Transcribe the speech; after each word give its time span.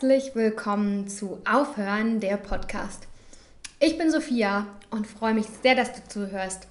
Herzlich 0.00 0.36
willkommen 0.36 1.08
zu 1.08 1.40
Aufhören 1.44 2.20
der 2.20 2.36
Podcast. 2.36 3.08
Ich 3.80 3.98
bin 3.98 4.12
Sophia 4.12 4.68
und 4.90 5.08
freue 5.08 5.34
mich 5.34 5.46
sehr, 5.60 5.74
dass 5.74 5.92
du 5.92 6.06
zuhörst 6.06 6.68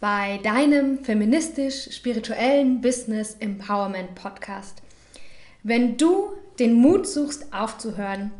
bei 0.00 0.40
deinem 0.42 1.04
feministisch-spirituellen 1.04 2.80
Business 2.80 3.36
Empowerment 3.38 4.16
Podcast. 4.16 4.82
Wenn 5.62 5.98
du 5.98 6.32
den 6.58 6.74
Mut 6.74 7.06
suchst, 7.06 7.52
aufzuhören 7.54 8.32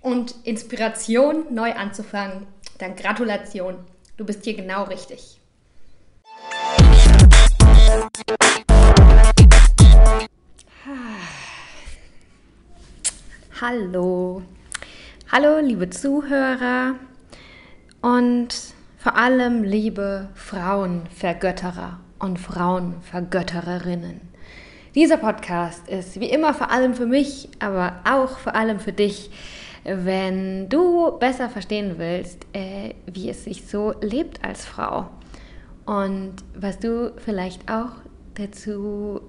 und 0.00 0.34
Inspiration 0.42 1.44
neu 1.54 1.72
anzufangen, 1.72 2.48
dann 2.78 2.96
Gratulation, 2.96 3.76
du 4.16 4.24
bist 4.24 4.42
hier 4.42 4.54
genau 4.54 4.82
richtig. 4.82 5.39
Hallo. 13.60 14.40
Hallo, 15.30 15.58
liebe 15.58 15.90
Zuhörer 15.90 16.94
und 18.00 18.48
vor 18.96 19.16
allem 19.16 19.64
liebe 19.64 20.30
Frauenvergötterer 20.34 22.00
und 22.20 22.38
Frauenvergöttererinnen. 22.38 24.22
Dieser 24.94 25.18
Podcast 25.18 25.86
ist 25.88 26.18
wie 26.20 26.30
immer 26.30 26.54
vor 26.54 26.70
allem 26.70 26.94
für 26.94 27.04
mich, 27.04 27.50
aber 27.58 28.00
auch 28.10 28.38
vor 28.38 28.54
allem 28.54 28.80
für 28.80 28.94
dich, 28.94 29.30
wenn 29.84 30.70
du 30.70 31.18
besser 31.18 31.50
verstehen 31.50 31.96
willst, 31.98 32.46
äh, 32.54 32.94
wie 33.04 33.28
es 33.28 33.44
sich 33.44 33.66
so 33.66 33.92
lebt 34.00 34.42
als 34.42 34.64
Frau 34.64 35.10
und 35.84 36.36
was 36.54 36.78
du 36.78 37.12
vielleicht 37.18 37.70
auch 37.70 37.92
dazu 38.36 39.20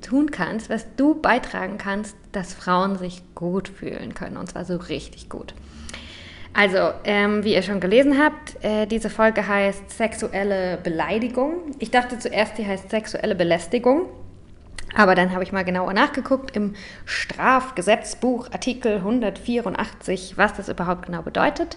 tun 0.00 0.30
kannst, 0.30 0.70
was 0.70 0.86
du 0.96 1.14
beitragen 1.14 1.78
kannst, 1.78 2.16
dass 2.32 2.54
Frauen 2.54 2.96
sich 2.96 3.22
gut 3.34 3.68
fühlen 3.68 4.14
können. 4.14 4.36
Und 4.36 4.50
zwar 4.50 4.64
so 4.64 4.76
richtig 4.76 5.28
gut. 5.28 5.54
Also, 6.52 6.90
ähm, 7.04 7.44
wie 7.44 7.54
ihr 7.54 7.62
schon 7.62 7.80
gelesen 7.80 8.18
habt, 8.18 8.64
äh, 8.64 8.86
diese 8.86 9.10
Folge 9.10 9.46
heißt 9.46 9.90
sexuelle 9.90 10.78
Beleidigung. 10.82 11.72
Ich 11.78 11.90
dachte 11.90 12.18
zuerst, 12.18 12.56
die 12.56 12.66
heißt 12.66 12.88
sexuelle 12.88 13.34
Belästigung. 13.34 14.08
Aber 14.94 15.14
dann 15.14 15.32
habe 15.32 15.44
ich 15.44 15.52
mal 15.52 15.64
genauer 15.64 15.92
nachgeguckt 15.92 16.56
im 16.56 16.74
Strafgesetzbuch 17.04 18.50
Artikel 18.52 18.96
184, 18.96 20.38
was 20.38 20.54
das 20.54 20.70
überhaupt 20.70 21.06
genau 21.06 21.20
bedeutet 21.20 21.76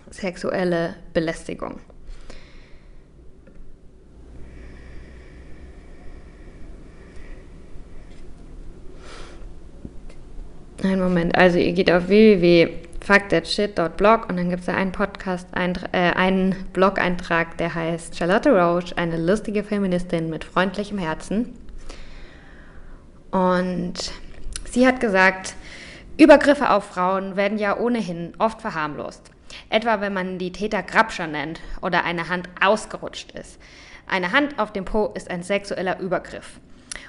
sexuelle 0.09 0.95
Belästigung. 1.13 1.79
Einen 10.81 11.01
Moment, 11.01 11.37
also 11.37 11.59
ihr 11.59 11.73
geht 11.73 11.91
auf 11.91 12.07
www.fuckthatshit.blog 12.07 14.27
und 14.27 14.37
dann 14.37 14.49
gibt 14.49 14.61
es 14.61 14.65
da 14.65 14.73
einen 14.73 14.91
Podcast, 14.91 15.47
ein, 15.51 15.77
äh, 15.91 16.13
einen 16.13 16.55
Blog-Eintrag, 16.73 17.57
der 17.57 17.75
heißt 17.75 18.17
Charlotte 18.17 18.49
Roche, 18.49 18.97
eine 18.97 19.17
lustige 19.17 19.63
Feministin 19.63 20.29
mit 20.29 20.43
freundlichem 20.43 20.97
Herzen. 20.97 21.53
Und 23.31 24.11
sie 24.65 24.87
hat 24.87 24.99
gesagt, 24.99 25.55
Übergriffe 26.17 26.71
auf 26.71 26.85
Frauen 26.85 27.35
werden 27.35 27.57
ja 27.57 27.77
ohnehin 27.77 28.33
oft 28.39 28.61
verharmlost. 28.61 29.31
Etwa 29.69 30.01
wenn 30.01 30.13
man 30.13 30.37
die 30.37 30.51
Täter 30.51 30.83
Grabscher 30.83 31.27
nennt 31.27 31.59
oder 31.81 32.03
eine 32.03 32.29
Hand 32.29 32.49
ausgerutscht 32.61 33.31
ist. 33.31 33.59
Eine 34.07 34.31
Hand 34.31 34.59
auf 34.59 34.73
dem 34.73 34.85
Po 34.85 35.11
ist 35.15 35.29
ein 35.29 35.43
sexueller 35.43 35.99
Übergriff. 35.99 36.59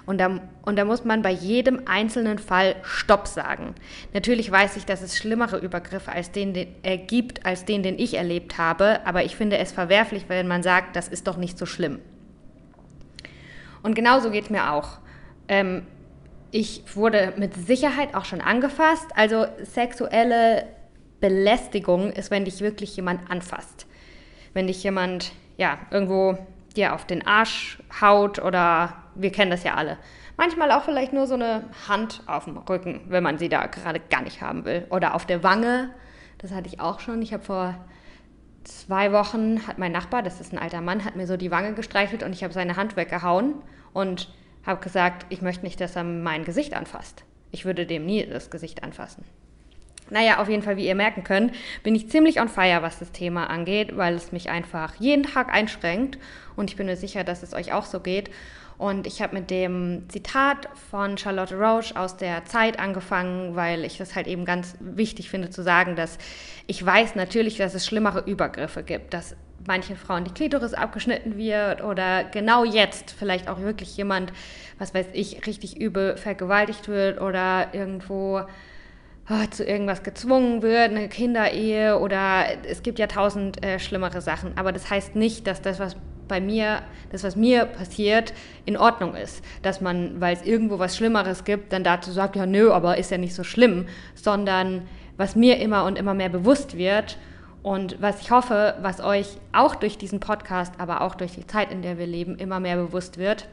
Und 0.06 0.18
da, 0.18 0.40
und 0.62 0.76
da 0.76 0.84
muss 0.84 1.04
man 1.04 1.22
bei 1.22 1.30
jedem 1.30 1.82
einzelnen 1.86 2.38
Fall 2.38 2.76
Stopp 2.82 3.26
sagen. 3.26 3.74
Natürlich 4.12 4.50
weiß 4.50 4.76
ich, 4.76 4.84
dass 4.84 5.02
es 5.02 5.16
schlimmere 5.16 5.58
Übergriffe 5.58 6.12
als 6.12 6.30
den, 6.30 6.54
den 6.54 6.68
äh, 6.82 6.98
gibt, 6.98 7.46
als 7.46 7.64
den, 7.64 7.82
den 7.82 7.98
ich 7.98 8.14
erlebt 8.14 8.58
habe, 8.58 9.00
aber 9.06 9.24
ich 9.24 9.36
finde 9.36 9.58
es 9.58 9.72
verwerflich, 9.72 10.24
wenn 10.28 10.46
man 10.46 10.62
sagt, 10.62 10.96
das 10.96 11.08
ist 11.08 11.26
doch 11.26 11.36
nicht 11.36 11.58
so 11.58 11.66
schlimm. 11.66 11.98
Und 13.82 13.94
genauso 13.94 14.30
geht 14.30 14.44
es 14.44 14.50
mir 14.50 14.72
auch. 14.72 14.98
Ähm, 15.48 15.86
ich 16.50 16.82
wurde 16.94 17.32
mit 17.36 17.54
Sicherheit 17.54 18.14
auch 18.14 18.24
schon 18.24 18.40
angefasst. 18.40 19.06
Also 19.14 19.46
sexuelle 19.62 20.66
Belästigung 21.20 22.12
ist, 22.12 22.30
wenn 22.30 22.44
dich 22.44 22.60
wirklich 22.60 22.96
jemand 22.96 23.30
anfasst. 23.30 23.86
Wenn 24.52 24.68
dich 24.68 24.82
jemand 24.82 25.32
ja 25.56 25.78
irgendwo 25.90 26.38
dir 26.76 26.94
auf 26.94 27.06
den 27.06 27.26
Arsch 27.26 27.78
haut 28.00 28.38
oder 28.38 29.03
wir 29.14 29.32
kennen 29.32 29.50
das 29.50 29.64
ja 29.64 29.74
alle. 29.74 29.98
Manchmal 30.36 30.70
auch 30.72 30.82
vielleicht 30.82 31.12
nur 31.12 31.26
so 31.26 31.34
eine 31.34 31.64
Hand 31.88 32.22
auf 32.26 32.44
dem 32.44 32.56
Rücken, 32.56 33.02
wenn 33.08 33.22
man 33.22 33.38
sie 33.38 33.48
da 33.48 33.66
gerade 33.66 34.00
gar 34.00 34.22
nicht 34.22 34.40
haben 34.40 34.64
will. 34.64 34.86
Oder 34.90 35.14
auf 35.14 35.26
der 35.26 35.42
Wange. 35.42 35.90
Das 36.38 36.52
hatte 36.52 36.68
ich 36.68 36.80
auch 36.80 37.00
schon. 37.00 37.22
Ich 37.22 37.32
habe 37.32 37.44
vor 37.44 37.74
zwei 38.64 39.12
Wochen, 39.12 39.66
hat 39.66 39.78
mein 39.78 39.92
Nachbar, 39.92 40.22
das 40.22 40.40
ist 40.40 40.52
ein 40.52 40.58
alter 40.58 40.80
Mann, 40.80 41.04
hat 41.04 41.16
mir 41.16 41.26
so 41.26 41.36
die 41.36 41.50
Wange 41.50 41.74
gestreichelt 41.74 42.22
und 42.22 42.32
ich 42.32 42.42
habe 42.42 42.52
seine 42.52 42.76
Hand 42.76 42.96
weggehauen 42.96 43.54
und 43.92 44.32
habe 44.66 44.80
gesagt, 44.80 45.26
ich 45.28 45.42
möchte 45.42 45.64
nicht, 45.64 45.80
dass 45.80 45.96
er 45.96 46.04
mein 46.04 46.44
Gesicht 46.44 46.74
anfasst. 46.74 47.24
Ich 47.50 47.64
würde 47.64 47.86
dem 47.86 48.06
nie 48.06 48.26
das 48.26 48.50
Gesicht 48.50 48.82
anfassen. 48.82 49.24
Naja, 50.10 50.38
auf 50.38 50.48
jeden 50.48 50.62
Fall, 50.62 50.76
wie 50.76 50.86
ihr 50.86 50.94
merken 50.94 51.24
könnt, 51.24 51.54
bin 51.82 51.94
ich 51.94 52.10
ziemlich 52.10 52.40
on 52.40 52.48
fire, 52.48 52.82
was 52.82 52.98
das 52.98 53.12
Thema 53.12 53.48
angeht, 53.48 53.96
weil 53.96 54.14
es 54.14 54.32
mich 54.32 54.50
einfach 54.50 54.94
jeden 54.96 55.22
Tag 55.22 55.52
einschränkt 55.52 56.18
und 56.56 56.70
ich 56.70 56.76
bin 56.76 56.86
mir 56.86 56.96
sicher, 56.96 57.24
dass 57.24 57.42
es 57.42 57.54
euch 57.54 57.72
auch 57.72 57.86
so 57.86 58.00
geht. 58.00 58.30
Und 58.76 59.06
ich 59.06 59.22
habe 59.22 59.34
mit 59.34 59.50
dem 59.50 60.04
Zitat 60.08 60.68
von 60.90 61.16
Charlotte 61.16 61.56
Roche 61.56 61.96
aus 61.96 62.16
der 62.16 62.44
Zeit 62.44 62.78
angefangen, 62.78 63.54
weil 63.54 63.84
ich 63.84 63.98
das 63.98 64.16
halt 64.16 64.26
eben 64.26 64.44
ganz 64.44 64.76
wichtig 64.80 65.30
finde 65.30 65.50
zu 65.50 65.62
sagen, 65.62 65.94
dass 65.96 66.18
ich 66.66 66.84
weiß 66.84 67.14
natürlich, 67.14 67.56
dass 67.56 67.74
es 67.74 67.86
schlimmere 67.86 68.20
Übergriffe 68.20 68.82
gibt, 68.82 69.14
dass 69.14 69.36
manchen 69.66 69.96
Frauen 69.96 70.24
die 70.24 70.32
Klitoris 70.32 70.74
abgeschnitten 70.74 71.36
wird 71.36 71.82
oder 71.82 72.24
genau 72.24 72.64
jetzt 72.64 73.12
vielleicht 73.12 73.48
auch 73.48 73.60
wirklich 73.60 73.96
jemand, 73.96 74.32
was 74.78 74.92
weiß 74.92 75.06
ich, 75.12 75.46
richtig 75.46 75.80
übel 75.80 76.16
vergewaltigt 76.16 76.88
wird 76.88 77.20
oder 77.20 77.68
irgendwo 77.72 78.42
oh, 79.30 79.46
zu 79.50 79.64
irgendwas 79.64 80.02
gezwungen 80.02 80.62
wird, 80.62 80.90
eine 80.90 81.08
Kinderehe 81.08 81.98
oder 81.98 82.46
es 82.68 82.82
gibt 82.82 82.98
ja 82.98 83.06
tausend 83.06 83.64
äh, 83.64 83.78
schlimmere 83.78 84.20
Sachen. 84.20 84.56
Aber 84.56 84.72
das 84.72 84.90
heißt 84.90 85.16
nicht, 85.16 85.46
dass 85.46 85.62
das, 85.62 85.78
was 85.78 85.96
bei 86.28 86.40
mir, 86.40 86.82
das, 87.10 87.24
was 87.24 87.36
mir 87.36 87.66
passiert, 87.66 88.32
in 88.64 88.76
Ordnung 88.76 89.14
ist. 89.14 89.44
Dass 89.62 89.80
man, 89.80 90.20
weil 90.20 90.34
es 90.34 90.42
irgendwo 90.42 90.78
was 90.78 90.96
Schlimmeres 90.96 91.44
gibt, 91.44 91.72
dann 91.72 91.84
dazu 91.84 92.10
sagt, 92.10 92.36
ja, 92.36 92.46
nö, 92.46 92.70
aber 92.70 92.98
ist 92.98 93.10
ja 93.10 93.18
nicht 93.18 93.34
so 93.34 93.44
schlimm, 93.44 93.86
sondern 94.14 94.82
was 95.16 95.36
mir 95.36 95.58
immer 95.58 95.84
und 95.84 95.96
immer 95.96 96.14
mehr 96.14 96.28
bewusst 96.28 96.76
wird 96.76 97.18
und 97.62 98.00
was 98.02 98.20
ich 98.20 98.30
hoffe, 98.30 98.74
was 98.82 99.00
euch 99.00 99.38
auch 99.52 99.74
durch 99.74 99.96
diesen 99.96 100.20
Podcast, 100.20 100.74
aber 100.78 101.00
auch 101.00 101.14
durch 101.14 101.32
die 101.32 101.46
Zeit, 101.46 101.70
in 101.72 101.82
der 101.82 101.98
wir 101.98 102.06
leben, 102.06 102.36
immer 102.36 102.60
mehr 102.60 102.76
bewusst 102.76 103.16
wird, 103.16 103.48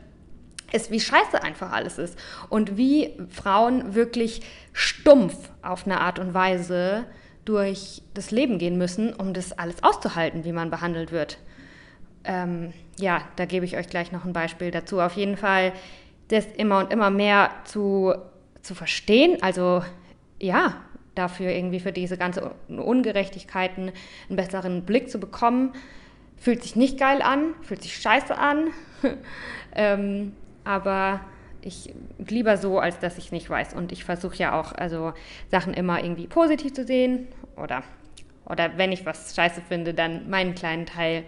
ist, 0.74 0.90
wie 0.90 1.00
scheiße 1.00 1.42
einfach 1.44 1.72
alles 1.72 1.98
ist 1.98 2.18
und 2.50 2.78
wie 2.78 3.18
Frauen 3.30 3.94
wirklich 3.94 4.42
stumpf 4.74 5.36
auf 5.62 5.86
eine 5.86 6.00
Art 6.00 6.18
und 6.18 6.34
Weise 6.34 7.06
durch 7.46 8.02
das 8.14 8.32
Leben 8.32 8.58
gehen 8.58 8.78
müssen, 8.78 9.14
um 9.14 9.34
das 9.34 9.52
alles 9.54 9.84
auszuhalten, 9.84 10.46
wie 10.46 10.54
man 10.54 10.70
behandelt 10.70 11.12
wird 11.12 11.38
ähm, 12.24 12.74
ja, 12.98 13.22
da 13.36 13.46
gebe 13.46 13.66
ich 13.66 13.78
euch 13.78 13.88
gleich 13.88 14.12
noch 14.12 14.26
ein 14.26 14.34
Beispiel 14.34 14.72
dazu. 14.72 15.00
Auf 15.00 15.14
jeden 15.14 15.38
Fall 15.38 15.74
das 16.28 16.46
immer 16.46 16.80
und 16.80 16.94
immer 16.94 17.10
mehr 17.10 17.52
zu, 17.66 18.14
zu 18.62 18.76
verstehen. 18.76 19.42
Also 19.42 19.84
ja, 20.40 20.82
dafür 21.16 21.52
irgendwie 21.52 21.80
für 21.80 21.92
diese 21.92 22.18
ganze 22.18 22.52
Ungerechtigkeiten 22.70 23.92
einen 24.30 24.36
besseren 24.36 24.84
Blick 24.84 25.10
zu 25.10 25.20
bekommen. 25.20 25.74
Fühlt 26.38 26.64
sich 26.64 26.76
nicht 26.76 26.98
geil 26.98 27.22
an, 27.22 27.54
fühlt 27.62 27.84
sich 27.84 27.98
scheiße 27.98 28.36
an, 28.36 28.70
ähm, 29.76 30.34
aber 30.64 31.22
ich 31.62 31.94
lieber 32.18 32.58
so, 32.58 32.80
als 32.80 32.98
dass 33.00 33.20
ich 33.20 33.32
nicht 33.32 33.50
weiß. 33.50 33.76
Und 33.76 33.92
ich 33.92 34.04
versuche 34.04 34.38
ja 34.38 34.60
auch, 34.60 34.72
also 34.72 35.14
Sachen 35.50 35.74
immer 35.74 36.04
irgendwie 36.04 36.28
positiv 36.28 36.74
zu 36.74 36.84
sehen 36.84 37.28
oder, 37.56 37.84
oder 38.46 38.78
wenn 38.78 38.92
ich 38.92 39.06
was 39.06 39.36
scheiße 39.36 39.62
finde, 39.62 39.94
dann 39.94 40.30
meinen 40.30 40.56
kleinen 40.56 40.88
Teil 40.88 41.24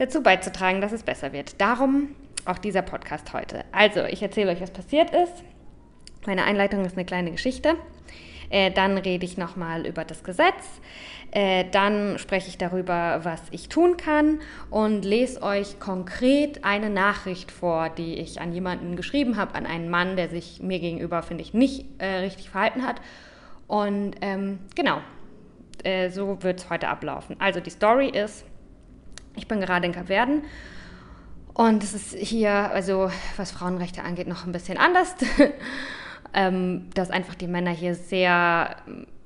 dazu 0.00 0.22
beizutragen, 0.22 0.80
dass 0.80 0.92
es 0.92 1.02
besser 1.02 1.32
wird. 1.32 1.60
Darum 1.60 2.16
auch 2.46 2.58
dieser 2.58 2.82
Podcast 2.82 3.32
heute. 3.34 3.64
Also, 3.70 4.02
ich 4.04 4.22
erzähle 4.22 4.50
euch, 4.50 4.60
was 4.60 4.70
passiert 4.70 5.10
ist. 5.10 5.44
Meine 6.26 6.44
Einleitung 6.44 6.84
ist 6.84 6.96
eine 6.96 7.04
kleine 7.04 7.30
Geschichte. 7.30 7.76
Äh, 8.48 8.70
dann 8.72 8.98
rede 8.98 9.24
ich 9.24 9.36
nochmal 9.36 9.86
über 9.86 10.04
das 10.04 10.24
Gesetz. 10.24 10.80
Äh, 11.30 11.66
dann 11.70 12.18
spreche 12.18 12.48
ich 12.48 12.58
darüber, 12.58 13.20
was 13.22 13.42
ich 13.50 13.68
tun 13.68 13.96
kann 13.96 14.40
und 14.70 15.04
lese 15.04 15.42
euch 15.42 15.78
konkret 15.78 16.64
eine 16.64 16.90
Nachricht 16.90 17.52
vor, 17.52 17.90
die 17.90 18.14
ich 18.14 18.40
an 18.40 18.52
jemanden 18.52 18.96
geschrieben 18.96 19.36
habe, 19.36 19.54
an 19.54 19.66
einen 19.66 19.90
Mann, 19.90 20.16
der 20.16 20.30
sich 20.30 20.60
mir 20.60 20.80
gegenüber, 20.80 21.22
finde 21.22 21.42
ich, 21.42 21.54
nicht 21.54 21.86
äh, 21.98 22.06
richtig 22.06 22.50
verhalten 22.50 22.84
hat. 22.84 23.00
Und 23.68 24.16
ähm, 24.22 24.58
genau, 24.74 24.98
äh, 25.84 26.10
so 26.10 26.42
wird 26.42 26.60
es 26.60 26.70
heute 26.70 26.88
ablaufen. 26.88 27.36
Also 27.38 27.60
die 27.60 27.70
Story 27.70 28.08
ist, 28.08 28.44
ich 29.40 29.48
bin 29.48 29.60
gerade 29.60 29.86
in 29.86 29.92
Kapverden 29.92 30.42
und 31.54 31.82
es 31.82 31.94
ist 31.94 32.14
hier, 32.14 32.52
also 32.52 33.10
was 33.38 33.50
Frauenrechte 33.50 34.02
angeht, 34.02 34.28
noch 34.28 34.44
ein 34.46 34.52
bisschen 34.52 34.76
anders. 34.76 35.16
ähm, 36.34 36.90
dass 36.94 37.10
einfach 37.10 37.34
die 37.34 37.46
Männer 37.46 37.70
hier 37.70 37.94
sehr 37.94 38.76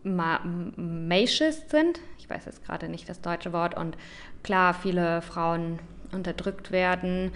macious 0.04 1.68
sind. 1.68 1.98
Ich 2.18 2.30
weiß 2.30 2.44
jetzt 2.44 2.64
gerade 2.64 2.88
nicht 2.88 3.08
das 3.08 3.20
deutsche 3.20 3.52
Wort. 3.52 3.76
Und 3.76 3.96
klar, 4.42 4.72
viele 4.72 5.20
Frauen 5.20 5.80
unterdrückt 6.12 6.70
werden. 6.70 7.32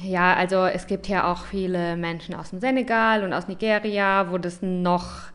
Ja, 0.00 0.34
also 0.34 0.64
es 0.66 0.86
gibt 0.86 1.06
hier 1.06 1.26
auch 1.26 1.44
viele 1.44 1.96
Menschen 1.96 2.34
aus 2.34 2.50
dem 2.50 2.60
Senegal 2.60 3.24
und 3.24 3.32
aus 3.32 3.48
Nigeria, 3.48 4.30
wo 4.30 4.38
das 4.38 4.62
noch 4.62 5.32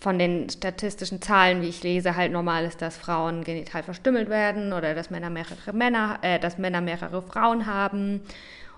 von 0.00 0.18
den 0.18 0.48
statistischen 0.48 1.22
Zahlen, 1.22 1.62
wie 1.62 1.68
ich 1.68 1.82
lese, 1.82 2.16
halt 2.16 2.32
normal 2.32 2.64
ist, 2.64 2.82
dass 2.82 2.96
Frauen 2.96 3.44
genital 3.44 3.82
verstümmelt 3.82 4.28
werden 4.28 4.72
oder 4.72 4.94
dass 4.94 5.10
Männer 5.10 5.30
mehrere 5.30 5.72
Männer, 5.72 6.18
äh, 6.22 6.38
dass 6.38 6.58
Männer 6.58 6.80
mehrere 6.80 7.22
Frauen 7.22 7.66
haben 7.66 8.20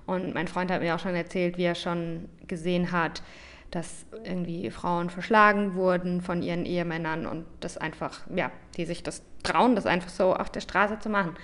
und 0.09 0.33
mein 0.33 0.49
Freund 0.49 0.71
hat 0.71 0.81
mir 0.81 0.95
auch 0.95 1.01
schon 1.01 1.15
erzählt, 1.15 1.59
wie 1.59 1.65
er 1.65 1.75
schon 1.75 2.31
gesehen 2.47 2.93
hat, 2.93 3.23
dass 3.71 4.07
irgendwie 4.25 4.71
Frauen 4.71 5.11
verschlagen 5.11 5.75
wurden 5.75 6.23
von 6.23 6.43
ihren 6.43 6.65
Ehemännern 6.65 7.27
und 7.27 7.45
das 7.61 7.77
einfach, 7.77 8.21
ja, 8.35 8.51
die 8.79 8.87
sich 8.87 9.03
das 9.03 9.23
trauen, 9.43 9.77
das 9.77 9.85
einfach 9.85 10.09
so 10.09 10.35
auf 10.35 10.51
der 10.51 10.61
Straße 10.61 10.99
zu 10.99 11.11
machen. 11.11 11.37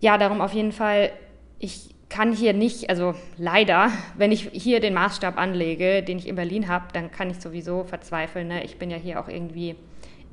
Ja, 0.00 0.18
darum 0.18 0.42
auf 0.42 0.52
jeden 0.52 0.72
Fall, 0.72 1.10
ich 1.58 1.94
kann 2.12 2.34
hier 2.34 2.52
nicht, 2.52 2.90
also 2.90 3.14
leider, 3.38 3.90
wenn 4.18 4.32
ich 4.32 4.50
hier 4.52 4.80
den 4.80 4.92
Maßstab 4.92 5.38
anlege, 5.38 6.02
den 6.02 6.18
ich 6.18 6.28
in 6.28 6.36
Berlin 6.36 6.68
habe, 6.68 6.84
dann 6.92 7.10
kann 7.10 7.30
ich 7.30 7.40
sowieso 7.40 7.84
verzweifeln. 7.84 8.48
Ne? 8.48 8.64
Ich 8.64 8.76
bin 8.76 8.90
ja 8.90 8.98
hier 8.98 9.18
auch 9.18 9.28
irgendwie, 9.28 9.76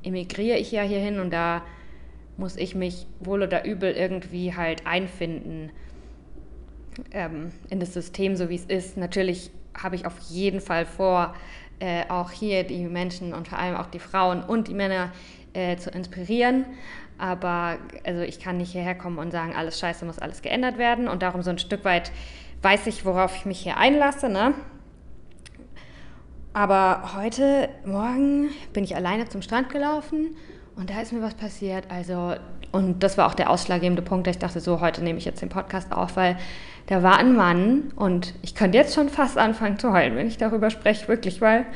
emigriere 0.02 0.58
ich 0.58 0.70
ja 0.72 0.82
hierhin 0.82 1.18
und 1.20 1.30
da 1.30 1.62
muss 2.36 2.56
ich 2.56 2.74
mich 2.74 3.06
wohl 3.18 3.42
oder 3.42 3.64
übel 3.64 3.92
irgendwie 3.92 4.54
halt 4.54 4.86
einfinden 4.86 5.70
ähm, 7.12 7.50
in 7.70 7.80
das 7.80 7.94
System, 7.94 8.36
so 8.36 8.50
wie 8.50 8.56
es 8.56 8.66
ist. 8.66 8.98
Natürlich 8.98 9.50
habe 9.74 9.96
ich 9.96 10.04
auf 10.04 10.18
jeden 10.28 10.60
Fall 10.60 10.84
vor, 10.84 11.34
äh, 11.78 12.04
auch 12.10 12.30
hier 12.30 12.64
die 12.64 12.84
Menschen 12.84 13.32
und 13.32 13.48
vor 13.48 13.58
allem 13.58 13.76
auch 13.76 13.86
die 13.86 14.00
Frauen 14.00 14.42
und 14.42 14.68
die 14.68 14.74
Männer 14.74 15.12
äh, 15.54 15.78
zu 15.78 15.88
inspirieren. 15.88 16.66
Aber 17.20 17.76
also 18.04 18.22
ich 18.22 18.40
kann 18.40 18.56
nicht 18.56 18.72
hierher 18.72 18.94
kommen 18.94 19.18
und 19.18 19.30
sagen, 19.30 19.54
alles 19.54 19.78
scheiße, 19.78 20.04
muss 20.04 20.18
alles 20.18 20.42
geändert 20.42 20.78
werden. 20.78 21.06
Und 21.06 21.22
darum 21.22 21.42
so 21.42 21.50
ein 21.50 21.58
Stück 21.58 21.84
weit 21.84 22.10
weiß 22.62 22.86
ich, 22.86 23.04
worauf 23.04 23.36
ich 23.36 23.44
mich 23.44 23.60
hier 23.60 23.76
einlasse. 23.76 24.28
Ne? 24.28 24.54
Aber 26.52 27.12
heute 27.16 27.68
Morgen 27.84 28.48
bin 28.72 28.84
ich 28.84 28.96
alleine 28.96 29.28
zum 29.28 29.42
Strand 29.42 29.70
gelaufen 29.70 30.36
und 30.76 30.90
da 30.90 31.00
ist 31.00 31.12
mir 31.12 31.22
was 31.22 31.34
passiert. 31.34 31.84
Also, 31.90 32.34
und 32.72 33.02
das 33.02 33.18
war 33.18 33.28
auch 33.28 33.34
der 33.34 33.50
ausschlaggebende 33.50 34.02
Punkt, 34.02 34.26
dass 34.26 34.36
ich 34.36 34.40
dachte, 34.40 34.60
so, 34.60 34.80
heute 34.80 35.02
nehme 35.04 35.18
ich 35.18 35.24
jetzt 35.24 35.42
den 35.42 35.48
Podcast 35.48 35.92
auf, 35.92 36.16
weil 36.16 36.36
da 36.86 37.02
war 37.02 37.18
ein 37.18 37.36
Mann 37.36 37.92
und 37.96 38.34
ich 38.42 38.54
könnte 38.54 38.78
jetzt 38.78 38.94
schon 38.94 39.08
fast 39.08 39.38
anfangen 39.38 39.78
zu 39.78 39.92
heulen, 39.92 40.16
wenn 40.16 40.26
ich 40.26 40.38
darüber 40.38 40.70
spreche, 40.70 41.06
wirklich, 41.06 41.40
weil 41.40 41.66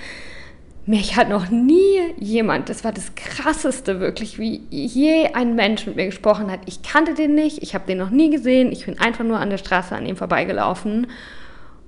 mich 0.87 1.17
hat 1.17 1.29
noch 1.29 1.51
nie 1.51 2.13
jemand, 2.19 2.69
das 2.69 2.85
war 2.85 2.93
das 2.93 3.15
Krasseste 3.15 4.01
wirklich, 4.01 4.39
wie 4.39 4.63
je 4.71 5.29
ein 5.33 5.55
Mensch 5.55 5.87
mit 5.87 5.97
mir 5.97 6.07
gesprochen 6.07 6.51
hat. 6.51 6.61
Ich 6.67 6.83
kannte 6.83 7.15
den 7.15 7.35
nicht, 7.35 7.63
ich 7.63 7.75
habe 7.75 7.87
den 7.87 7.99
noch 7.99 8.11
nie 8.11 8.31
gesehen, 8.31 8.71
ich 8.71 8.85
bin 8.85 8.99
einfach 8.99 9.25
nur 9.25 9.39
an 9.39 9.51
der 9.51 9.59
Straße 9.59 9.95
an 9.97 10.05
ihm 10.07 10.17
vorbeigelaufen 10.17 11.07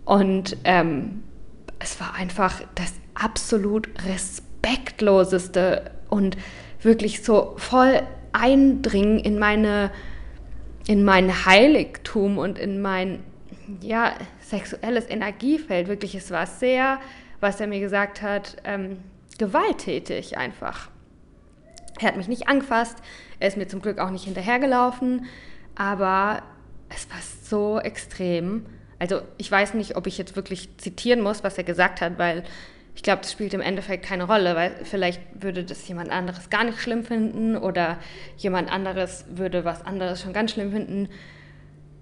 und 0.05 0.57
ähm, 0.65 1.23
es 1.79 2.01
war 2.01 2.15
einfach 2.15 2.63
das 2.75 2.95
absolut 3.15 3.89
respektloseste 4.09 5.91
und 6.09 6.37
wirklich 6.81 7.23
so 7.23 7.55
voll 7.59 8.03
eindringen 8.33 9.19
in 9.19 9.39
meine 9.39 9.91
in 10.87 11.05
mein 11.05 11.45
Heiligtum 11.47 12.39
und 12.39 12.59
in 12.59 12.81
mein 12.81 13.21
ja, 13.81 14.13
sexuelles 14.41 15.09
Energiefeld. 15.09 15.89
Wirklich, 15.89 16.15
es 16.15 16.31
war 16.31 16.47
sehr, 16.47 16.99
was 17.41 17.61
er 17.61 17.67
mir 17.67 17.81
gesagt 17.81 18.23
hat, 18.23 18.57
ähm, 18.65 18.99
gewalttätig 19.39 20.39
einfach. 20.39 20.91
Er 22.01 22.09
hat 22.09 22.17
mich 22.17 22.29
nicht 22.29 22.49
angefasst, 22.49 22.99
er 23.41 23.49
ist 23.49 23.57
mir 23.57 23.69
zum 23.69 23.81
Glück 23.81 23.99
auch 23.99 24.11
nicht 24.11 24.25
hinterhergelaufen, 24.25 25.27
aber 25.75 26.43
es 26.89 27.09
war 27.11 27.19
so 27.43 27.81
extrem. 27.81 28.67
Also 28.99 29.23
ich 29.39 29.51
weiß 29.51 29.75
nicht, 29.75 29.97
ob 29.97 30.07
ich 30.07 30.19
jetzt 30.19 30.37
wirklich 30.37 30.77
zitieren 30.79 31.21
muss, 31.21 31.45
was 31.45 31.59
er 31.59 31.65
gesagt 31.65 32.01
hat, 32.01 32.19
weil 32.19 32.45
ich 32.95 33.03
glaube, 33.03 33.21
das 33.21 33.31
spielt 33.31 33.53
im 33.53 33.61
Endeffekt 33.61 34.07
keine 34.07 34.25
Rolle, 34.25 34.57
weil 34.57 34.75
vielleicht 34.85 35.21
würde 35.35 35.65
das 35.65 35.87
jemand 35.87 36.11
anderes 36.11 36.49
gar 36.49 36.65
nicht 36.65 36.81
schlimm 36.81 37.05
finden 37.05 37.57
oder 37.57 37.99
jemand 38.39 38.73
anderes 38.73 39.27
würde 39.29 39.67
was 39.67 39.85
anderes 39.85 40.23
schon 40.23 40.33
ganz 40.33 40.53
schlimm 40.53 40.73
finden. 40.73 41.09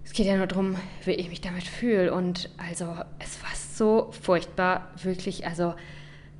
Es 0.05 0.13
geht 0.13 0.27
ja 0.27 0.37
nur 0.37 0.47
darum, 0.47 0.77
wie 1.05 1.13
ich 1.13 1.31
mich 1.31 1.41
damit 1.41 1.65
fühle. 1.65 2.15
Und 2.15 2.49
also, 2.59 2.85
es 3.19 3.43
war 3.43 3.51
so 3.77 4.11
furchtbar, 4.23 4.89
wirklich. 5.03 5.47
Also, 5.47 5.75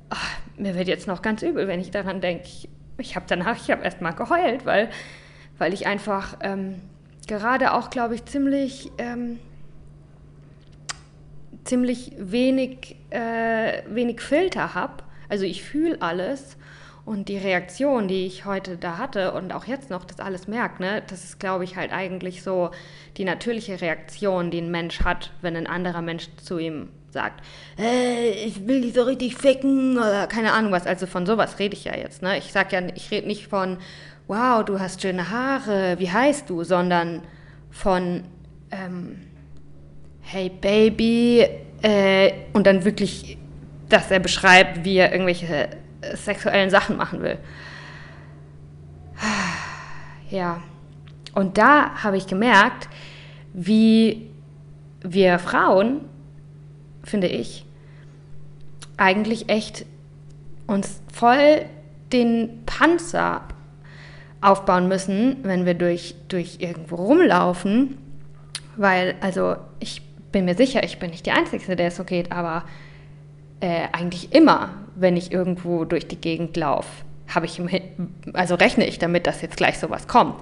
ach, 0.09 0.37
mir 0.57 0.75
wird 0.75 0.87
jetzt 0.87 1.07
noch 1.07 1.21
ganz 1.21 1.41
übel, 1.41 1.67
wenn 1.67 1.79
ich 1.79 1.91
daran 1.91 2.21
denke. 2.21 2.45
Ich, 2.45 2.69
ich 2.97 3.15
habe 3.15 3.25
danach, 3.27 3.57
ich 3.57 3.71
habe 3.71 3.83
erst 3.83 4.01
mal 4.01 4.11
geheult, 4.11 4.65
weil, 4.65 4.89
weil 5.57 5.73
ich 5.73 5.87
einfach 5.87 6.37
ähm, 6.41 6.81
gerade 7.27 7.73
auch, 7.73 7.89
glaube 7.89 8.15
ich, 8.15 8.25
ziemlich. 8.25 8.91
Ähm, 8.97 9.39
ziemlich 11.65 12.13
wenig, 12.17 12.95
äh, 13.09 13.81
wenig 13.87 14.21
Filter 14.21 14.73
habe. 14.73 15.03
Also 15.27 15.45
ich 15.45 15.63
fühle 15.63 16.01
alles 16.01 16.57
und 17.03 17.27
die 17.27 17.37
Reaktion, 17.37 18.07
die 18.07 18.25
ich 18.25 18.45
heute 18.45 18.77
da 18.77 18.97
hatte 18.97 19.33
und 19.33 19.53
auch 19.53 19.65
jetzt 19.65 19.89
noch 19.89 20.05
das 20.05 20.19
alles 20.19 20.47
merkt, 20.47 20.79
ne, 20.79 21.03
das 21.07 21.23
ist, 21.23 21.39
glaube 21.39 21.63
ich, 21.63 21.75
halt 21.75 21.91
eigentlich 21.91 22.41
so 22.41 22.71
die 23.17 23.25
natürliche 23.25 23.81
Reaktion, 23.81 24.51
die 24.51 24.61
ein 24.61 24.71
Mensch 24.71 25.01
hat, 25.01 25.31
wenn 25.41 25.55
ein 25.55 25.67
anderer 25.67 26.01
Mensch 26.01 26.29
zu 26.37 26.57
ihm 26.57 26.89
sagt, 27.15 27.43
hey, 27.77 28.29
ich 28.45 28.67
will 28.67 28.81
dich 28.81 28.93
so 28.93 29.01
richtig 29.03 29.35
ficken 29.35 29.97
oder 29.97 30.27
keine 30.27 30.53
Ahnung 30.53 30.71
was. 30.71 30.85
Also 30.85 31.07
von 31.07 31.25
sowas 31.25 31.57
rede 31.57 31.75
ich 31.75 31.85
ja 31.85 31.95
jetzt. 31.95 32.21
Ne? 32.21 32.37
Ich 32.37 32.51
sag 32.51 32.71
ja, 32.71 32.81
ich 32.93 33.09
rede 33.09 33.25
nicht 33.25 33.47
von, 33.47 33.77
wow, 34.27 34.63
du 34.63 34.79
hast 34.79 35.01
schöne 35.01 35.31
Haare, 35.31 35.95
wie 35.97 36.11
heißt 36.11 36.49
du, 36.49 36.63
sondern 36.63 37.21
von, 37.71 38.23
ähm, 38.71 39.21
hey 40.21 40.49
Baby, 40.49 41.47
äh, 41.81 42.31
und 42.53 42.67
dann 42.67 42.85
wirklich, 42.85 43.37
dass 43.89 44.11
er 44.11 44.19
beschreibt, 44.19 44.83
wie 44.85 44.97
er 44.97 45.11
irgendwelche 45.11 45.69
äh, 46.01 46.15
sexuellen 46.15 46.69
Sachen 46.69 46.97
machen 46.97 47.21
will. 47.21 47.37
Ja, 50.29 50.61
und 51.33 51.57
da 51.57 52.03
habe 52.03 52.17
ich 52.17 52.27
gemerkt, 52.27 52.89
wie 53.53 54.29
wir 55.01 55.39
Frauen, 55.39 56.01
finde 57.05 57.27
ich, 57.27 57.65
eigentlich 58.97 59.49
echt 59.49 59.85
uns 60.67 61.01
voll 61.13 61.65
den 62.11 62.63
Panzer 62.65 63.41
aufbauen 64.41 64.87
müssen, 64.87 65.37
wenn 65.43 65.65
wir 65.65 65.73
durch, 65.73 66.15
durch 66.27 66.57
irgendwo 66.59 66.95
rumlaufen. 66.95 67.97
Weil, 68.75 69.15
also 69.21 69.55
ich 69.79 70.01
bin 70.31 70.45
mir 70.45 70.55
sicher, 70.55 70.83
ich 70.83 70.99
bin 70.99 71.11
nicht 71.11 71.25
die 71.25 71.31
Einzige, 71.31 71.75
der 71.75 71.87
es 71.87 71.95
so 71.95 72.03
geht, 72.03 72.31
aber 72.31 72.65
äh, 73.61 73.87
eigentlich 73.91 74.33
immer, 74.33 74.71
wenn 74.95 75.15
ich 75.17 75.31
irgendwo 75.31 75.85
durch 75.85 76.07
die 76.07 76.19
Gegend 76.19 76.57
laufe, 76.57 77.05
habe 77.33 77.45
ich, 77.45 77.61
also 78.33 78.55
rechne 78.55 78.85
ich 78.85 78.99
damit, 78.99 79.27
dass 79.27 79.41
jetzt 79.41 79.57
gleich 79.57 79.79
sowas 79.79 80.07
kommt. 80.07 80.35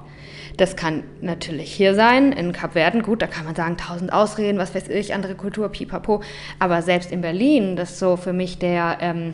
Das 0.57 0.75
kann 0.75 1.03
natürlich 1.21 1.73
hier 1.73 1.95
sein, 1.95 2.31
in 2.31 2.51
Kapverden, 2.51 3.01
gut, 3.01 3.21
da 3.21 3.27
kann 3.27 3.45
man 3.45 3.55
sagen, 3.55 3.77
tausend 3.77 4.13
Ausreden, 4.13 4.59
was 4.59 4.75
weiß 4.75 4.87
ich, 4.89 5.13
andere 5.13 5.35
Kultur, 5.35 5.69
pipapo. 5.69 6.21
Aber 6.59 6.81
selbst 6.81 7.11
in 7.11 7.21
Berlin, 7.21 7.75
das 7.75 7.97
so 7.97 8.17
für 8.17 8.33
mich 8.33 8.59
der, 8.59 8.97
ähm, 9.01 9.33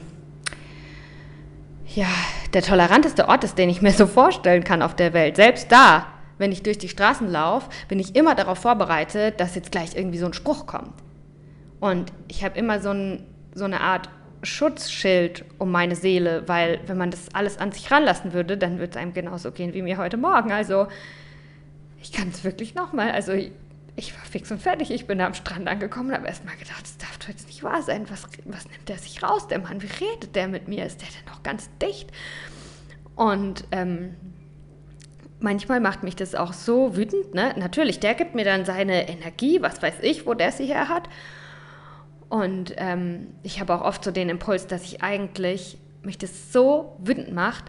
ja, 1.93 2.07
der 2.53 2.61
toleranteste 2.61 3.27
Ort 3.27 3.43
ist, 3.43 3.57
den 3.57 3.69
ich 3.69 3.81
mir 3.81 3.91
so 3.91 4.07
vorstellen 4.07 4.63
kann 4.63 4.81
auf 4.81 4.95
der 4.95 5.13
Welt. 5.13 5.35
Selbst 5.35 5.71
da, 5.71 6.07
wenn 6.37 6.53
ich 6.53 6.63
durch 6.63 6.77
die 6.77 6.87
Straßen 6.87 7.29
laufe, 7.29 7.69
bin 7.89 7.99
ich 7.99 8.15
immer 8.15 8.35
darauf 8.35 8.59
vorbereitet, 8.59 9.41
dass 9.41 9.55
jetzt 9.55 9.71
gleich 9.71 9.95
irgendwie 9.95 10.19
so 10.19 10.27
ein 10.27 10.33
Spruch 10.33 10.67
kommt. 10.67 10.93
Und 11.81 12.13
ich 12.29 12.45
habe 12.45 12.57
immer 12.57 12.79
so, 12.79 12.91
ein, 12.91 13.25
so 13.53 13.65
eine 13.65 13.81
Art 13.81 14.09
Schutzschild 14.43 15.45
um 15.57 15.71
meine 15.71 15.95
Seele, 15.95 16.47
weil 16.47 16.79
wenn 16.87 16.97
man 16.97 17.11
das 17.11 17.33
alles 17.33 17.57
an 17.57 17.71
sich 17.71 17.91
ranlassen 17.91 18.33
würde, 18.33 18.57
dann 18.57 18.79
würde 18.79 18.91
es 18.91 18.97
einem 18.97 19.13
genauso 19.13 19.51
gehen 19.51 19.73
wie 19.73 19.81
mir 19.81 19.97
heute 19.97 20.17
Morgen. 20.17 20.51
Also 20.51 20.87
ich 22.01 22.11
kann 22.11 22.29
es 22.29 22.43
wirklich 22.43 22.75
nochmal. 22.75 23.11
Also 23.11 23.33
ich, 23.33 23.51
ich, 23.95 24.15
war 24.15 24.23
fix 24.25 24.49
und 24.51 24.61
fertig. 24.61 24.91
Ich 24.91 25.07
bin 25.07 25.19
am 25.19 25.33
Strand 25.33 25.67
angekommen 25.67 26.09
und 26.09 26.15
habe 26.15 26.27
erst 26.27 26.45
mal 26.45 26.55
gedacht, 26.55 26.81
das 26.83 26.97
darf 26.97 27.17
doch 27.17 27.27
jetzt 27.27 27.47
nicht 27.47 27.63
wahr 27.63 27.81
sein. 27.81 28.05
Was, 28.09 28.23
was 28.45 28.69
nimmt 28.69 28.87
der 28.87 28.97
sich 28.97 29.21
raus, 29.21 29.47
der 29.47 29.59
Mann? 29.59 29.81
Wie 29.81 29.87
redet 29.87 30.35
der 30.35 30.47
mit 30.47 30.67
mir? 30.67 30.85
Ist 30.85 31.01
der 31.01 31.09
denn 31.09 31.33
noch 31.33 31.43
ganz 31.43 31.69
dicht? 31.81 32.09
Und 33.15 33.65
ähm, 33.71 34.15
manchmal 35.39 35.81
macht 35.81 36.03
mich 36.03 36.15
das 36.15 36.35
auch 36.35 36.53
so 36.53 36.95
wütend. 36.95 37.33
Ne? 37.33 37.53
Natürlich, 37.57 37.99
der 37.99 38.13
gibt 38.13 38.35
mir 38.35 38.45
dann 38.45 38.63
seine 38.63 39.09
Energie, 39.09 39.61
was 39.61 39.81
weiß 39.81 39.95
ich, 40.01 40.25
wo 40.25 40.33
der 40.33 40.53
sie 40.53 40.65
her 40.65 40.87
hat. 40.87 41.09
Und 42.29 42.73
ähm, 42.77 43.33
ich 43.41 43.59
habe 43.59 43.73
auch 43.73 43.81
oft 43.81 44.03
so 44.03 44.11
den 44.11 44.29
Impuls, 44.29 44.67
dass 44.67 44.83
ich 44.83 45.01
eigentlich 45.01 45.77
mich 46.03 46.17
das 46.17 46.53
so 46.53 46.95
wütend 46.99 47.33
macht, 47.33 47.65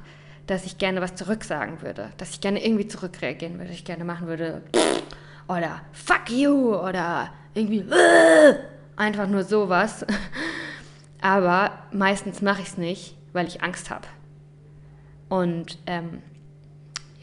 dass 0.46 0.66
ich 0.66 0.78
gerne 0.78 1.00
was 1.00 1.14
zurücksagen 1.14 1.80
würde, 1.82 2.10
dass 2.18 2.30
ich 2.30 2.40
gerne 2.40 2.64
irgendwie 2.64 2.86
zurückreagieren 2.86 3.58
würde, 3.58 3.72
ich 3.72 3.84
gerne 3.84 4.04
machen 4.04 4.26
würde 4.26 4.62
oder 5.48 5.80
fuck 5.92 6.30
you 6.30 6.74
oder 6.74 7.32
irgendwie 7.54 7.84
einfach 8.96 9.28
nur 9.28 9.44
sowas. 9.44 10.04
Aber 11.22 11.72
meistens 11.92 12.42
mache 12.42 12.62
ich 12.62 12.68
es 12.68 12.78
nicht, 12.78 13.16
weil 13.32 13.46
ich 13.46 13.62
Angst 13.62 13.90
habe. 13.90 14.06
Und 15.28 15.78
ähm, 15.86 16.22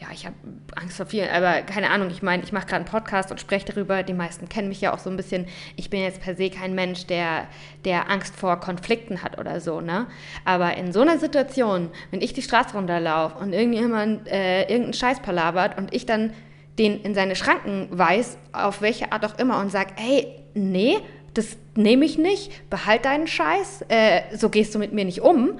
ja, 0.08 0.14
ich 0.14 0.26
habe 0.26 0.36
Angst 0.76 0.96
vor 0.96 1.06
vielen, 1.06 1.28
aber 1.30 1.62
keine 1.62 1.90
Ahnung, 1.90 2.10
ich 2.10 2.22
meine, 2.22 2.42
ich 2.42 2.52
mache 2.52 2.66
gerade 2.66 2.76
einen 2.76 2.84
Podcast 2.84 3.30
und 3.30 3.40
spreche 3.40 3.66
darüber. 3.66 4.02
Die 4.02 4.12
meisten 4.12 4.48
kennen 4.48 4.68
mich 4.68 4.80
ja 4.80 4.94
auch 4.94 4.98
so 4.98 5.10
ein 5.10 5.16
bisschen. 5.16 5.46
Ich 5.76 5.90
bin 5.90 6.00
jetzt 6.00 6.20
per 6.20 6.34
se 6.34 6.50
kein 6.50 6.74
Mensch, 6.74 7.06
der, 7.06 7.48
der 7.84 8.10
Angst 8.10 8.34
vor 8.34 8.58
Konflikten 8.60 9.22
hat 9.22 9.38
oder 9.38 9.60
so, 9.60 9.80
ne? 9.80 10.06
Aber 10.44 10.76
in 10.76 10.92
so 10.92 11.00
einer 11.00 11.18
Situation, 11.18 11.90
wenn 12.10 12.20
ich 12.20 12.32
die 12.32 12.42
Straße 12.42 12.74
runterlaufe 12.74 13.38
und 13.38 13.52
irgendjemand 13.52 14.28
äh, 14.28 14.62
irgendeinen 14.62 14.94
Scheiß 14.94 15.20
palabert 15.20 15.78
und 15.78 15.94
ich 15.94 16.06
dann 16.06 16.32
den 16.78 17.00
in 17.02 17.14
seine 17.14 17.34
Schranken 17.34 17.88
weise, 17.90 18.38
auf 18.52 18.80
welche 18.80 19.12
Art 19.12 19.24
auch 19.24 19.38
immer, 19.38 19.60
und 19.60 19.70
sage, 19.70 19.90
hey, 19.96 20.28
nee, 20.54 20.96
das 21.34 21.56
nehme 21.74 22.04
ich 22.04 22.18
nicht, 22.18 22.70
behalt 22.70 23.04
deinen 23.04 23.26
Scheiß, 23.26 23.84
äh, 23.88 24.36
so 24.36 24.48
gehst 24.48 24.74
du 24.74 24.78
mit 24.78 24.92
mir 24.92 25.04
nicht 25.04 25.20
um, 25.20 25.58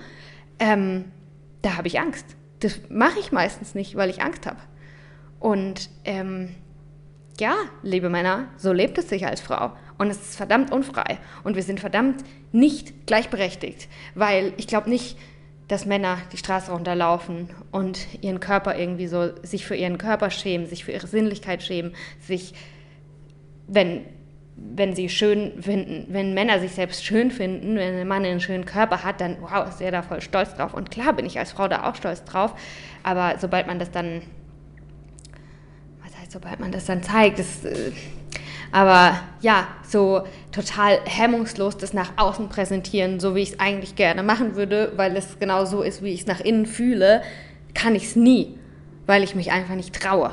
ähm, 0.61 1.07
da 1.62 1.76
habe 1.76 1.88
ich 1.88 1.99
Angst 1.99 2.37
das 2.61 2.81
mache 2.88 3.19
ich 3.21 3.33
meistens 3.33 3.75
nicht, 3.75 3.97
weil 3.97 4.11
ich 4.11 4.23
Angst 4.23 4.47
habe. 4.47 4.59
Und 5.41 5.91
ähm, 6.05 6.55
ja, 7.38 7.55
liebe 7.83 8.09
Männer, 8.09 8.49
so 8.57 8.73
lebt 8.73 8.99
es 8.99 9.09
sich 9.09 9.27
als 9.27 9.41
Frau. 9.41 9.73
Und 9.97 10.11
es 10.11 10.21
ist 10.21 10.37
verdammt 10.37 10.73
unfrei. 10.73 11.19
Und 11.45 11.57
wir 11.57 11.62
sind 11.62 11.81
verdammt 11.81 12.25
nicht 12.53 13.07
gleichberechtigt. 13.07 13.88
Weil 14.15 14.53
ich 14.57 14.67
glaube 14.67 14.91
nicht, 14.91 15.17
dass 15.69 15.87
Männer 15.87 16.19
die 16.33 16.38
Straße 16.38 16.73
runterlaufen 16.73 17.50
und 17.71 18.07
ihren 18.23 18.41
Körper 18.41 18.77
irgendwie 18.77 19.07
so, 19.07 19.31
sich 19.43 19.67
für 19.67 19.77
ihren 19.77 19.99
Körper 19.99 20.31
schämen, 20.31 20.67
sich 20.67 20.85
für 20.85 20.93
ihre 20.93 21.07
Sinnlichkeit 21.07 21.62
schämen, 21.62 21.95
sich, 22.21 22.55
wenn 23.67 24.05
wenn 24.75 24.95
sie 24.95 25.09
schön 25.09 25.62
finden, 25.62 26.07
wenn 26.09 26.35
Männer 26.35 26.61
sich 26.61 26.73
selbst 26.73 27.05
schön 27.05 27.31
finden, 27.31 27.77
wenn 27.77 27.99
ein 27.99 28.09
Mann 28.09 28.25
einen 28.25 28.41
schönen 28.41 28.65
Körper 28.65 29.03
hat, 29.05 29.21
dann 29.21 29.37
wow, 29.41 29.69
ist 29.69 29.81
er 29.81 29.91
da 29.91 30.03
voll 30.03 30.21
stolz 30.21 30.55
drauf. 30.55 30.75
Und 30.75 30.91
klar 30.91 31.12
bin 31.12 31.27
ich 31.27 31.38
als 31.38 31.53
Frau 31.53 31.69
da 31.69 31.88
auch 31.88 31.95
stolz 31.95 32.25
drauf, 32.25 32.55
aber 33.03 33.37
sobald 33.38 33.67
man 33.67 33.79
das 33.79 33.91
dann, 33.91 34.23
was 36.05 36.17
heißt, 36.19 36.33
sobald 36.33 36.61
man 36.61 36.73
das 36.73 36.87
dann 36.87 37.03
zeigt, 37.03 37.38
das, 37.38 37.65
äh, 37.65 37.93
aber 38.71 39.19
ja, 39.41 39.67
so 39.83 40.23
total 40.53 40.99
hemmungslos 41.05 41.79
das 41.79 41.95
nach 41.95 42.12
außen 42.17 42.49
präsentieren, 42.49 43.19
so 43.19 43.35
wie 43.35 43.41
ich 43.41 43.53
es 43.53 43.61
eigentlich 43.61 43.97
gerne 43.97 44.23
machen 44.23 44.57
würde, 44.57 44.93
weil 44.97 45.17
es 45.17 45.38
genau 45.38 45.65
so 45.65 45.83
ist, 45.83 46.03
wie 46.03 46.12
ich 46.12 46.21
es 46.21 46.27
nach 46.27 46.41
innen 46.41 46.67
fühle, 46.67 47.23
kann 47.75 47.95
ich 47.95 48.05
es 48.05 48.17
nie, 48.17 48.59
weil 49.07 49.23
ich 49.23 49.35
mich 49.35 49.53
einfach 49.53 49.75
nicht 49.75 49.95
traue. 49.95 50.33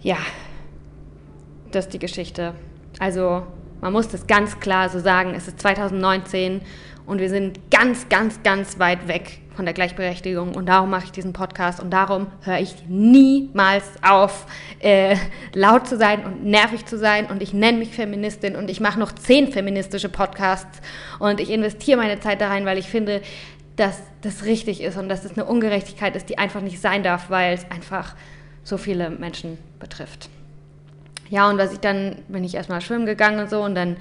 Ja, 0.00 0.18
das 1.72 1.88
die 1.88 1.98
Geschichte. 1.98 2.54
Also 2.98 3.42
man 3.80 3.92
muss 3.92 4.08
das 4.08 4.26
ganz 4.26 4.58
klar 4.60 4.88
so 4.88 4.98
sagen, 4.98 5.34
es 5.34 5.48
ist 5.48 5.60
2019 5.60 6.60
und 7.06 7.20
wir 7.20 7.28
sind 7.28 7.70
ganz, 7.70 8.08
ganz, 8.08 8.42
ganz 8.42 8.78
weit 8.78 9.06
weg 9.06 9.40
von 9.54 9.64
der 9.64 9.74
Gleichberechtigung 9.74 10.54
und 10.54 10.66
darum 10.66 10.90
mache 10.90 11.04
ich 11.06 11.12
diesen 11.12 11.32
Podcast 11.32 11.80
und 11.80 11.90
darum 11.90 12.26
höre 12.42 12.58
ich 12.58 12.74
niemals 12.88 13.84
auf, 14.02 14.46
äh, 14.80 15.16
laut 15.54 15.86
zu 15.86 15.96
sein 15.96 16.24
und 16.24 16.44
nervig 16.44 16.84
zu 16.84 16.98
sein 16.98 17.26
und 17.26 17.42
ich 17.42 17.54
nenne 17.54 17.78
mich 17.78 17.90
Feministin 17.90 18.56
und 18.56 18.68
ich 18.68 18.80
mache 18.80 18.98
noch 18.98 19.12
zehn 19.12 19.50
feministische 19.50 20.08
Podcasts 20.08 20.80
und 21.18 21.40
ich 21.40 21.50
investiere 21.50 21.96
meine 21.96 22.20
Zeit 22.20 22.40
da 22.40 22.48
rein, 22.48 22.66
weil 22.66 22.76
ich 22.76 22.88
finde, 22.88 23.22
dass 23.76 24.02
das 24.22 24.44
richtig 24.44 24.82
ist 24.82 24.96
und 24.96 25.08
dass 25.08 25.24
es 25.24 25.32
eine 25.32 25.44
Ungerechtigkeit 25.44 26.16
ist, 26.16 26.28
die 26.28 26.38
einfach 26.38 26.60
nicht 26.60 26.80
sein 26.80 27.02
darf, 27.02 27.30
weil 27.30 27.54
es 27.54 27.70
einfach 27.70 28.14
so 28.64 28.78
viele 28.78 29.10
Menschen 29.10 29.58
betrifft. 29.78 30.28
Ja, 31.28 31.48
und 31.50 31.58
was 31.58 31.72
ich 31.72 31.80
dann, 31.80 32.16
bin 32.28 32.44
ich 32.44 32.54
erstmal 32.54 32.80
schwimmen 32.80 33.06
gegangen 33.06 33.40
und 33.40 33.50
so 33.50 33.62
und 33.62 33.74
dann 33.74 33.96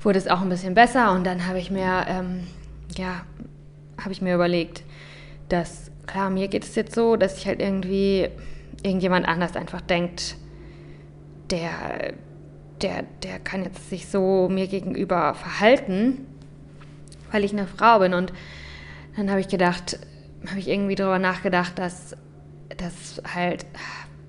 wurde 0.00 0.18
es 0.18 0.28
auch 0.28 0.40
ein 0.40 0.48
bisschen 0.48 0.74
besser 0.74 1.12
und 1.12 1.24
dann 1.24 1.46
habe 1.46 1.58
ich 1.58 1.70
mir, 1.70 2.04
ähm, 2.08 2.46
ja, 2.96 3.22
habe 4.00 4.12
ich 4.12 4.22
mir 4.22 4.34
überlegt, 4.34 4.82
dass, 5.48 5.90
klar, 6.06 6.30
mir 6.30 6.48
geht 6.48 6.64
es 6.64 6.74
jetzt 6.74 6.94
so, 6.94 7.16
dass 7.16 7.38
ich 7.38 7.46
halt 7.46 7.60
irgendwie 7.60 8.28
irgendjemand 8.82 9.26
anders 9.26 9.56
einfach 9.56 9.80
denkt, 9.80 10.36
der, 11.50 12.14
der, 12.82 13.04
der 13.22 13.38
kann 13.40 13.64
jetzt 13.64 13.90
sich 13.90 14.08
so 14.08 14.48
mir 14.48 14.66
gegenüber 14.66 15.34
verhalten, 15.34 16.26
weil 17.32 17.44
ich 17.44 17.52
eine 17.52 17.66
Frau 17.66 17.98
bin. 17.98 18.14
Und 18.14 18.32
dann 19.16 19.30
habe 19.30 19.40
ich 19.40 19.48
gedacht, 19.48 19.98
habe 20.48 20.60
ich 20.60 20.68
irgendwie 20.68 20.94
darüber 20.94 21.18
nachgedacht, 21.18 21.78
dass, 21.78 22.16
dass 22.76 23.20
halt, 23.34 23.66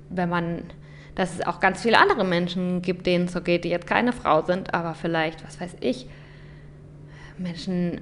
wenn 0.09 0.29
man 0.29 0.63
dass 1.19 1.33
es 1.33 1.45
auch 1.45 1.59
ganz 1.59 1.81
viele 1.81 1.97
andere 1.97 2.23
Menschen 2.23 2.81
gibt, 2.81 3.05
denen 3.05 3.25
es 3.25 3.33
so 3.33 3.41
geht, 3.41 3.65
die 3.65 3.69
jetzt 3.69 3.85
keine 3.85 4.13
Frau 4.13 4.41
sind, 4.41 4.73
aber 4.73 4.93
vielleicht, 4.93 5.45
was 5.45 5.59
weiß 5.59 5.75
ich, 5.81 6.07
Menschen, 7.37 7.99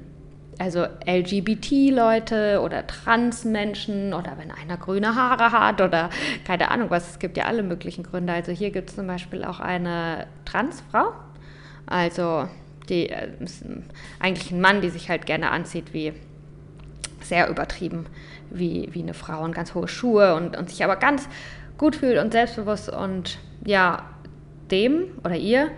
also 0.59 0.85
LGBT-Leute 1.07 2.61
oder 2.61 2.85
Trans-Menschen 2.85 4.13
oder 4.13 4.37
wenn 4.37 4.51
einer 4.51 4.77
grüne 4.77 5.15
Haare 5.15 5.51
hat 5.51 5.81
oder 5.81 6.11
keine 6.45 6.69
Ahnung 6.69 6.91
was, 6.91 7.09
es 7.09 7.17
gibt 7.17 7.37
ja 7.37 7.45
alle 7.45 7.63
möglichen 7.63 8.03
Gründe. 8.03 8.33
Also 8.33 8.51
hier 8.51 8.69
gibt 8.69 8.91
es 8.91 8.95
zum 8.95 9.07
Beispiel 9.07 9.43
auch 9.43 9.59
eine 9.59 10.27
Transfrau, 10.45 11.11
also 11.87 12.47
die 12.87 13.09
äh, 13.09 13.29
eigentlich 14.19 14.51
ein 14.51 14.61
Mann, 14.61 14.81
die 14.81 14.89
sich 14.91 15.09
halt 15.09 15.25
gerne 15.25 15.49
anzieht 15.49 15.91
wie 15.91 16.13
sehr 17.21 17.49
übertrieben 17.49 18.05
wie, 18.49 18.89
wie 18.91 19.01
eine 19.01 19.13
Frau 19.13 19.43
und 19.43 19.53
ganz 19.53 19.73
hohe 19.73 19.87
Schuhe 19.87 20.35
und, 20.35 20.57
und 20.57 20.69
sich 20.69 20.83
aber 20.83 20.95
ganz 20.95 21.27
gut 21.77 21.95
fühlt 21.95 22.17
und 22.17 22.31
selbstbewusst 22.31 22.89
und 22.89 23.39
ja, 23.65 24.03
dem 24.71 25.05
oder 25.23 25.35
ihr 25.35 25.69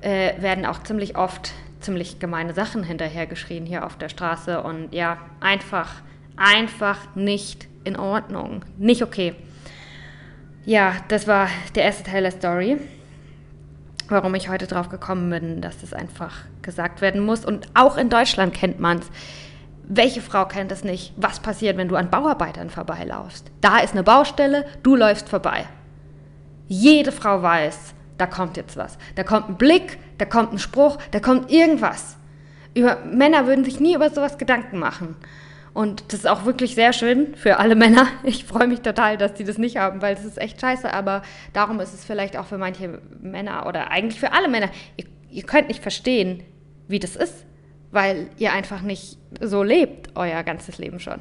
äh, 0.00 0.40
werden 0.40 0.64
auch 0.64 0.82
ziemlich 0.82 1.16
oft 1.16 1.52
ziemlich 1.80 2.18
gemeine 2.18 2.54
Sachen 2.54 2.82
hinterhergeschrien 2.82 3.66
hier 3.66 3.84
auf 3.84 3.96
der 3.96 4.08
Straße 4.08 4.62
und 4.62 4.92
ja, 4.92 5.18
einfach, 5.40 6.02
einfach 6.36 7.14
nicht 7.14 7.68
in 7.84 7.96
Ordnung. 7.96 8.64
Nicht 8.78 9.02
okay. 9.02 9.34
Ja, 10.64 10.96
das 11.08 11.26
war 11.26 11.48
der 11.74 11.84
erste 11.84 12.04
Teil 12.04 12.22
der 12.22 12.32
Story. 12.32 12.78
Warum 14.08 14.34
ich 14.34 14.48
heute 14.48 14.66
drauf 14.66 14.88
gekommen 14.88 15.30
bin, 15.30 15.60
dass 15.60 15.80
das 15.80 15.92
einfach 15.92 16.44
gesagt 16.62 17.00
werden 17.00 17.24
muss. 17.24 17.44
Und 17.44 17.68
auch 17.74 17.96
in 17.96 18.08
Deutschland 18.08 18.54
kennt 18.54 18.80
man 18.80 18.98
es. 18.98 19.10
Welche 19.84 20.20
Frau 20.20 20.44
kennt 20.44 20.70
es 20.70 20.84
nicht? 20.84 21.14
Was 21.16 21.40
passiert, 21.40 21.76
wenn 21.76 21.88
du 21.88 21.96
an 21.96 22.10
Bauarbeitern 22.10 22.70
vorbeilaufst? 22.70 23.50
Da 23.60 23.78
ist 23.78 23.92
eine 23.92 24.02
Baustelle, 24.02 24.66
du 24.82 24.96
läufst 24.96 25.28
vorbei. 25.28 25.66
Jede 26.66 27.12
Frau 27.12 27.42
weiß, 27.42 27.94
da 28.18 28.26
kommt 28.26 28.56
jetzt 28.58 28.76
was. 28.76 28.98
Da 29.14 29.22
kommt 29.22 29.48
ein 29.48 29.56
Blick, 29.56 29.98
da 30.18 30.26
kommt 30.26 30.52
ein 30.52 30.58
Spruch, 30.58 30.98
da 31.10 31.20
kommt 31.20 31.50
irgendwas. 31.50 32.18
Über, 32.74 32.98
Männer 33.04 33.46
würden 33.46 33.64
sich 33.64 33.80
nie 33.80 33.94
über 33.94 34.10
sowas 34.10 34.36
Gedanken 34.36 34.78
machen. 34.78 35.16
Und 35.72 36.12
das 36.12 36.20
ist 36.20 36.26
auch 36.26 36.44
wirklich 36.44 36.74
sehr 36.74 36.92
schön 36.92 37.34
für 37.36 37.58
alle 37.58 37.74
Männer. 37.74 38.08
Ich 38.24 38.44
freue 38.44 38.66
mich 38.66 38.80
total, 38.80 39.16
dass 39.16 39.34
die 39.34 39.44
das 39.44 39.58
nicht 39.58 39.78
haben, 39.78 40.02
weil 40.02 40.16
das 40.16 40.24
ist 40.24 40.38
echt 40.38 40.60
scheiße. 40.60 40.92
Aber 40.92 41.22
darum 41.52 41.80
ist 41.80 41.94
es 41.94 42.04
vielleicht 42.04 42.36
auch 42.36 42.46
für 42.46 42.58
manche 42.58 43.00
Männer 43.20 43.66
oder 43.66 43.90
eigentlich 43.90 44.20
für 44.20 44.32
alle 44.32 44.48
Männer. 44.48 44.68
Ihr, 44.96 45.06
ihr 45.30 45.44
könnt 45.44 45.68
nicht 45.68 45.82
verstehen, 45.82 46.42
wie 46.88 46.98
das 46.98 47.16
ist 47.16 47.46
weil 47.90 48.28
ihr 48.38 48.52
einfach 48.52 48.82
nicht 48.82 49.18
so 49.40 49.62
lebt, 49.62 50.10
euer 50.14 50.42
ganzes 50.42 50.78
Leben 50.78 51.00
schon. 51.00 51.20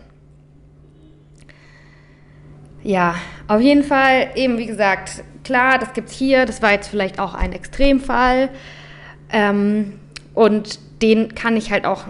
Ja, 2.84 3.16
auf 3.48 3.62
jeden 3.62 3.84
Fall, 3.84 4.30
eben 4.36 4.58
wie 4.58 4.66
gesagt, 4.66 5.24
klar, 5.44 5.78
das 5.80 5.94
gibt 5.94 6.10
es 6.10 6.16
hier, 6.16 6.46
das 6.46 6.62
war 6.62 6.72
jetzt 6.72 6.88
vielleicht 6.88 7.20
auch 7.20 7.34
ein 7.34 7.52
Extremfall. 7.52 8.50
Ähm, 9.32 10.00
und 10.34 10.80
den 11.02 11.36
kann 11.36 11.58
ich 11.58 11.72
halt 11.72 11.86
auch 11.86 12.06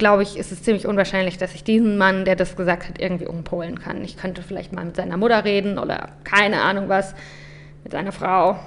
glaube 0.00 0.24
ich, 0.24 0.36
ist 0.36 0.50
es 0.50 0.64
ziemlich 0.64 0.86
unwahrscheinlich, 0.86 1.38
dass 1.38 1.54
ich 1.54 1.62
diesen 1.62 1.96
Mann, 1.96 2.24
der 2.24 2.34
das 2.34 2.56
gesagt 2.56 2.88
hat, 2.88 2.98
irgendwie 2.98 3.26
umpolen 3.26 3.78
kann. 3.78 4.02
Ich 4.02 4.16
könnte 4.16 4.42
vielleicht 4.42 4.72
mal 4.72 4.84
mit 4.84 4.96
seiner 4.96 5.16
Mutter 5.16 5.44
reden 5.44 5.78
oder 5.78 6.08
keine 6.24 6.62
Ahnung 6.62 6.88
was, 6.88 7.14
mit 7.84 7.92
seiner 7.92 8.10
Frau. 8.10 8.58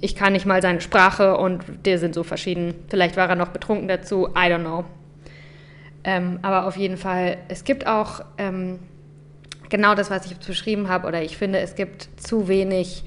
Ich 0.00 0.14
kann 0.14 0.32
nicht 0.32 0.46
mal 0.46 0.62
seine 0.62 0.80
Sprache 0.80 1.36
und 1.36 1.64
die 1.84 1.96
sind 1.96 2.14
so 2.14 2.22
verschieden. 2.22 2.74
Vielleicht 2.88 3.16
war 3.16 3.28
er 3.28 3.36
noch 3.36 3.48
betrunken 3.48 3.88
dazu, 3.88 4.28
I 4.28 4.50
don't 4.50 4.60
know. 4.60 4.84
Ähm, 6.04 6.38
aber 6.42 6.66
auf 6.66 6.76
jeden 6.76 6.96
Fall, 6.96 7.38
es 7.48 7.64
gibt 7.64 7.86
auch 7.86 8.20
ähm, 8.38 8.78
genau 9.68 9.94
das, 9.94 10.10
was 10.10 10.26
ich 10.26 10.36
beschrieben 10.36 10.88
habe, 10.88 11.08
oder 11.08 11.22
ich 11.22 11.36
finde, 11.36 11.58
es 11.58 11.74
gibt 11.74 12.08
zu 12.16 12.48
wenig 12.48 13.04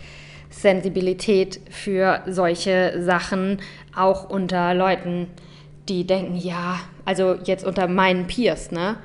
Sensibilität 0.49 1.61
für 1.69 2.21
solche 2.27 3.01
Sachen, 3.01 3.59
auch 3.95 4.29
unter 4.29 4.73
Leuten, 4.73 5.27
die 5.87 6.05
denken, 6.05 6.35
ja, 6.35 6.79
also 7.05 7.35
jetzt 7.43 7.63
unter 7.63 7.87
meinen 7.87 8.27
Peers, 8.27 8.71
ne? 8.71 8.97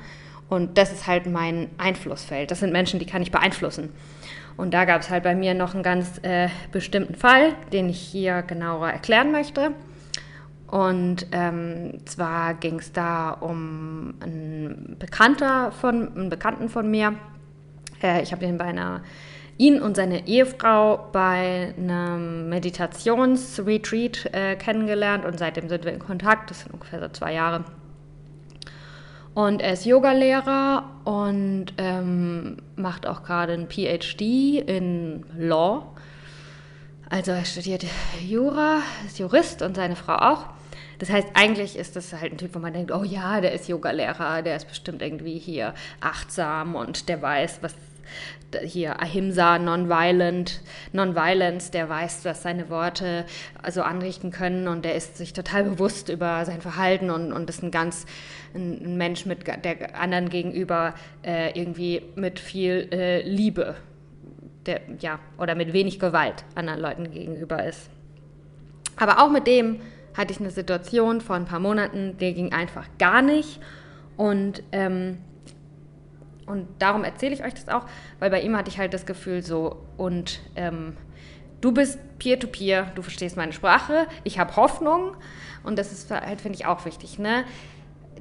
Und 0.47 0.77
das 0.77 0.91
ist 0.91 1.07
halt 1.07 1.25
mein 1.25 1.69
Einflussfeld. 1.77 2.51
Das 2.51 2.59
sind 2.59 2.71
Menschen, 2.71 2.99
die 2.99 3.05
kann 3.07 3.23
ich 3.23 3.31
beeinflussen. 3.31 3.89
Und 4.57 4.73
da 4.73 4.85
gab 4.85 5.01
es 5.01 5.09
halt 5.09 5.23
bei 5.23 5.35
mir 5.35 5.53
noch 5.53 5.73
einen 5.73 5.83
ganz 5.83 6.19
äh, 6.23 6.47
bestimmten 6.71 7.15
Fall, 7.15 7.53
den 7.73 7.89
ich 7.89 7.99
hier 7.99 8.41
genauer 8.41 8.89
erklären 8.89 9.31
möchte. 9.31 9.71
Und 10.67 11.27
ähm, 11.31 11.99
zwar 12.05 12.53
ging 12.55 12.79
es 12.79 12.91
da 12.91 13.31
um 13.31 14.15
einen 14.21 14.95
Bekannter 14.97 15.71
von, 15.71 16.15
einen 16.15 16.29
Bekannten 16.29 16.69
von 16.69 16.89
mir. 16.89 17.15
Äh, 18.01 18.23
ich 18.23 18.31
habe 18.31 18.45
ihn 18.45 18.57
bei 18.57 18.65
einer 18.65 19.03
ihn 19.57 19.81
und 19.81 19.95
seine 19.95 20.27
Ehefrau 20.27 21.09
bei 21.11 21.73
einem 21.77 22.49
Meditationsretreat 22.49 24.33
äh, 24.33 24.55
kennengelernt 24.55 25.23
und 25.25 25.39
seitdem 25.39 25.69
sind 25.69 25.85
wir 25.85 25.93
in 25.93 25.99
Kontakt. 25.99 26.49
Das 26.49 26.61
sind 26.61 26.73
ungefähr 26.73 26.99
so 26.99 27.07
zwei 27.09 27.33
Jahre. 27.33 27.63
Und 29.35 29.61
er 29.61 29.73
ist 29.73 29.85
Yogalehrer 29.85 30.89
und 31.03 31.67
ähm, 31.77 32.55
macht 32.77 33.05
auch 33.05 33.23
gerade 33.23 33.51
ein 33.51 33.67
PhD 33.69 34.21
in 34.65 35.25
Law. 35.37 35.93
Also 37.09 37.31
er 37.31 37.43
studiert 37.43 37.85
Jura, 38.25 38.79
ist 39.05 39.19
Jurist 39.19 39.61
und 39.61 39.75
seine 39.75 39.97
Frau 39.97 40.15
auch. 40.15 40.45
Das 40.99 41.09
heißt, 41.09 41.27
eigentlich 41.33 41.75
ist 41.75 41.97
das 41.97 42.13
halt 42.13 42.31
ein 42.31 42.37
Typ, 42.37 42.55
wo 42.55 42.59
man 42.59 42.71
denkt, 42.71 42.91
oh 42.91 43.03
ja, 43.03 43.41
der 43.41 43.51
ist 43.51 43.67
Yogalehrer, 43.67 44.41
der 44.41 44.55
ist 44.55 44.69
bestimmt 44.69 45.01
irgendwie 45.01 45.37
hier 45.37 45.73
achtsam 45.99 46.75
und 46.75 47.09
der 47.09 47.21
weiß, 47.21 47.59
was 47.61 47.75
hier 48.63 49.01
Ahimsa, 49.01 49.59
Nonviolent, 49.59 50.61
Nonviolence, 50.93 51.71
der 51.71 51.89
weiß, 51.89 52.25
was 52.25 52.43
seine 52.43 52.69
Worte 52.69 53.25
also 53.61 53.81
anrichten 53.81 54.31
können 54.31 54.67
und 54.67 54.85
der 54.85 54.95
ist 54.95 55.17
sich 55.17 55.33
total 55.33 55.63
bewusst 55.63 56.09
über 56.09 56.45
sein 56.45 56.61
Verhalten 56.61 57.09
und, 57.09 57.31
und 57.31 57.49
ist 57.49 57.63
ein 57.63 57.71
ganz 57.71 58.05
ein 58.53 58.97
Mensch 58.97 59.25
mit 59.25 59.45
der 59.47 59.99
anderen 59.99 60.29
gegenüber 60.29 60.93
äh, 61.23 61.59
irgendwie 61.59 62.01
mit 62.15 62.39
viel 62.39 62.87
äh, 62.91 63.21
Liebe, 63.21 63.75
der, 64.65 64.81
ja, 64.99 65.19
oder 65.37 65.55
mit 65.55 65.73
wenig 65.73 65.99
Gewalt 65.99 66.45
anderen 66.55 66.79
Leuten 66.79 67.11
gegenüber 67.11 67.65
ist. 67.65 67.89
Aber 68.95 69.21
auch 69.21 69.29
mit 69.29 69.45
dem 69.47 69.81
hatte 70.15 70.31
ich 70.31 70.39
eine 70.39 70.51
Situation 70.51 71.19
vor 71.19 71.35
ein 71.35 71.45
paar 71.45 71.59
Monaten, 71.59 72.17
der 72.17 72.33
ging 72.33 72.53
einfach 72.53 72.87
gar 72.97 73.21
nicht 73.21 73.59
und 74.15 74.63
ähm, 74.71 75.17
und 76.45 76.67
darum 76.79 77.03
erzähle 77.03 77.33
ich 77.33 77.43
euch 77.43 77.53
das 77.53 77.67
auch, 77.69 77.85
weil 78.19 78.29
bei 78.29 78.41
ihm 78.41 78.55
hatte 78.55 78.69
ich 78.69 78.77
halt 78.77 78.93
das 78.93 79.05
Gefühl 79.05 79.41
so, 79.41 79.83
und 79.97 80.39
ähm, 80.55 80.95
du 81.61 81.71
bist 81.71 81.99
peer-to-peer, 82.19 82.85
-peer, 82.85 82.93
du 82.93 83.01
verstehst 83.01 83.37
meine 83.37 83.53
Sprache, 83.53 84.07
ich 84.23 84.39
habe 84.39 84.55
Hoffnung 84.55 85.15
und 85.63 85.79
das 85.79 85.91
ist 85.91 86.11
halt, 86.11 86.41
finde 86.41 86.57
ich, 86.57 86.65
auch 86.65 86.85
wichtig. 86.85 87.17
Ne? 87.17 87.45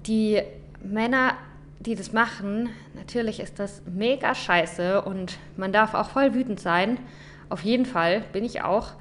Die 0.07 0.40
Männer, 0.83 1.35
die 1.81 1.94
das 1.94 2.12
machen, 2.12 2.70
natürlich 2.94 3.40
ist 3.40 3.59
das 3.59 3.83
mega 3.87 4.35
scheiße 4.35 5.03
und 5.03 5.38
man 5.57 5.72
darf 5.72 5.94
auch 5.94 6.09
voll 6.11 6.35
wütend 6.35 6.61
sein. 6.61 6.98
Auf 7.51 7.62
jeden 7.62 7.85
Fall 7.85 8.25
bin 8.33 8.44
ich 8.44 8.62
auch. 8.62 8.92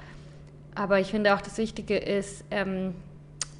Aber 0.74 1.00
ich 1.00 1.08
finde 1.08 1.34
auch, 1.34 1.40
das 1.40 1.56
Wichtige 1.56 1.96
ist, 1.96 2.44
ähm, 2.50 2.94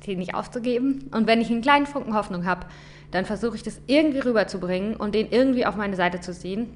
die 0.04 0.16
nicht 0.16 0.34
aufzugeben. 0.34 1.08
Und 1.12 1.26
wenn 1.26 1.40
ich 1.40 1.50
einen 1.50 1.62
kleinen 1.62 1.86
Funken 1.86 2.14
Hoffnung 2.14 2.44
habe, 2.44 2.66
dann 3.14 3.26
versuche 3.26 3.54
ich 3.54 3.62
das 3.62 3.80
irgendwie 3.86 4.18
rüberzubringen 4.18 4.96
und 4.96 5.14
den 5.14 5.30
irgendwie 5.30 5.66
auf 5.66 5.76
meine 5.76 5.94
Seite 5.94 6.20
zu 6.20 6.34
ziehen 6.34 6.74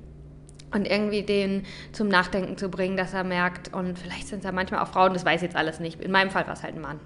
und 0.73 0.87
irgendwie 0.87 1.23
den 1.23 1.65
zum 1.91 2.07
Nachdenken 2.07 2.57
zu 2.57 2.69
bringen, 2.69 2.97
dass 2.97 3.13
er 3.13 3.25
merkt, 3.25 3.75
und 3.75 3.99
vielleicht 3.99 4.29
sind 4.29 4.39
es 4.39 4.45
ja 4.45 4.53
manchmal 4.53 4.81
auch 4.81 4.87
Frauen, 4.87 5.15
das 5.15 5.25
weiß 5.25 5.43
ich 5.43 5.49
jetzt 5.49 5.57
alles 5.57 5.81
nicht. 5.81 6.01
In 6.01 6.13
meinem 6.13 6.31
Fall 6.31 6.47
war 6.47 6.53
es 6.53 6.63
halt 6.63 6.77
ein 6.77 6.81
Mann. 6.81 7.01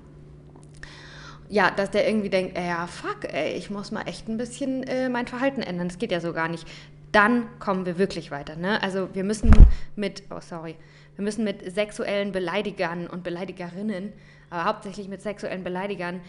Ja, 1.48 1.70
dass 1.70 1.90
der 1.90 2.06
irgendwie 2.06 2.28
denkt, 2.28 2.58
ja, 2.58 2.86
fuck, 2.86 3.32
ey, 3.32 3.54
ich 3.54 3.70
muss 3.70 3.90
mal 3.90 4.02
echt 4.02 4.28
ein 4.28 4.36
bisschen 4.36 4.82
äh, 4.82 5.08
mein 5.08 5.26
Verhalten 5.26 5.62
ändern. 5.62 5.88
Das 5.88 5.98
geht 5.98 6.12
ja 6.12 6.20
so 6.20 6.34
gar 6.34 6.48
nicht. 6.48 6.68
Dann 7.10 7.46
kommen 7.58 7.86
wir 7.86 7.96
wirklich 7.96 8.30
weiter. 8.30 8.56
Ne? 8.56 8.82
Also 8.82 9.08
wir 9.14 9.24
müssen 9.24 9.50
mit, 9.96 10.24
oh 10.30 10.40
sorry, 10.40 10.76
wir 11.16 11.24
müssen 11.24 11.44
mit 11.44 11.74
sexuellen 11.74 12.32
Beleidigern 12.32 13.06
und 13.06 13.22
Beleidigerinnen, 13.22 14.12
aber 14.50 14.66
hauptsächlich 14.66 15.08
mit 15.08 15.22
sexuellen 15.22 15.64
Beleidigern, 15.64 16.20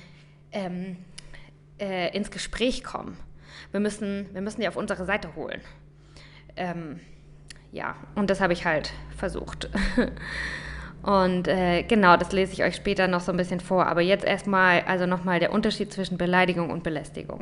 ähm, 0.54 0.98
äh, 1.84 2.16
ins 2.16 2.32
Gespräch 2.32 2.84
kommen. 2.84 3.18
Wir 3.72 3.80
müssen, 3.80 4.30
wir 4.34 4.42
müssen 4.42 4.62
die 4.62 4.68
auf 4.68 4.78
unsere 4.78 5.06
Seite 5.06 5.36
holen. 5.36 5.62
Ähm, 6.56 7.00
ja, 7.72 7.96
und 8.16 8.30
das 8.30 8.40
habe 8.40 8.54
ich 8.54 8.66
halt 8.66 8.94
versucht. 9.18 9.70
und 11.02 11.48
äh, 11.48 11.84
genau, 11.84 12.18
das 12.18 12.32
lese 12.32 12.54
ich 12.54 12.64
euch 12.64 12.76
später 12.76 13.08
noch 13.08 13.22
so 13.22 13.32
ein 13.32 13.38
bisschen 13.38 13.60
vor. 13.60 13.88
Aber 13.88 14.02
jetzt 14.02 14.26
erstmal, 14.26 14.82
also 14.82 15.06
nochmal 15.06 15.40
der 15.40 15.52
Unterschied 15.52 15.92
zwischen 15.92 16.18
Beleidigung 16.18 16.70
und 16.70 16.84
Belästigung. 16.84 17.42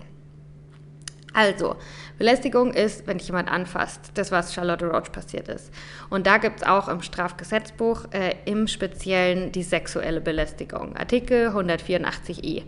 Also, 1.33 1.77
Belästigung 2.17 2.73
ist, 2.73 3.07
wenn 3.07 3.17
dich 3.17 3.27
jemand 3.27 3.49
anfasst, 3.49 4.11
das, 4.15 4.31
was 4.31 4.53
Charlotte 4.53 4.85
Roach 4.85 5.13
passiert 5.13 5.47
ist. 5.47 5.71
Und 6.09 6.27
da 6.27 6.37
gibt 6.37 6.57
es 6.57 6.67
auch 6.67 6.89
im 6.89 7.01
Strafgesetzbuch 7.01 8.11
äh, 8.11 8.35
im 8.43 8.67
Speziellen 8.67 9.53
die 9.53 9.63
sexuelle 9.63 10.19
Belästigung, 10.19 10.95
Artikel 10.97 11.49
184i. 11.49 12.63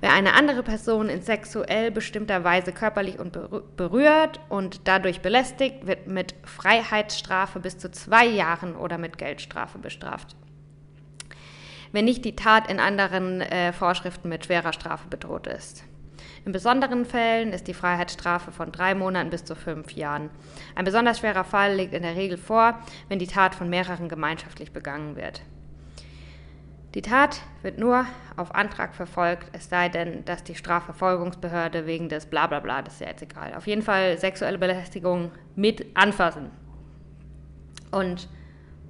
Wer 0.00 0.12
eine 0.12 0.34
andere 0.34 0.62
Person 0.62 1.08
in 1.08 1.22
sexuell 1.22 1.90
bestimmter 1.90 2.44
Weise 2.44 2.72
körperlich 2.72 3.18
und 3.18 3.36
berührt 3.76 4.38
und 4.48 4.86
dadurch 4.86 5.20
belästigt, 5.22 5.86
wird 5.88 6.06
mit 6.06 6.34
Freiheitsstrafe 6.44 7.58
bis 7.58 7.78
zu 7.78 7.90
zwei 7.90 8.24
Jahren 8.24 8.76
oder 8.76 8.96
mit 8.96 9.18
Geldstrafe 9.18 9.78
bestraft. 9.78 10.36
Wenn 11.90 12.04
nicht 12.04 12.24
die 12.24 12.36
Tat 12.36 12.70
in 12.70 12.78
anderen 12.78 13.40
äh, 13.40 13.72
Vorschriften 13.72 14.28
mit 14.28 14.44
schwerer 14.44 14.72
Strafe 14.72 15.08
bedroht 15.08 15.46
ist. 15.46 15.84
In 16.44 16.52
besonderen 16.52 17.04
Fällen 17.04 17.52
ist 17.52 17.66
die 17.66 17.74
Freiheitsstrafe 17.74 18.52
von 18.52 18.70
drei 18.70 18.94
Monaten 18.94 19.30
bis 19.30 19.44
zu 19.44 19.56
fünf 19.56 19.92
Jahren. 19.92 20.30
Ein 20.76 20.84
besonders 20.84 21.18
schwerer 21.18 21.44
Fall 21.44 21.74
liegt 21.74 21.92
in 21.94 22.02
der 22.02 22.14
Regel 22.14 22.36
vor, 22.36 22.78
wenn 23.08 23.18
die 23.18 23.26
Tat 23.26 23.54
von 23.54 23.68
mehreren 23.68 24.08
gemeinschaftlich 24.08 24.72
begangen 24.72 25.16
wird. 25.16 25.42
Die 26.94 27.02
Tat 27.02 27.42
wird 27.62 27.78
nur 27.78 28.06
auf 28.36 28.54
Antrag 28.54 28.94
verfolgt, 28.94 29.50
es 29.52 29.68
sei 29.68 29.90
denn, 29.90 30.24
dass 30.24 30.42
die 30.42 30.54
Strafverfolgungsbehörde 30.54 31.86
wegen 31.86 32.08
des 32.08 32.26
Blablabla, 32.26 32.80
das 32.80 32.94
ist 32.94 33.00
ja 33.00 33.08
jetzt 33.08 33.22
egal. 33.22 33.54
Auf 33.54 33.66
jeden 33.66 33.82
Fall 33.82 34.16
sexuelle 34.16 34.56
Belästigung 34.56 35.30
mit 35.54 35.84
anfassen. 35.94 36.50
Und 37.90 38.28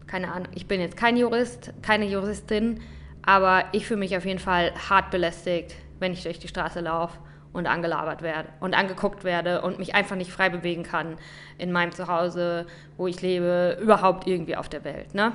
keine 0.07 0.33
Ahnung, 0.33 0.49
ich 0.55 0.69
bin 0.69 0.81
jetzt 0.81 0.97
kein 0.97 1.17
Jurist, 1.17 1.73
keine 1.83 2.07
Juristin, 2.07 2.81
aber 3.23 3.65
ich 3.73 3.87
fühle 3.87 4.01
mich 4.01 4.17
auf 4.17 4.25
jeden 4.25 4.39
Fall 4.39 4.73
hart 4.89 5.11
belästigt, 5.11 5.75
wenn 5.99 6.13
ich 6.13 6.23
durch 6.23 6.39
die 6.39 6.49
Straße 6.49 6.81
laufe 6.81 7.19
und 7.53 7.67
angelabert 7.67 8.23
werde 8.23 8.49
und 8.61 8.75
angeguckt 8.75 9.25
werde 9.25 9.63
und 9.63 9.79
mich 9.79 9.95
einfach 9.97 10.17
nicht 10.17 10.31
frei 10.31 10.51
bewegen 10.51 10.85
kann 10.85 11.17
in 11.59 11.73
meinem 11.73 11.93
Zuhause, 11.93 12.67
wo 12.97 13.09
ich 13.09 13.21
lebe, 13.23 13.77
überhaupt 13.83 14.27
irgendwie 14.29 14.57
auf 14.57 14.69
der 14.69 14.85
Welt. 14.85 15.15
Ne? 15.15 15.33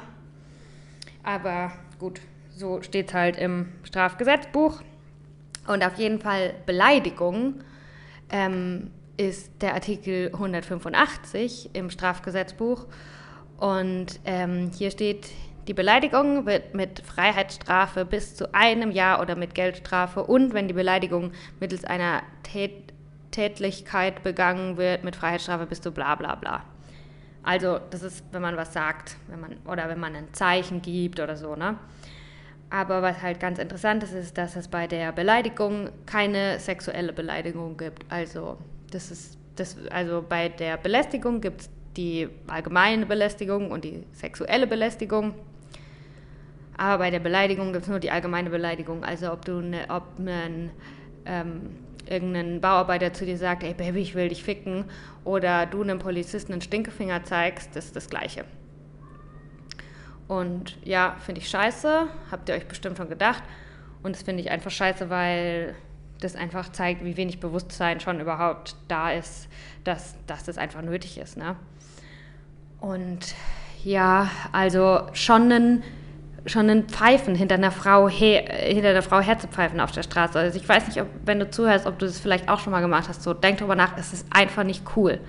Aber 1.23 1.71
gut, 1.99 2.21
so 2.55 2.81
steht 2.81 3.09
es 3.09 3.13
halt 3.13 3.37
im 3.37 3.69
Strafgesetzbuch. 3.83 4.81
Und 5.67 5.85
auf 5.85 5.97
jeden 5.97 6.19
Fall 6.19 6.53
Beleidigung 6.65 7.55
ähm, 8.29 8.91
ist 9.17 9.61
der 9.61 9.73
Artikel 9.73 10.31
185 10.33 11.69
im 11.73 11.89
Strafgesetzbuch. 11.89 12.85
Und 13.57 14.19
ähm, 14.25 14.71
hier 14.77 14.91
steht, 14.91 15.29
die 15.67 15.73
Beleidigung 15.73 16.45
wird 16.45 16.73
mit 16.73 16.99
Freiheitsstrafe 16.99 18.03
bis 18.03 18.35
zu 18.35 18.53
einem 18.53 18.91
Jahr 18.91 19.21
oder 19.21 19.35
mit 19.35 19.55
Geldstrafe 19.55 20.23
und 20.25 20.53
wenn 20.53 20.67
die 20.67 20.73
Beleidigung 20.73 21.31
mittels 21.59 21.85
einer 21.85 22.23
Tät 22.43 22.93
Tätlichkeit 23.31 24.21
begangen 24.21 24.77
wird, 24.77 25.03
mit 25.03 25.15
Freiheitsstrafe 25.15 25.65
bis 25.65 25.81
zu 25.81 25.91
bla 25.91 26.13
bla 26.13 26.35
bla. 26.35 26.63
Also 27.41 27.79
das 27.89 28.03
ist, 28.03 28.23
wenn 28.31 28.41
man 28.41 28.55
was 28.55 28.73
sagt, 28.73 29.17
wenn 29.27 29.39
man, 29.39 29.57
oder 29.65 29.89
wenn 29.89 29.99
man 29.99 30.15
ein 30.15 30.33
Zeichen 30.33 30.81
gibt 30.81 31.19
oder 31.19 31.35
so, 31.35 31.55
ne? 31.55 31.77
Aber 32.69 33.01
was 33.01 33.21
halt 33.21 33.39
ganz 33.39 33.59
interessant 33.59 34.03
ist, 34.03 34.13
ist, 34.13 34.37
dass 34.37 34.55
es 34.55 34.67
bei 34.67 34.87
der 34.87 35.11
Beleidigung 35.11 35.89
keine 36.05 36.59
sexuelle 36.59 37.13
Beleidigung 37.13 37.77
gibt. 37.77 38.03
Also, 38.09 38.57
das 38.91 39.11
ist, 39.11 39.37
das, 39.55 39.77
also 39.91 40.23
bei 40.27 40.49
der 40.49 40.77
Belästigung 40.77 41.39
gibt 41.39 41.61
es 41.61 41.69
die 41.95 42.27
allgemeine 42.47 43.05
Belästigung 43.05 43.71
und 43.71 43.83
die 43.83 44.03
sexuelle 44.13 44.67
Belästigung. 44.67 45.35
Aber 46.75 46.97
bei 47.03 47.11
der 47.11 47.19
Beleidigung 47.19 47.71
gibt 47.71 47.83
es 47.83 47.89
nur 47.89 47.99
die 47.99 48.09
allgemeine 48.09 48.49
Beleidigung. 48.49 49.03
Also 49.03 49.31
ob 49.31 49.45
du 49.45 49.61
ne, 49.61 49.85
ob 49.89 50.03
ein 50.19 50.71
ähm, 51.25 51.69
irgendein 52.09 52.61
Bauarbeiter 52.61 53.13
zu 53.13 53.25
dir 53.25 53.37
sagt, 53.37 53.63
ey 53.63 53.73
Baby, 53.73 54.01
ich 54.01 54.15
will 54.15 54.29
dich 54.29 54.43
ficken, 54.43 54.85
oder 55.23 55.65
du 55.65 55.81
einem 55.81 55.99
Polizisten 55.99 56.51
einen 56.51 56.61
Stinkefinger 56.61 57.23
zeigst, 57.23 57.75
das 57.75 57.85
ist 57.85 57.95
das 57.95 58.09
Gleiche. 58.09 58.45
Und 60.27 60.77
ja, 60.83 61.15
finde 61.19 61.41
ich 61.41 61.49
scheiße, 61.49 62.07
habt 62.31 62.49
ihr 62.49 62.55
euch 62.55 62.67
bestimmt 62.67 62.97
schon 62.97 63.09
gedacht. 63.09 63.43
Und 64.01 64.15
das 64.15 64.23
finde 64.23 64.41
ich 64.41 64.51
einfach 64.51 64.71
scheiße, 64.71 65.09
weil 65.09 65.75
das 66.19 66.35
einfach 66.35 66.71
zeigt, 66.71 67.03
wie 67.03 67.17
wenig 67.17 67.39
Bewusstsein 67.39 67.99
schon 67.99 68.19
überhaupt 68.19 68.75
da 68.87 69.11
ist, 69.11 69.47
dass, 69.83 70.15
dass 70.27 70.43
das 70.43 70.57
einfach 70.57 70.81
nötig 70.81 71.17
ist. 71.17 71.37
Ne? 71.37 71.55
Und 72.79 73.35
ja, 73.83 74.29
also 74.51 75.07
schon 75.13 75.51
ein, 75.51 75.83
schon 76.45 76.69
ein 76.69 76.87
Pfeifen 76.87 77.35
hinter 77.35 77.55
einer 77.55 77.71
Frau 77.71 78.07
her, 78.07 78.43
hinter 78.51 78.89
einer 78.89 79.01
Frau 79.01 79.19
herzupfeifen 79.19 79.79
auf 79.79 79.91
der 79.91 80.03
Straße. 80.03 80.39
Also 80.39 80.57
ich 80.57 80.67
weiß 80.67 80.87
nicht, 80.87 81.01
ob, 81.01 81.07
wenn 81.25 81.39
du 81.39 81.49
zuhörst, 81.49 81.85
ob 81.85 81.99
du 81.99 82.05
das 82.05 82.19
vielleicht 82.19 82.49
auch 82.49 82.59
schon 82.59 82.71
mal 82.71 82.81
gemacht 82.81 83.09
hast. 83.09 83.23
So, 83.23 83.33
denk 83.33 83.59
drüber 83.59 83.75
nach, 83.75 83.97
es 83.97 84.13
ist 84.13 84.27
einfach 84.31 84.63
nicht 84.63 84.83
cool. 84.95 85.19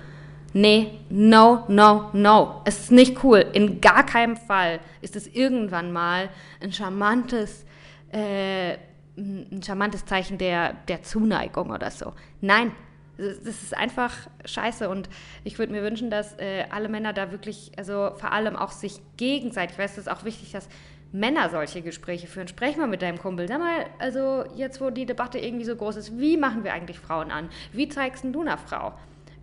Nee, 0.57 1.01
no, 1.09 1.65
no, 1.67 2.11
no. 2.13 2.61
Es 2.63 2.79
ist 2.79 2.91
nicht 2.93 3.25
cool. 3.25 3.45
In 3.51 3.81
gar 3.81 4.05
keinem 4.05 4.37
Fall 4.37 4.79
ist 5.01 5.17
es 5.17 5.27
irgendwann 5.27 5.91
mal 5.91 6.29
ein 6.61 6.71
charmantes, 6.71 7.65
äh, 8.13 8.77
ein 9.17 9.61
charmantes 9.61 10.05
Zeichen 10.05 10.37
der, 10.37 10.71
der 10.87 11.03
Zuneigung 11.03 11.71
oder 11.71 11.91
so. 11.91 12.13
Nein, 12.39 12.71
das 13.17 13.63
ist 13.63 13.75
einfach 13.75 14.13
scheiße 14.45 14.87
und 14.87 15.09
ich 15.43 15.59
würde 15.59 15.73
mir 15.73 15.83
wünschen, 15.83 16.09
dass 16.09 16.39
äh, 16.39 16.63
alle 16.69 16.87
Männer 16.87 17.11
da 17.11 17.31
wirklich, 17.31 17.73
also 17.75 18.11
vor 18.15 18.31
allem 18.31 18.55
auch 18.55 18.71
sich 18.71 19.01
gegenseitig, 19.17 19.73
ich 19.73 19.79
weiß, 19.83 19.91
es 19.91 20.07
ist 20.07 20.09
auch 20.09 20.23
wichtig, 20.23 20.53
dass 20.53 20.69
Männer 21.11 21.49
solche 21.49 21.81
Gespräche 21.81 22.27
führen. 22.27 22.47
Sprech 22.47 22.77
mal 22.77 22.87
mit 22.87 23.01
deinem 23.01 23.19
Kumpel. 23.19 23.49
Sag 23.49 23.59
mal, 23.59 23.87
also 23.99 24.45
jetzt, 24.55 24.79
wo 24.79 24.89
die 24.89 25.05
Debatte 25.05 25.37
irgendwie 25.37 25.65
so 25.65 25.75
groß 25.75 25.97
ist, 25.97 26.17
wie 26.17 26.37
machen 26.37 26.63
wir 26.63 26.71
eigentlich 26.71 26.99
Frauen 26.99 27.29
an? 27.29 27.49
Wie 27.73 27.89
zeigst 27.89 28.23
du 28.23 28.39
einer 28.39 28.57
Frau, 28.57 28.93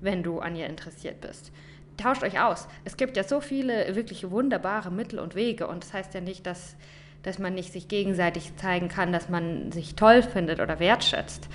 wenn 0.02 0.22
du 0.22 0.40
an 0.40 0.56
ihr 0.56 0.66
interessiert 0.66 1.20
bist? 1.20 1.52
Tauscht 1.96 2.22
euch 2.22 2.40
aus. 2.40 2.68
Es 2.84 2.96
gibt 2.96 3.16
ja 3.16 3.24
so 3.24 3.40
viele 3.40 3.94
wirklich 3.94 4.30
wunderbare 4.30 4.90
Mittel 4.90 5.18
und 5.18 5.34
Wege 5.34 5.66
und 5.66 5.84
das 5.84 5.92
heißt 5.92 6.14
ja 6.14 6.20
nicht, 6.20 6.46
dass, 6.46 6.76
dass 7.22 7.38
man 7.38 7.54
nicht 7.54 7.72
sich 7.72 7.88
gegenseitig 7.88 8.56
zeigen 8.56 8.88
kann, 8.88 9.12
dass 9.12 9.28
man 9.28 9.72
sich 9.72 9.94
toll 9.94 10.22
findet 10.22 10.60
oder 10.60 10.78
wertschätzt. 10.78 11.48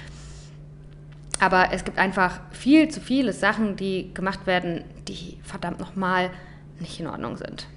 Aber 1.40 1.70
es 1.72 1.84
gibt 1.84 1.98
einfach 1.98 2.40
viel 2.52 2.88
zu 2.90 3.00
viele 3.00 3.32
Sachen, 3.32 3.76
die 3.76 4.14
gemacht 4.14 4.48
werden, 4.48 4.84
die 5.08 5.38
verdammt 5.44 5.80
nochmal 5.80 6.32
nicht 6.80 7.00
in 7.00 7.08
Ordnung 7.08 7.38
sind. 7.38 7.68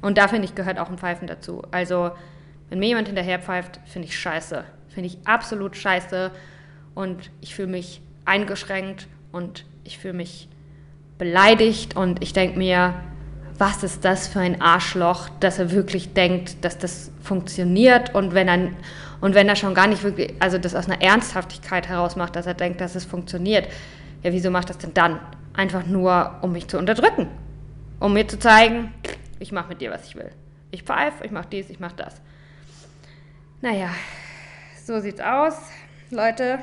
Und 0.00 0.18
da 0.18 0.28
finde 0.28 0.46
ich, 0.46 0.54
gehört 0.54 0.78
auch 0.78 0.90
ein 0.90 0.98
Pfeifen 0.98 1.26
dazu. 1.26 1.62
Also, 1.70 2.10
wenn 2.68 2.78
mir 2.78 2.88
jemand 2.88 3.08
hinterher 3.08 3.38
pfeift, 3.38 3.80
finde 3.86 4.08
ich 4.08 4.18
scheiße. 4.18 4.64
Finde 4.88 5.08
ich 5.08 5.18
absolut 5.26 5.76
scheiße. 5.76 6.30
Und 6.94 7.30
ich 7.40 7.54
fühle 7.54 7.68
mich 7.68 8.00
eingeschränkt 8.24 9.08
und 9.32 9.64
ich 9.84 9.98
fühle 9.98 10.14
mich 10.14 10.48
beleidigt 11.18 11.96
und 11.96 12.22
ich 12.22 12.32
denke 12.32 12.58
mir, 12.58 12.94
was 13.56 13.84
ist 13.84 14.04
das 14.04 14.26
für 14.26 14.40
ein 14.40 14.60
Arschloch, 14.60 15.28
dass 15.40 15.58
er 15.58 15.70
wirklich 15.70 16.12
denkt, 16.12 16.64
dass 16.64 16.76
das 16.76 17.12
funktioniert 17.22 18.14
und 18.14 18.34
wenn 18.34 18.48
er 18.48 18.70
und 19.20 19.34
wenn 19.34 19.48
er 19.48 19.56
schon 19.56 19.74
gar 19.74 19.86
nicht 19.86 20.02
wirklich, 20.02 20.34
also 20.40 20.58
das 20.58 20.74
aus 20.74 20.86
einer 20.86 21.00
Ernsthaftigkeit 21.00 21.88
heraus 21.88 22.14
macht, 22.14 22.36
dass 22.36 22.46
er 22.46 22.52
denkt, 22.52 22.82
dass 22.82 22.94
es 22.94 23.06
funktioniert, 23.06 23.68
ja, 24.22 24.32
wieso 24.32 24.50
macht 24.50 24.68
das 24.68 24.76
denn 24.76 24.92
dann? 24.92 25.18
Einfach 25.54 25.86
nur, 25.86 26.38
um 26.42 26.52
mich 26.52 26.68
zu 26.68 26.78
unterdrücken. 26.78 27.28
Um 28.00 28.12
mir 28.12 28.28
zu 28.28 28.38
zeigen, 28.38 28.92
ich 29.38 29.50
mache 29.50 29.68
mit 29.68 29.80
dir, 29.80 29.90
was 29.90 30.06
ich 30.06 30.16
will. 30.16 30.30
Ich 30.72 30.82
pfeife, 30.82 31.24
ich 31.24 31.30
mache 31.30 31.48
dies, 31.50 31.70
ich 31.70 31.80
mache 31.80 31.94
das. 31.96 32.20
Naja, 33.62 33.88
so 34.84 35.00
sieht's 35.00 35.20
aus. 35.20 35.54
Leute, 36.10 36.58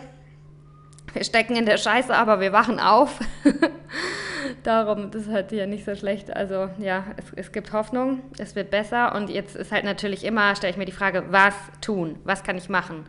wir 1.14 1.24
stecken 1.24 1.56
in 1.56 1.66
der 1.66 1.78
Scheiße, 1.78 2.14
aber 2.16 2.40
wir 2.40 2.52
wachen 2.52 2.80
auf. 2.80 3.20
Darum, 4.64 5.12
das 5.12 5.24
ist 5.24 5.32
halt 5.32 5.52
ja 5.52 5.66
nicht 5.66 5.86
so 5.86 5.96
schlecht. 5.96 6.36
Also 6.36 6.70
ja, 6.78 7.06
es, 7.18 7.26
es 7.36 7.52
gibt 7.52 7.74
Hoffnung, 7.74 8.22
es 8.38 8.56
wird 8.56 8.70
besser. 8.70 9.16
Und 9.16 9.30
jetzt 9.30 9.56
ist 9.56 9.72
halt 9.72 9.86
natürlich 9.86 10.24
immer, 10.24 10.56
stelle 10.56 10.72
ich 10.72 10.78
mir 10.78 10.86
die 10.86 10.92
Frage, 10.92 11.26
was 11.30 11.56
tun? 11.82 12.20
Was 12.24 12.44
kann 12.44 12.58
ich 12.58 12.70
machen? 12.70 13.06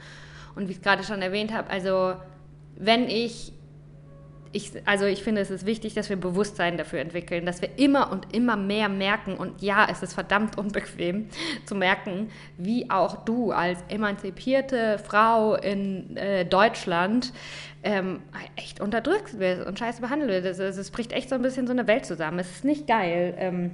Und 0.55 0.69
wie 0.69 0.73
ich 0.73 0.79
es 0.79 0.83
gerade 0.83 1.05
schon 1.05 1.23
erwähnt 1.23 1.53
habe, 1.53 1.71
also 1.71 2.15
wenn 2.77 3.09
ich 3.09 3.53
ich, 4.53 4.73
also 4.85 5.07
ich 5.07 5.23
finde, 5.23 5.41
es 5.41 5.51
ist 5.51 5.65
wichtig, 5.65 5.95
dass 5.95 6.11
wir 6.11 6.17
Bewusstsein 6.17 6.77
dafür 6.77 7.01
entwickeln, 7.01 7.47
dass 7.47 7.62
wir 7.62 7.71
immer 7.79 8.12
und 8.12 8.35
immer 8.35 8.57
mehr 8.57 8.88
merken, 8.88 9.35
und 9.35 9.62
ja, 9.62 9.87
es 9.91 10.03
ist 10.03 10.12
verdammt 10.12 10.59
unbequem 10.59 11.29
zu 11.65 11.75
merken, 11.75 12.31
wie 12.59 12.91
auch 12.91 13.25
du 13.25 13.53
als 13.53 13.83
emanzipierte 13.88 14.99
Frau 14.99 15.55
in 15.55 16.17
äh, 16.17 16.45
Deutschland 16.45 17.33
ähm, 17.83 18.21
echt 18.57 18.81
unterdrückt 18.81 19.38
wirst 19.38 19.67
und 19.67 19.79
scheiße 19.79 20.03
behandelt 20.03 20.45
wirst. 20.45 20.61
Also 20.61 20.81
es 20.81 20.91
bricht 20.91 21.12
echt 21.12 21.31
so 21.31 21.35
ein 21.35 21.43
bisschen 21.43 21.67
so 21.67 21.73
eine 21.73 21.87
Welt 21.87 22.05
zusammen. 22.05 22.38
Es 22.38 22.51
ist 22.51 22.65
nicht 22.65 22.87
geil, 22.87 23.35
ähm, 23.38 23.71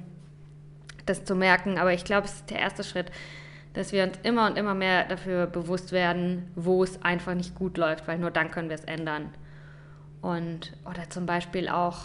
das 1.06 1.24
zu 1.24 1.34
merken, 1.34 1.78
aber 1.78 1.92
ich 1.92 2.04
glaube, 2.04 2.26
es 2.26 2.34
ist 2.34 2.50
der 2.50 2.60
erste 2.60 2.84
Schritt, 2.84 3.10
dass 3.74 3.92
wir 3.92 4.04
uns 4.04 4.18
immer 4.22 4.46
und 4.46 4.56
immer 4.56 4.74
mehr 4.74 5.04
dafür 5.04 5.46
bewusst 5.46 5.92
werden, 5.92 6.50
wo 6.54 6.82
es 6.84 7.02
einfach 7.02 7.34
nicht 7.34 7.54
gut 7.54 7.76
läuft, 7.78 8.06
weil 8.06 8.18
nur 8.18 8.30
dann 8.30 8.50
können 8.50 8.68
wir 8.68 8.76
es 8.76 8.84
ändern. 8.84 9.30
Und, 10.20 10.72
oder 10.84 11.08
zum 11.10 11.26
Beispiel 11.26 11.68
auch 11.68 11.98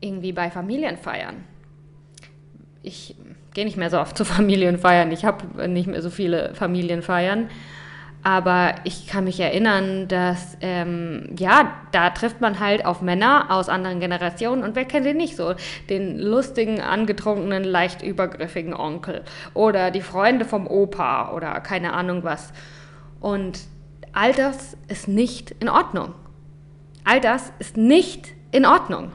irgendwie 0.00 0.32
bei 0.32 0.50
Familienfeiern. 0.50 1.44
Ich 2.82 3.16
gehe 3.54 3.64
nicht 3.64 3.76
mehr 3.76 3.90
so 3.90 3.98
oft 3.98 4.16
zu 4.16 4.24
Familienfeiern. 4.36 5.10
Ich 5.12 5.24
habe 5.24 5.68
nicht 5.68 5.86
mehr 5.86 6.02
so 6.02 6.10
viele 6.10 6.54
Familienfeiern. 6.54 7.48
Aber 8.22 8.74
ich 8.82 9.06
kann 9.06 9.22
mich 9.22 9.38
erinnern, 9.38 10.08
dass, 10.08 10.56
ähm, 10.60 11.28
ja, 11.38 11.70
da 11.92 12.10
trifft 12.10 12.40
man 12.40 12.58
halt 12.58 12.84
auf 12.84 13.00
Männer 13.00 13.46
aus 13.50 13.68
anderen 13.68 14.00
Generationen 14.00 14.64
und 14.64 14.74
wer 14.74 14.84
kennt 14.84 15.06
den 15.06 15.16
nicht 15.16 15.36
so? 15.36 15.54
Den 15.88 16.18
lustigen, 16.18 16.80
angetrunkenen, 16.80 17.62
leicht 17.62 18.02
übergriffigen 18.02 18.74
Onkel 18.74 19.22
oder 19.54 19.92
die 19.92 20.00
Freunde 20.00 20.44
vom 20.44 20.66
Opa 20.66 21.34
oder 21.34 21.60
keine 21.60 21.92
Ahnung 21.92 22.24
was. 22.24 22.52
Und 23.20 23.60
all 24.12 24.32
das 24.32 24.76
ist 24.88 25.06
nicht 25.06 25.52
in 25.60 25.68
Ordnung. 25.68 26.12
All 27.06 27.20
das 27.20 27.52
ist 27.60 27.76
nicht 27.76 28.34
in 28.50 28.66
Ordnung. 28.66 29.12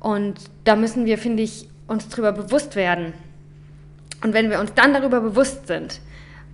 Und 0.00 0.40
da 0.64 0.74
müssen 0.74 1.04
wir, 1.04 1.18
finde 1.18 1.42
ich, 1.42 1.68
uns 1.86 2.08
darüber 2.08 2.32
bewusst 2.32 2.74
werden. 2.74 3.12
Und 4.24 4.32
wenn 4.32 4.48
wir 4.48 4.58
uns 4.58 4.72
dann 4.72 4.94
darüber 4.94 5.20
bewusst 5.20 5.66
sind, 5.66 6.00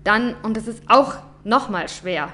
dann, 0.03 0.35
und 0.43 0.57
das 0.57 0.67
ist 0.67 0.83
auch 0.89 1.15
nochmal 1.45 1.89
schwer, 1.89 2.31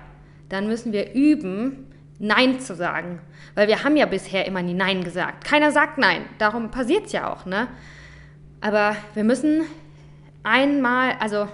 dann 0.49 0.69
müssen 0.69 0.93
wir 0.93 1.13
üben, 1.13 1.85
Nein 2.19 2.61
zu 2.61 2.75
sagen. 2.75 3.21
Weil 3.55 3.69
wir 3.69 3.85
haben 3.85 3.97
ja 3.97 4.07
bisher 4.07 4.47
immer 4.47 4.63
nie 4.63 4.73
Nein 4.73 5.05
gesagt. 5.05 5.45
Keiner 5.45 5.71
sagt 5.71 5.99
Nein. 5.99 6.23
Darum 6.39 6.71
passiert 6.71 7.07
es 7.07 7.13
ja 7.13 7.31
auch, 7.31 7.45
ne? 7.45 7.69
Aber 8.63 8.97
wir 9.13 9.23
müssen 9.23 9.67
einmal, 10.45 11.13
also 11.21 11.47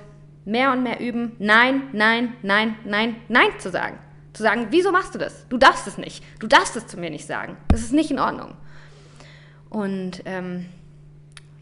mehr 0.45 0.71
und 0.71 0.85
mehr 0.85 1.01
üben, 1.01 1.33
Nein, 1.41 1.83
Nein, 1.93 2.35
Nein, 2.43 2.77
Nein, 2.85 3.17
Nein 3.29 3.49
zu 3.59 3.71
sagen. 3.71 3.99
Zu 4.35 4.43
sagen, 4.43 4.67
wieso 4.71 4.93
machst 4.93 5.15
du 5.15 5.19
das? 5.19 5.49
Du 5.49 5.57
darfst 5.57 5.87
es 5.87 5.97
nicht. 5.97 6.23
Du 6.41 6.47
darfst 6.47 6.77
es 6.77 6.87
zu 6.87 6.99
mir 6.99 7.09
nicht 7.09 7.27
sagen. 7.27 7.57
Das 7.69 7.81
ist 7.81 7.93
nicht 7.93 8.11
in 8.11 8.19
Ordnung. 8.19 8.55
Und 9.71 10.23
ähm, 10.27 10.67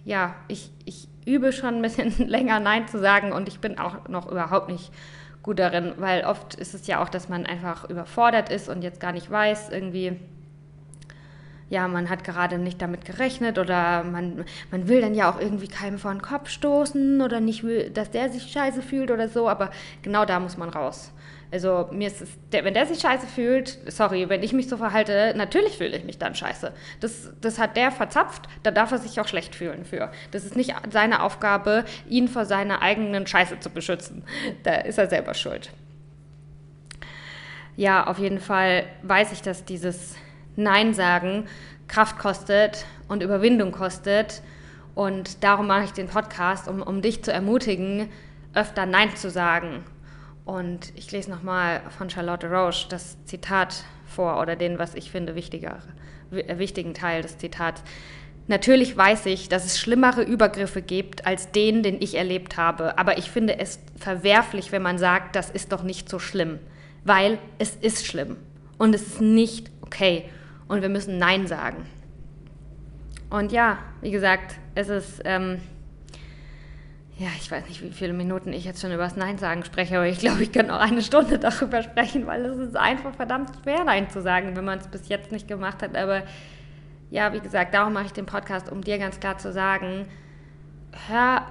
ja, 0.04 0.34
ich, 0.48 0.70
ich 0.84 1.06
übe 1.24 1.52
schon 1.52 1.76
ein 1.76 1.82
bisschen 1.82 2.12
länger 2.28 2.60
Nein 2.60 2.88
zu 2.88 2.98
sagen 2.98 3.32
und 3.32 3.46
ich 3.46 3.60
bin 3.60 3.78
auch 3.78 4.08
noch 4.08 4.30
überhaupt 4.30 4.68
nicht 4.68 4.90
gut 5.42 5.58
darin, 5.58 5.94
weil 5.98 6.24
oft 6.24 6.54
ist 6.54 6.74
es 6.74 6.86
ja 6.86 7.02
auch, 7.02 7.08
dass 7.08 7.28
man 7.28 7.46
einfach 7.46 7.88
überfordert 7.88 8.50
ist 8.50 8.68
und 8.68 8.82
jetzt 8.82 9.00
gar 9.00 9.12
nicht 9.12 9.30
weiß, 9.30 9.70
irgendwie, 9.70 10.18
ja, 11.68 11.88
man 11.88 12.08
hat 12.08 12.22
gerade 12.22 12.58
nicht 12.58 12.80
damit 12.80 13.04
gerechnet 13.04 13.58
oder 13.58 14.04
man, 14.04 14.44
man 14.70 14.88
will 14.88 15.00
dann 15.00 15.14
ja 15.14 15.30
auch 15.30 15.40
irgendwie 15.40 15.68
keinem 15.68 15.98
vor 15.98 16.12
den 16.12 16.22
Kopf 16.22 16.48
stoßen 16.48 17.20
oder 17.20 17.40
nicht 17.40 17.64
will, 17.64 17.90
dass 17.90 18.10
der 18.10 18.30
sich 18.30 18.44
scheiße 18.44 18.82
fühlt 18.82 19.10
oder 19.10 19.28
so, 19.28 19.48
aber 19.48 19.70
genau 20.02 20.24
da 20.24 20.38
muss 20.38 20.56
man 20.56 20.68
raus. 20.68 21.12
Also 21.52 21.90
mir 21.92 22.06
ist 22.06 22.22
es, 22.22 22.30
wenn 22.50 22.72
der 22.72 22.86
sich 22.86 23.00
scheiße 23.00 23.26
fühlt, 23.26 23.78
sorry, 23.86 24.30
wenn 24.30 24.42
ich 24.42 24.54
mich 24.54 24.70
so 24.70 24.78
verhalte, 24.78 25.34
natürlich 25.36 25.76
fühle 25.76 25.94
ich 25.94 26.04
mich 26.04 26.16
dann 26.16 26.34
scheiße. 26.34 26.72
Das, 27.00 27.30
das 27.42 27.58
hat 27.58 27.76
der 27.76 27.90
verzapft, 27.90 28.48
da 28.62 28.70
darf 28.70 28.90
er 28.90 28.96
sich 28.96 29.20
auch 29.20 29.28
schlecht 29.28 29.54
fühlen 29.54 29.84
für. 29.84 30.10
Das 30.30 30.46
ist 30.46 30.56
nicht 30.56 30.74
seine 30.90 31.22
Aufgabe, 31.22 31.84
ihn 32.08 32.28
vor 32.28 32.46
seiner 32.46 32.80
eigenen 32.80 33.26
Scheiße 33.26 33.60
zu 33.60 33.68
beschützen. 33.68 34.24
Da 34.62 34.76
ist 34.76 34.96
er 34.96 35.08
selber 35.08 35.34
schuld. 35.34 35.70
Ja, 37.76 38.06
auf 38.06 38.18
jeden 38.18 38.40
Fall 38.40 38.84
weiß 39.02 39.32
ich, 39.32 39.42
dass 39.42 39.66
dieses 39.66 40.14
Nein 40.56 40.94
sagen 40.94 41.46
Kraft 41.86 42.18
kostet 42.18 42.86
und 43.08 43.22
Überwindung 43.22 43.72
kostet. 43.72 44.40
Und 44.94 45.44
darum 45.44 45.66
mache 45.66 45.84
ich 45.84 45.92
den 45.92 46.08
Podcast, 46.08 46.66
um, 46.66 46.80
um 46.80 47.02
dich 47.02 47.22
zu 47.22 47.30
ermutigen, 47.30 48.08
öfter 48.54 48.86
Nein 48.86 49.14
zu 49.16 49.28
sagen 49.28 49.84
und 50.44 50.92
ich 50.96 51.10
lese 51.12 51.30
nochmal 51.30 51.82
von 51.96 52.10
Charlotte 52.10 52.48
Roche 52.50 52.88
das 52.88 53.16
Zitat 53.24 53.84
vor 54.06 54.40
oder 54.40 54.56
den, 54.56 54.78
was 54.78 54.94
ich 54.94 55.10
finde, 55.10 55.34
wichtiger, 55.34 55.78
äh, 56.30 56.58
wichtigen 56.58 56.94
Teil 56.94 57.22
des 57.22 57.38
Zitats. 57.38 57.82
Natürlich 58.48 58.96
weiß 58.96 59.26
ich, 59.26 59.48
dass 59.48 59.64
es 59.64 59.78
schlimmere 59.78 60.22
Übergriffe 60.22 60.82
gibt 60.82 61.26
als 61.26 61.52
den, 61.52 61.82
den 61.82 62.02
ich 62.02 62.16
erlebt 62.16 62.56
habe, 62.56 62.98
aber 62.98 63.18
ich 63.18 63.30
finde 63.30 63.58
es 63.58 63.78
verwerflich, 63.96 64.72
wenn 64.72 64.82
man 64.82 64.98
sagt, 64.98 65.36
das 65.36 65.48
ist 65.48 65.72
doch 65.72 65.84
nicht 65.84 66.08
so 66.08 66.18
schlimm. 66.18 66.58
weil 67.04 67.38
es 67.58 67.76
ist 67.76 68.06
schlimm 68.06 68.36
und 68.78 68.94
es 68.94 69.02
ist 69.02 69.20
nicht 69.20 69.70
okay 69.82 70.24
und 70.68 70.82
wir 70.82 70.88
müssen 70.88 71.18
Nein 71.18 71.46
sagen. 71.46 71.86
Und 73.30 73.52
ja, 73.52 73.78
wie 74.00 74.10
gesagt, 74.10 74.56
es 74.74 74.88
ist, 74.88 75.22
ähm, 75.24 75.60
ja, 77.18 77.28
ich 77.38 77.50
weiß 77.50 77.68
nicht, 77.68 77.82
wie 77.82 77.90
viele 77.90 78.14
Minuten 78.14 78.52
ich 78.52 78.64
jetzt 78.64 78.80
schon 78.80 78.92
über 78.92 79.04
das 79.04 79.16
Nein 79.16 79.38
sagen 79.38 79.64
spreche, 79.64 79.96
aber 79.96 80.06
ich 80.08 80.18
glaube, 80.18 80.42
ich 80.42 80.50
kann 80.50 80.70
auch 80.70 80.80
eine 80.80 81.02
Stunde 81.02 81.38
darüber 81.40 81.82
sprechen, 81.82 82.26
weil 82.26 82.44
es 82.44 82.56
ist 82.56 82.76
einfach 82.76 83.14
verdammt 83.14 83.50
schwer, 83.62 83.84
Nein 83.84 84.08
zu 84.10 84.22
sagen, 84.22 84.56
wenn 84.56 84.64
man 84.64 84.78
es 84.78 84.88
bis 84.88 85.08
jetzt 85.08 85.30
nicht 85.30 85.46
gemacht 85.46 85.82
hat. 85.82 85.96
Aber 85.96 86.22
ja, 87.10 87.32
wie 87.34 87.40
gesagt, 87.40 87.74
darum 87.74 87.92
mache 87.92 88.06
ich 88.06 88.12
den 88.12 88.26
Podcast, 88.26 88.72
um 88.72 88.82
dir 88.82 88.98
ganz 88.98 89.20
klar 89.20 89.36
zu 89.36 89.52
sagen, 89.52 90.06
hör, 91.08 91.46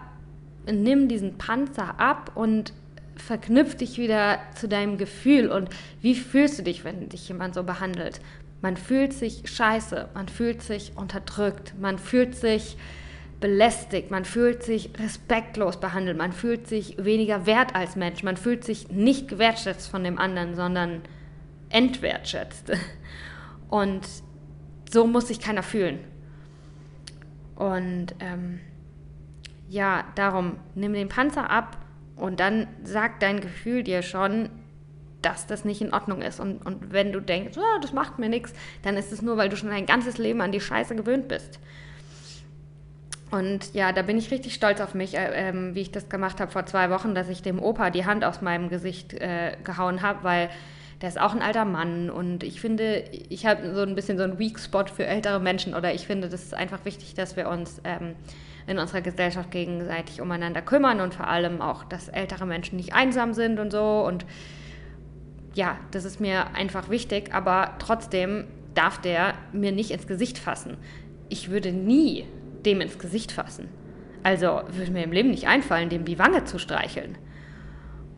nimm 0.65 1.07
diesen 1.07 1.37
Panzer 1.37 1.99
ab 1.99 2.31
und 2.35 2.73
verknüpf 3.15 3.75
dich 3.75 3.97
wieder 3.97 4.39
zu 4.55 4.67
deinem 4.67 4.97
Gefühl 4.97 5.49
und 5.49 5.69
wie 6.01 6.15
fühlst 6.15 6.59
du 6.59 6.63
dich, 6.63 6.83
wenn 6.83 7.09
dich 7.09 7.27
jemand 7.27 7.53
so 7.53 7.63
behandelt? 7.63 8.19
Man 8.61 8.77
fühlt 8.77 9.13
sich 9.13 9.43
scheiße, 9.45 10.09
man 10.13 10.27
fühlt 10.27 10.61
sich 10.61 10.93
unterdrückt, 10.95 11.73
man 11.79 11.99
fühlt 11.99 12.35
sich 12.35 12.77
belästigt, 13.41 14.11
man 14.11 14.23
fühlt 14.23 14.63
sich 14.63 14.91
respektlos 14.97 15.79
behandelt, 15.79 16.17
man 16.17 16.31
fühlt 16.31 16.67
sich 16.67 16.95
weniger 17.03 17.45
wert 17.45 17.75
als 17.75 17.97
Mensch, 17.97 18.23
man 18.23 18.37
fühlt 18.37 18.63
sich 18.63 18.89
nicht 18.89 19.27
gewertschätzt 19.27 19.89
von 19.89 20.03
dem 20.03 20.17
anderen, 20.17 20.55
sondern 20.55 21.01
entwertschätzt. 21.69 22.71
Und 23.69 24.07
so 24.89 25.07
muss 25.07 25.27
sich 25.27 25.39
keiner 25.39 25.63
fühlen. 25.63 25.99
Und 27.55 28.15
ähm, 28.19 28.59
ja, 29.69 30.05
darum, 30.15 30.57
nimm 30.75 30.93
den 30.93 31.07
Panzer 31.09 31.49
ab 31.49 31.77
und 32.17 32.39
dann 32.39 32.67
sagt 32.83 33.23
dein 33.23 33.39
Gefühl 33.39 33.83
dir 33.83 34.01
schon, 34.01 34.49
dass 35.21 35.47
das 35.47 35.63
nicht 35.63 35.81
in 35.81 35.93
Ordnung 35.93 36.21
ist. 36.21 36.39
Und, 36.39 36.65
und 36.65 36.91
wenn 36.91 37.13
du 37.13 37.21
denkst, 37.21 37.57
oh, 37.57 37.79
das 37.81 37.93
macht 37.93 38.19
mir 38.19 38.29
nichts, 38.29 38.53
dann 38.81 38.97
ist 38.97 39.11
es 39.11 39.21
nur, 39.21 39.37
weil 39.37 39.49
du 39.49 39.55
schon 39.55 39.69
dein 39.69 39.85
ganzes 39.85 40.17
Leben 40.17 40.41
an 40.41 40.51
die 40.51 40.59
Scheiße 40.59 40.95
gewöhnt 40.95 41.27
bist. 41.27 41.59
Und 43.31 43.73
ja, 43.73 43.93
da 43.93 44.01
bin 44.01 44.17
ich 44.17 44.29
richtig 44.29 44.53
stolz 44.53 44.81
auf 44.81 44.93
mich, 44.93 45.15
äh, 45.17 45.49
äh, 45.49 45.73
wie 45.73 45.79
ich 45.79 45.91
das 45.91 46.09
gemacht 46.09 46.41
habe 46.41 46.51
vor 46.51 46.65
zwei 46.65 46.89
Wochen, 46.89 47.15
dass 47.15 47.29
ich 47.29 47.41
dem 47.41 47.59
Opa 47.59 47.89
die 47.89 48.05
Hand 48.05 48.25
aus 48.25 48.41
meinem 48.41 48.67
Gesicht 48.67 49.13
äh, 49.13 49.55
gehauen 49.63 50.01
habe, 50.01 50.23
weil 50.23 50.49
der 51.01 51.09
ist 51.09 51.19
auch 51.19 51.33
ein 51.33 51.41
alter 51.41 51.65
Mann 51.65 52.09
und 52.11 52.43
ich 52.43 52.61
finde, 52.61 53.03
ich 53.29 53.45
habe 53.47 53.73
so 53.73 53.81
ein 53.81 53.95
bisschen 53.95 54.17
so 54.17 54.23
einen 54.23 54.37
Weak 54.37 54.59
Spot 54.59 54.85
für 54.85 55.05
ältere 55.05 55.39
Menschen 55.39 55.73
oder 55.73 55.93
ich 55.93 56.05
finde, 56.05 56.29
das 56.29 56.43
ist 56.43 56.53
einfach 56.53 56.85
wichtig, 56.85 57.15
dass 57.15 57.35
wir 57.35 57.49
uns 57.49 57.81
ähm, 57.85 58.15
in 58.67 58.77
unserer 58.77 59.01
Gesellschaft 59.01 59.49
gegenseitig 59.49 60.21
umeinander 60.21 60.61
kümmern 60.61 61.01
und 61.01 61.15
vor 61.15 61.27
allem 61.27 61.59
auch, 61.61 61.85
dass 61.85 62.07
ältere 62.07 62.45
Menschen 62.45 62.75
nicht 62.75 62.93
einsam 62.93 63.33
sind 63.33 63.59
und 63.59 63.71
so 63.71 64.05
und 64.05 64.25
ja, 65.55 65.77
das 65.89 66.05
ist 66.05 66.19
mir 66.19 66.53
einfach 66.53 66.89
wichtig, 66.89 67.33
aber 67.33 67.75
trotzdem 67.79 68.45
darf 68.75 69.01
der 69.01 69.33
mir 69.53 69.71
nicht 69.71 69.91
ins 69.91 70.05
Gesicht 70.05 70.37
fassen. 70.37 70.77
Ich 71.29 71.49
würde 71.49 71.71
nie 71.71 72.25
dem 72.65 72.81
ins 72.81 72.99
Gesicht 72.99 73.31
fassen. 73.31 73.69
Also 74.23 74.61
würde 74.69 74.91
mir 74.91 75.03
im 75.03 75.11
Leben 75.11 75.31
nicht 75.31 75.47
einfallen, 75.47 75.89
dem 75.89 76.05
die 76.05 76.19
Wange 76.19 76.43
zu 76.43 76.59
streicheln. 76.59 77.17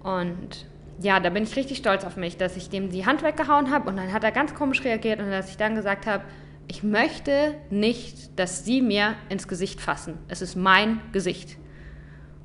Und 0.03 0.65
ja, 0.99 1.19
da 1.19 1.29
bin 1.29 1.43
ich 1.43 1.55
richtig 1.55 1.77
stolz 1.77 2.03
auf 2.03 2.17
mich, 2.17 2.37
dass 2.37 2.57
ich 2.57 2.69
dem 2.69 2.89
die 2.89 3.05
Hand 3.05 3.23
weggehauen 3.23 3.71
habe 3.71 3.89
und 3.89 3.97
dann 3.97 4.11
hat 4.11 4.23
er 4.23 4.31
ganz 4.31 4.53
komisch 4.53 4.83
reagiert 4.83 5.19
und 5.19 5.31
dass 5.31 5.49
ich 5.49 5.57
dann 5.57 5.75
gesagt 5.75 6.05
habe, 6.05 6.23
ich 6.67 6.83
möchte 6.83 7.55
nicht, 7.69 8.39
dass 8.39 8.63
Sie 8.63 8.81
mir 8.81 9.15
ins 9.29 9.47
Gesicht 9.47 9.81
fassen. 9.81 10.17
Es 10.27 10.41
ist 10.41 10.55
mein 10.55 11.01
Gesicht. 11.11 11.57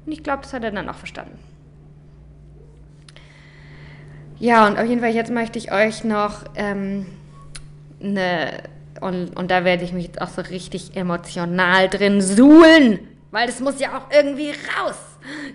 Und 0.05 0.13
ich 0.13 0.23
glaube, 0.23 0.43
das 0.43 0.53
hat 0.53 0.65
er 0.65 0.71
dann 0.71 0.89
auch 0.89 0.97
verstanden. 0.97 1.39
Ja, 4.41 4.67
und 4.67 4.79
auf 4.79 4.87
jeden 4.87 5.01
Fall 5.01 5.15
jetzt 5.15 5.31
möchte 5.31 5.59
ich 5.59 5.73
euch 5.73 6.05
noch 6.05 6.45
ähm, 6.55 7.07
eine, 8.03 8.63
und, 9.01 9.37
und 9.37 9.51
da 9.51 9.65
werde 9.65 9.85
ich 9.85 9.93
mich 9.93 10.07
jetzt 10.07 10.21
auch 10.21 10.29
so 10.29 10.43
richtig 10.43 10.97
emotional 10.97 11.89
drin 11.89 12.21
suhlen, 12.21 13.01
weil 13.31 13.47
das 13.47 13.61
muss 13.61 13.79
ja 13.81 13.99
auch 13.99 14.11
irgendwie 14.13 14.51
raus, 14.51 14.99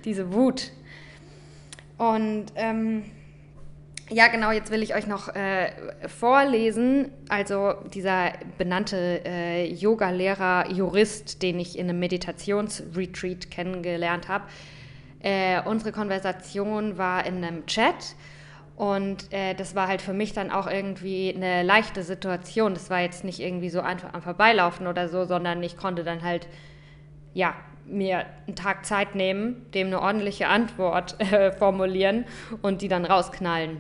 diese 0.06 0.34
Wut. 0.34 0.72
Und 1.98 2.48
ähm, 2.56 3.04
ja, 4.10 4.28
genau, 4.28 4.52
jetzt 4.52 4.72
will 4.72 4.84
ich 4.84 4.94
euch 4.96 5.08
noch 5.08 5.34
äh, 5.34 5.72
vorlesen. 6.08 7.12
Also 7.30 7.74
dieser 7.94 8.34
benannte 8.58 9.22
äh, 9.26 9.74
Yoga-Lehrer, 9.74 10.72
Jurist, 10.72 11.42
den 11.42 11.60
ich 11.60 11.80
in 11.80 11.90
einem 11.90 12.00
Meditationsretreat 12.00 13.50
kennengelernt 13.50 14.28
habe. 14.28 14.46
Äh, 15.22 15.62
unsere 15.64 15.92
Konversation 15.92 16.98
war 16.98 17.26
in 17.26 17.44
einem 17.44 17.66
Chat 17.66 18.16
und 18.76 19.32
äh, 19.32 19.54
das 19.54 19.76
war 19.76 19.88
halt 19.88 20.02
für 20.02 20.14
mich 20.14 20.34
dann 20.34 20.50
auch 20.50 20.68
irgendwie 20.68 21.34
eine 21.36 21.62
leichte 21.62 22.04
Situation. 22.04 22.74
Das 22.74 22.90
war 22.90 23.02
jetzt 23.02 23.24
nicht 23.24 23.40
irgendwie 23.40 23.70
so 23.70 23.82
einfach 23.82 24.14
am 24.14 24.22
Vorbeilaufen 24.22 24.88
oder 24.88 25.08
so, 25.10 25.26
sondern 25.26 25.62
ich 25.62 25.78
konnte 25.78 26.04
dann 26.04 26.24
halt, 26.24 26.48
ja, 27.34 27.54
mir 27.86 28.26
einen 28.48 28.56
Tag 28.56 28.86
Zeit 28.86 29.14
nehmen, 29.14 29.66
dem 29.74 29.88
eine 29.88 30.02
ordentliche 30.02 30.48
Antwort 30.48 31.20
äh, 31.20 31.52
formulieren 31.58 32.26
und 32.62 32.82
die 32.82 32.88
dann 32.88 33.06
rausknallen. 33.06 33.78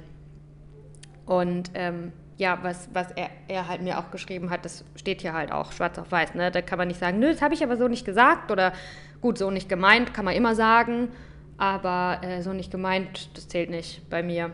Und 1.25 1.71
ähm, 1.73 2.11
ja, 2.37 2.59
was, 2.61 2.89
was 2.93 3.11
er, 3.11 3.29
er 3.47 3.67
halt 3.67 3.81
mir 3.81 3.97
auch 3.97 4.11
geschrieben 4.11 4.49
hat, 4.49 4.65
das 4.65 4.83
steht 4.95 5.21
hier 5.21 5.33
halt 5.33 5.51
auch 5.51 5.71
schwarz 5.71 5.97
auf 5.97 6.11
weiß. 6.11 6.35
Ne? 6.35 6.51
Da 6.51 6.61
kann 6.61 6.77
man 6.77 6.87
nicht 6.87 6.99
sagen, 6.99 7.19
nö, 7.19 7.31
das 7.31 7.41
habe 7.41 7.53
ich 7.53 7.63
aber 7.63 7.77
so 7.77 7.87
nicht 7.87 8.05
gesagt 8.05 8.51
oder 8.51 8.73
gut, 9.21 9.37
so 9.37 9.49
nicht 9.49 9.69
gemeint, 9.69 10.13
kann 10.13 10.25
man 10.25 10.35
immer 10.35 10.53
sagen, 10.53 11.09
aber 11.57 12.19
äh, 12.23 12.41
so 12.41 12.51
nicht 12.51 12.71
gemeint, 12.71 13.35
das 13.37 13.47
zählt 13.47 13.69
nicht 13.69 14.07
bei 14.09 14.21
mir. 14.21 14.51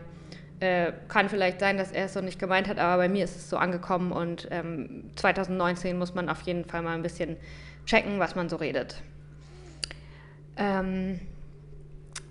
Äh, 0.60 0.92
kann 1.08 1.28
vielleicht 1.28 1.60
sein, 1.60 1.78
dass 1.78 1.90
er 1.90 2.04
es 2.04 2.12
so 2.12 2.20
nicht 2.20 2.38
gemeint 2.38 2.68
hat, 2.68 2.78
aber 2.78 3.02
bei 3.02 3.08
mir 3.08 3.24
ist 3.24 3.36
es 3.36 3.48
so 3.48 3.56
angekommen 3.56 4.12
und 4.12 4.46
ähm, 4.50 5.10
2019 5.16 5.98
muss 5.98 6.14
man 6.14 6.28
auf 6.28 6.42
jeden 6.42 6.66
Fall 6.66 6.82
mal 6.82 6.94
ein 6.94 7.02
bisschen 7.02 7.36
checken, 7.86 8.18
was 8.18 8.34
man 8.34 8.50
so 8.50 8.56
redet. 8.56 9.02
Ähm, 10.56 11.20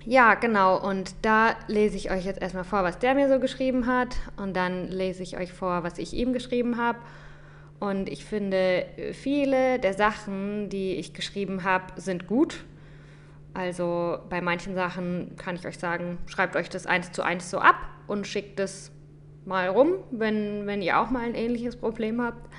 ja, 0.05 0.35
genau, 0.35 0.77
und 0.79 1.15
da 1.23 1.55
lese 1.67 1.97
ich 1.97 2.11
euch 2.11 2.25
jetzt 2.25 2.39
erstmal 2.39 2.63
vor, 2.63 2.83
was 2.83 2.99
der 2.99 3.15
mir 3.15 3.27
so 3.29 3.39
geschrieben 3.39 3.87
hat 3.87 4.15
und 4.37 4.55
dann 4.55 4.87
lese 4.89 5.23
ich 5.23 5.37
euch 5.37 5.51
vor, 5.51 5.83
was 5.83 5.97
ich 5.97 6.13
ihm 6.13 6.31
geschrieben 6.31 6.77
habe. 6.77 6.99
Und 7.79 8.09
ich 8.09 8.25
finde, 8.25 8.85
viele 9.13 9.79
der 9.79 9.93
Sachen, 9.93 10.69
die 10.69 10.95
ich 10.95 11.13
geschrieben 11.13 11.63
habe, 11.63 11.99
sind 11.99 12.27
gut 12.27 12.63
also 13.53 14.19
bei 14.29 14.41
manchen 14.41 14.75
Sachen 14.75 15.35
kann 15.37 15.55
ich 15.55 15.65
euch 15.65 15.79
sagen, 15.79 16.17
schreibt 16.27 16.55
euch 16.55 16.69
das 16.69 16.85
eins 16.85 17.11
zu 17.11 17.23
eins 17.23 17.49
so 17.49 17.59
ab 17.59 17.75
und 18.09 18.27
schickt 18.27 18.59
es 18.59 18.91
mal 19.45 19.69
rum, 19.69 19.93
wenn, 20.11 20.67
wenn 20.67 20.81
ihr 20.81 20.99
auch 20.99 21.09
mal 21.09 21.23
ein 21.23 21.35
ähnliches 21.35 21.75
Problem 21.75 22.21
habt. 22.21 22.49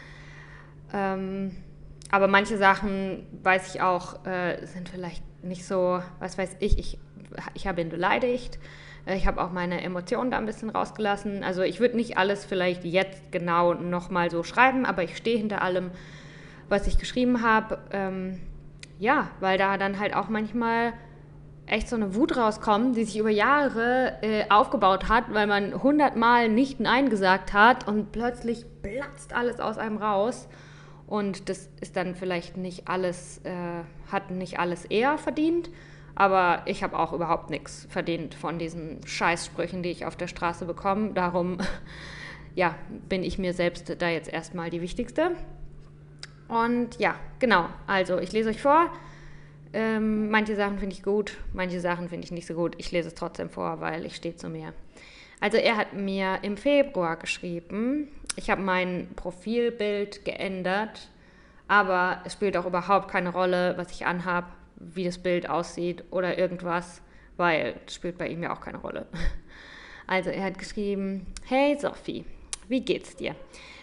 Ähm, 0.92 1.56
aber 2.10 2.26
manche 2.26 2.56
Sachen, 2.56 3.26
weiß 3.42 3.74
ich 3.74 3.80
auch, 3.82 4.24
äh, 4.26 4.64
sind 4.66 4.88
vielleicht 4.88 5.22
nicht 5.44 5.64
so, 5.64 6.02
was 6.18 6.38
weiß 6.38 6.56
ich, 6.60 6.78
ich, 6.78 6.98
ich 7.54 7.66
habe 7.66 7.80
ihn 7.80 7.88
beleidigt. 7.88 8.58
Äh, 9.06 9.16
ich 9.16 9.26
habe 9.26 9.42
auch 9.42 9.52
meine 9.52 9.82
Emotionen 9.82 10.30
da 10.30 10.38
ein 10.38 10.46
bisschen 10.46 10.70
rausgelassen. 10.70 11.44
Also 11.44 11.62
ich 11.62 11.80
würde 11.80 11.96
nicht 11.96 12.18
alles 12.18 12.44
vielleicht 12.44 12.84
jetzt 12.84 13.30
genau 13.30 13.74
nochmal 13.74 14.30
so 14.30 14.42
schreiben, 14.42 14.86
aber 14.86 15.02
ich 15.02 15.16
stehe 15.16 15.38
hinter 15.38 15.62
allem, 15.62 15.90
was 16.68 16.86
ich 16.86 16.98
geschrieben 16.98 17.42
habe. 17.42 17.78
Ähm, 17.92 18.40
ja, 18.98 19.30
weil 19.40 19.58
da 19.58 19.78
dann 19.78 19.98
halt 19.98 20.14
auch 20.14 20.28
manchmal 20.28 20.92
echt 21.70 21.88
so 21.88 21.96
eine 21.96 22.14
Wut 22.14 22.36
rauskommt, 22.36 22.96
die 22.96 23.04
sich 23.04 23.16
über 23.18 23.30
Jahre 23.30 24.18
äh, 24.22 24.44
aufgebaut 24.50 25.08
hat, 25.08 25.32
weil 25.32 25.46
man 25.46 25.82
hundertmal 25.82 26.48
nicht 26.48 26.80
Nein 26.80 27.10
gesagt 27.10 27.52
hat 27.52 27.86
und 27.86 28.10
plötzlich 28.10 28.66
platzt 28.82 29.32
alles 29.34 29.60
aus 29.60 29.78
einem 29.78 29.96
raus. 29.96 30.48
Und 31.06 31.48
das 31.48 31.68
ist 31.80 31.96
dann 31.96 32.14
vielleicht 32.14 32.56
nicht 32.56 32.88
alles, 32.88 33.38
äh, 33.44 33.52
hat 34.10 34.30
nicht 34.30 34.58
alles 34.58 34.84
eher 34.84 35.16
verdient, 35.16 35.70
aber 36.16 36.62
ich 36.66 36.82
habe 36.82 36.98
auch 36.98 37.12
überhaupt 37.12 37.50
nichts 37.50 37.86
verdient 37.88 38.34
von 38.34 38.58
diesen 38.58 39.06
Scheißsprüchen, 39.06 39.82
die 39.82 39.90
ich 39.90 40.06
auf 40.06 40.16
der 40.16 40.26
Straße 40.26 40.66
bekomme. 40.66 41.12
Darum, 41.12 41.58
ja, 42.56 42.74
bin 43.08 43.22
ich 43.22 43.38
mir 43.38 43.54
selbst 43.54 43.94
da 44.00 44.08
jetzt 44.08 44.32
erstmal 44.32 44.70
die 44.70 44.82
Wichtigste. 44.82 45.32
Und 46.48 46.98
ja, 46.98 47.14
genau. 47.38 47.66
Also 47.86 48.18
ich 48.18 48.32
lese 48.32 48.50
euch 48.50 48.60
vor. 48.60 48.90
Ähm, 49.72 50.30
manche 50.30 50.56
Sachen 50.56 50.78
finde 50.78 50.94
ich 50.94 51.02
gut, 51.02 51.36
manche 51.52 51.80
Sachen 51.80 52.08
finde 52.08 52.24
ich 52.24 52.32
nicht 52.32 52.46
so 52.46 52.54
gut. 52.54 52.74
Ich 52.78 52.90
lese 52.90 53.08
es 53.08 53.14
trotzdem 53.14 53.50
vor, 53.50 53.80
weil 53.80 54.04
ich 54.04 54.16
stehe 54.16 54.36
zu 54.36 54.48
mir. 54.48 54.72
Also 55.40 55.56
er 55.56 55.76
hat 55.76 55.94
mir 55.94 56.40
im 56.42 56.56
Februar 56.56 57.16
geschrieben, 57.16 58.08
ich 58.36 58.50
habe 58.50 58.60
mein 58.62 59.08
Profilbild 59.16 60.24
geändert, 60.24 61.08
aber 61.68 62.20
es 62.24 62.34
spielt 62.34 62.56
auch 62.56 62.66
überhaupt 62.66 63.08
keine 63.08 63.30
Rolle, 63.30 63.74
was 63.76 63.90
ich 63.92 64.06
anhabe, 64.06 64.48
wie 64.76 65.04
das 65.04 65.18
Bild 65.18 65.48
aussieht 65.48 66.04
oder 66.10 66.36
irgendwas, 66.36 67.00
weil 67.36 67.76
es 67.86 67.94
spielt 67.94 68.18
bei 68.18 68.28
ihm 68.28 68.42
ja 68.42 68.52
auch 68.52 68.60
keine 68.60 68.78
Rolle. 68.78 69.06
Also 70.06 70.30
er 70.30 70.42
hat 70.42 70.58
geschrieben, 70.58 71.24
hey 71.44 71.78
Sophie, 71.78 72.24
wie 72.66 72.80
geht's 72.80 73.14
dir? 73.14 73.36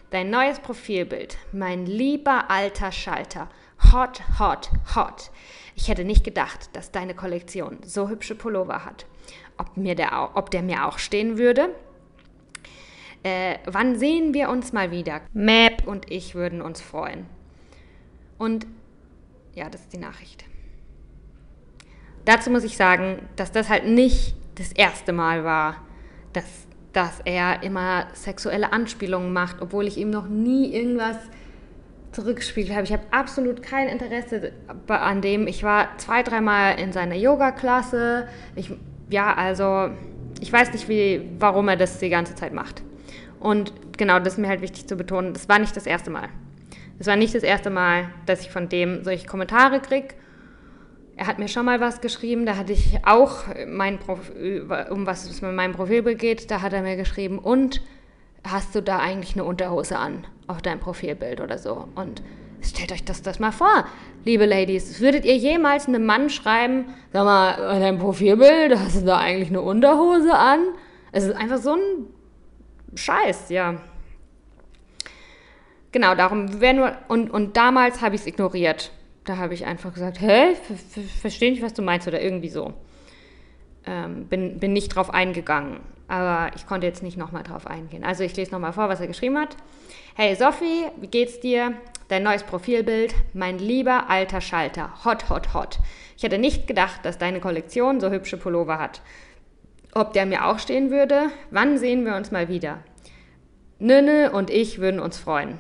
Dein 0.10 0.30
neues 0.30 0.60
Profilbild, 0.60 1.38
mein 1.54 1.86
lieber 1.86 2.52
alter 2.52 2.92
Schalter. 2.92 3.48
Hot, 3.94 4.22
hot, 4.38 4.70
hot. 4.94 5.32
Ich 5.78 5.90
hätte 5.90 6.04
nicht 6.04 6.24
gedacht, 6.24 6.72
dass 6.74 6.92
deine 6.92 7.14
Kollektion 7.14 7.78
so 7.86 8.10
hübsche 8.10 8.34
Pullover 8.34 8.84
hat. 8.84 9.06
Ob, 9.58 9.78
mir 9.78 9.94
der, 9.94 10.36
ob 10.36 10.50
der 10.50 10.64
mir 10.64 10.88
auch 10.88 10.98
stehen 10.98 11.38
würde? 11.38 11.70
Äh, 13.22 13.60
wann 13.66 13.98
sehen 13.98 14.34
wir 14.34 14.50
uns 14.50 14.74
mal 14.74 14.90
wieder? 14.90 15.22
Map 15.34 15.86
und 15.86 16.12
ich 16.12 16.34
würden 16.34 16.64
uns 16.64 16.82
freuen. 16.82 17.28
Und 18.40 18.66
ja, 19.54 19.70
das 19.70 19.82
ist 19.82 19.94
die 19.94 20.00
Nachricht. 20.00 20.46
Dazu 22.26 22.50
muss 22.50 22.64
ich 22.64 22.76
sagen, 22.76 23.30
dass 23.36 23.52
das 23.52 23.70
halt 23.70 23.86
nicht 23.86 24.36
das 24.56 24.72
erste 24.72 25.14
Mal 25.14 25.44
war, 25.44 25.84
dass, 26.34 26.68
dass 26.92 27.20
er 27.24 27.62
immer 27.62 28.08
sexuelle 28.14 28.74
Anspielungen 28.74 29.32
macht, 29.32 29.62
obwohl 29.62 29.86
ich 29.86 29.98
ihm 29.98 30.10
noch 30.10 30.28
nie 30.28 30.74
irgendwas 30.74 31.18
zurückgespielt 32.12 32.72
habe. 32.72 32.84
Ich 32.84 32.94
habe 32.94 33.04
absolut 33.12 33.62
kein 33.62 33.88
Interesse 33.88 34.52
an 34.88 35.22
dem. 35.22 35.48
Ich 35.48 35.64
war 35.64 35.90
zwei, 35.98 36.24
dreimal 36.24 36.80
in 36.80 36.92
seiner 36.92 37.16
Yoga-Klasse. 37.16 38.28
ja, 39.10 39.34
also 39.34 39.90
ich 40.40 40.52
weiß 40.52 40.72
nicht, 40.74 40.88
wie, 40.90 41.30
warum 41.40 41.68
er 41.68 41.78
das 41.78 42.00
die 42.00 42.10
ganze 42.10 42.36
Zeit 42.36 42.54
macht. 42.54 42.84
Und 43.40 43.74
genau, 43.98 44.20
das 44.20 44.34
ist 44.34 44.40
mir 44.40 44.48
halt 44.48 44.62
wichtig 44.62 44.88
zu 44.88 44.96
betonen. 44.96 45.34
Das 45.34 45.50
war 45.50 45.60
nicht 45.60 45.76
das 45.76 45.86
erste 45.86 46.10
Mal. 46.10 46.30
Das 46.98 47.08
war 47.08 47.16
nicht 47.16 47.36
das 47.36 47.44
erste 47.44 47.70
Mal, 47.70 48.10
dass 48.26 48.42
ich 48.42 48.50
von 48.50 48.70
dem 48.70 49.04
solche 49.04 49.28
Kommentare 49.28 49.80
kriege. 49.80 50.10
Er 51.16 51.28
hat 51.28 51.40
mir 51.40 51.48
schon 51.48 51.66
mal 51.66 51.80
was 51.80 52.02
geschrieben, 52.02 52.46
da 52.46 52.58
hatte 52.58 52.74
ich 52.74 53.00
auch 53.04 53.44
mein 53.68 53.98
Prof 53.98 54.32
um 54.92 55.08
was 55.08 55.28
es 55.28 55.42
mit 55.42 55.54
meinem 55.54 55.74
Profilbild 55.74 56.20
geht, 56.20 56.52
da 56.52 56.62
hat 56.62 56.74
er 56.74 56.84
mir 56.84 56.96
geschrieben, 56.96 57.40
und 57.40 57.82
hast 58.44 58.76
du 58.76 58.82
da 58.82 59.00
eigentlich 59.00 59.36
eine 59.36 59.44
Unterhose 59.44 59.98
an 59.98 60.26
auf 60.48 60.62
deinem 60.62 60.80
Profilbild 60.80 61.42
oder 61.42 61.58
so? 61.58 61.88
Und 61.96 62.22
stellt 62.62 62.92
euch 62.92 63.04
das, 63.04 63.22
das 63.22 63.40
mal 63.40 63.52
vor, 63.52 63.86
liebe 64.26 64.46
Ladies. 64.46 65.00
Würdet 65.00 65.26
ihr 65.26 65.38
jemals 65.38 65.88
einem 65.88 66.06
Mann 66.06 66.30
schreiben, 66.30 66.86
sag 67.14 67.26
mal, 67.26 67.54
an 67.54 67.82
deinem 67.82 68.00
Profilbild 68.00 68.78
hast 68.78 69.02
du 69.02 69.06
da 69.06 69.18
eigentlich 69.18 69.50
eine 69.50 69.62
Unterhose 69.62 70.34
an? 70.34 70.60
Es 71.12 71.24
ist 71.24 71.36
einfach 71.36 71.58
so 71.58 71.74
ein 71.74 72.08
Scheiß, 72.96 73.50
ja. 73.50 73.82
Genau, 75.92 76.16
darum 76.16 76.60
wäre 76.60 76.74
nur, 76.74 76.98
und, 77.08 77.32
und 77.32 77.58
damals 77.58 78.02
habe 78.02 78.16
ich 78.16 78.22
es 78.22 78.28
ignoriert. 78.28 78.92
Da 79.24 79.38
habe 79.38 79.54
ich 79.54 79.66
einfach 79.66 79.94
gesagt, 79.94 80.22
hä, 80.22 80.56
verstehe 81.22 81.52
nicht, 81.52 81.62
was 81.62 81.74
du 81.74 81.82
meinst 81.82 82.08
oder 82.08 82.22
irgendwie 82.22 82.50
so. 82.50 82.74
Ähm, 83.88 84.26
bin, 84.26 84.60
bin 84.60 84.74
nicht 84.74 84.90
drauf 84.90 85.14
eingegangen, 85.14 85.80
aber 86.10 86.54
ich 86.56 86.68
konnte 86.68 86.86
jetzt 86.86 87.04
nicht 87.04 87.18
nochmal 87.18 87.44
drauf 87.44 87.66
eingehen. 87.66 88.04
Also 88.04 88.24
ich 88.24 88.36
lese 88.36 88.52
nochmal 88.52 88.74
vor, 88.74 88.90
was 88.90 89.00
er 89.00 89.08
geschrieben 89.08 89.38
hat. 89.38 89.56
Hey 90.16 90.36
Sophie, 90.36 90.88
wie 91.00 91.08
geht's 91.08 91.40
dir? 91.40 91.74
Dein 92.10 92.24
neues 92.24 92.44
Profilbild, 92.44 93.16
mein 93.34 93.60
lieber 93.60 94.10
alter 94.10 94.42
Schalter, 94.42 95.06
hot, 95.06 95.30
hot, 95.30 95.54
hot. 95.54 95.80
Ich 96.18 96.24
hätte 96.24 96.38
nicht 96.38 96.68
gedacht, 96.68 97.06
dass 97.06 97.18
deine 97.18 97.40
Kollektion 97.40 98.02
so 98.02 98.10
hübsche 98.10 98.38
Pullover 98.38 98.78
hat. 98.78 99.02
Ob 99.94 100.12
der 100.14 100.26
mir 100.26 100.46
auch 100.48 100.60
stehen 100.60 100.92
würde? 100.92 101.30
Wann 101.50 101.78
sehen 101.78 102.06
wir 102.06 102.16
uns 102.16 102.32
mal 102.32 102.50
wieder? 102.50 102.80
Nünne 103.80 104.32
und 104.32 104.50
ich 104.50 104.80
würden 104.80 105.00
uns 105.00 105.18
freuen. 105.18 105.60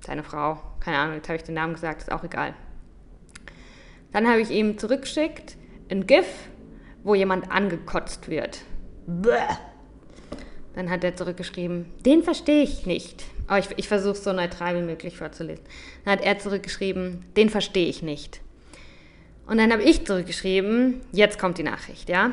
Seine 0.00 0.24
Frau, 0.24 0.58
keine 0.80 0.98
Ahnung, 0.98 1.14
jetzt 1.14 1.28
habe 1.28 1.36
ich 1.36 1.44
den 1.44 1.54
Namen 1.54 1.74
gesagt, 1.74 2.02
ist 2.02 2.12
auch 2.12 2.24
egal. 2.24 2.54
Dann 4.12 4.26
habe 4.28 4.40
ich 4.40 4.50
ihm 4.50 4.78
zurückgeschickt 4.78 5.56
ein 5.88 6.06
GIF, 6.06 6.26
wo 7.06 7.14
jemand 7.14 7.52
angekotzt 7.52 8.28
wird. 8.28 8.58
Bäh. 9.06 9.30
Dann 10.74 10.90
hat 10.90 11.04
er 11.04 11.14
zurückgeschrieben, 11.14 11.86
den 12.04 12.24
verstehe 12.24 12.64
ich 12.64 12.84
nicht. 12.84 13.24
Aber 13.46 13.60
ich, 13.60 13.68
ich 13.76 13.86
versuche 13.86 14.14
es 14.14 14.24
so 14.24 14.32
neutral 14.32 14.76
wie 14.76 14.84
möglich 14.84 15.16
vorzulesen. 15.16 15.64
Dann 16.04 16.14
hat 16.14 16.24
er 16.24 16.40
zurückgeschrieben, 16.40 17.24
den 17.36 17.48
verstehe 17.48 17.86
ich 17.86 18.02
nicht. 18.02 18.40
Und 19.46 19.58
dann 19.58 19.72
habe 19.72 19.84
ich 19.84 20.04
zurückgeschrieben, 20.04 21.00
jetzt 21.12 21.38
kommt 21.38 21.58
die 21.58 21.62
Nachricht, 21.62 22.08
ja? 22.08 22.32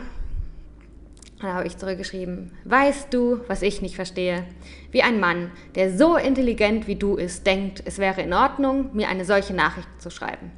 Da 1.39 1.53
habe 1.53 1.67
ich 1.67 1.77
zurückgeschrieben, 1.77 2.51
weißt 2.63 3.13
du, 3.13 3.41
was 3.47 3.61
ich 3.61 3.83
nicht 3.83 3.95
verstehe? 3.95 4.43
Wie 4.89 5.03
ein 5.03 5.19
Mann, 5.19 5.51
der 5.75 5.95
so 5.95 6.17
intelligent 6.17 6.87
wie 6.87 6.95
du 6.95 7.15
ist, 7.15 7.45
denkt, 7.45 7.83
es 7.85 7.99
wäre 7.99 8.21
in 8.21 8.33
Ordnung, 8.33 8.89
mir 8.93 9.07
eine 9.07 9.23
solche 9.23 9.53
Nachricht 9.53 9.89
zu 9.99 10.09
schreiben. 10.09 10.51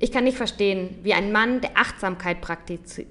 Ich 0.00 0.10
kann 0.10 0.24
nicht 0.24 0.36
verstehen, 0.36 0.98
wie 1.04 1.14
ein 1.14 1.30
Mann, 1.32 1.60
der 1.60 1.76
Achtsamkeit 1.76 2.40
praktiziert, 2.40 3.08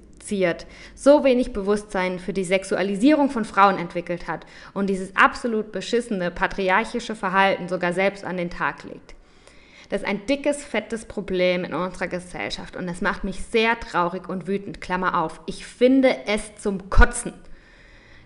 so 0.94 1.24
wenig 1.24 1.52
Bewusstsein 1.52 2.18
für 2.18 2.32
die 2.32 2.44
Sexualisierung 2.44 3.30
von 3.30 3.44
Frauen 3.44 3.78
entwickelt 3.78 4.26
hat 4.26 4.46
und 4.74 4.88
dieses 4.88 5.14
absolut 5.16 5.72
beschissene 5.72 6.30
patriarchische 6.30 7.14
Verhalten 7.14 7.68
sogar 7.68 7.92
selbst 7.92 8.24
an 8.24 8.36
den 8.36 8.50
Tag 8.50 8.84
legt. 8.84 9.14
Das 9.88 10.02
ist 10.02 10.08
ein 10.08 10.26
dickes, 10.26 10.64
fettes 10.64 11.04
Problem 11.04 11.64
in 11.64 11.74
unserer 11.74 12.08
Gesellschaft 12.08 12.76
und 12.76 12.86
das 12.86 13.00
macht 13.00 13.24
mich 13.24 13.42
sehr 13.44 13.78
traurig 13.78 14.28
und 14.28 14.46
wütend. 14.46 14.80
Klammer 14.80 15.22
auf. 15.22 15.40
Ich 15.46 15.64
finde 15.64 16.16
es 16.26 16.56
zum 16.56 16.90
Kotzen, 16.90 17.32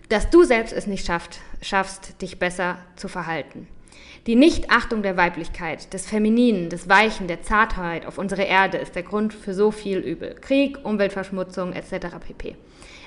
dass 0.09 0.29
du 0.29 0.43
selbst 0.43 0.73
es 0.73 0.87
nicht 0.87 1.05
schafft, 1.05 1.39
schaffst, 1.61 2.21
dich 2.21 2.39
besser 2.39 2.77
zu 2.95 3.07
verhalten. 3.07 3.67
Die 4.27 4.35
Nichtachtung 4.35 5.01
der 5.01 5.17
Weiblichkeit, 5.17 5.93
des 5.93 6.05
Femininen, 6.07 6.69
des 6.69 6.87
Weichen, 6.87 7.27
der 7.27 7.41
Zartheit 7.41 8.05
auf 8.05 8.19
unserer 8.19 8.45
Erde 8.45 8.77
ist 8.77 8.93
der 8.93 9.01
Grund 9.01 9.33
für 9.33 9.55
so 9.55 9.71
viel 9.71 9.97
Übel. 9.97 10.35
Krieg, 10.35 10.77
Umweltverschmutzung 10.85 11.73
etc. 11.73 12.17
pp. 12.19 12.55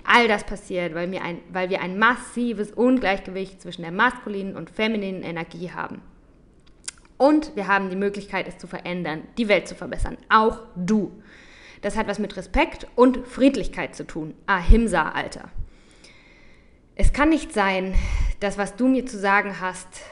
All 0.05 0.27
das 0.27 0.43
passiert, 0.43 0.93
weil 0.93 1.13
wir, 1.13 1.23
ein, 1.23 1.39
weil 1.53 1.71
wir 1.71 1.81
ein 1.81 2.01
massives 2.01 2.73
Ungleichgewicht 2.73 3.63
zwischen 3.63 3.83
der 3.83 3.93
maskulinen 3.93 4.57
und 4.57 4.71
femininen 4.71 5.23
Energie 5.23 5.71
haben. 5.71 6.03
Und 7.17 7.55
wir 7.55 7.69
haben 7.69 7.91
die 7.91 7.97
Möglichkeit, 7.97 8.49
es 8.49 8.59
zu 8.59 8.67
verändern, 8.67 9.23
die 9.39 9.47
Welt 9.47 9.69
zu 9.69 9.77
verbessern. 9.77 10.17
Auch 10.29 10.63
du. 10.75 11.13
Das 11.81 11.97
hat 11.97 12.09
was 12.09 12.19
mit 12.19 12.37
Respekt 12.37 12.89
und 12.97 13.29
Friedlichkeit 13.29 13.95
zu 13.95 14.05
tun. 14.05 14.35
Ahimsa, 14.47 15.11
Alter. 15.11 15.49
Es 16.97 17.13
kann 17.13 17.29
nicht 17.29 17.53
sein, 17.53 17.95
dass 18.41 18.59
was 18.59 18.75
du 18.75 18.89
mir 18.89 19.07
zu 19.07 19.17
sagen 19.17 19.61
hast, 19.61 20.03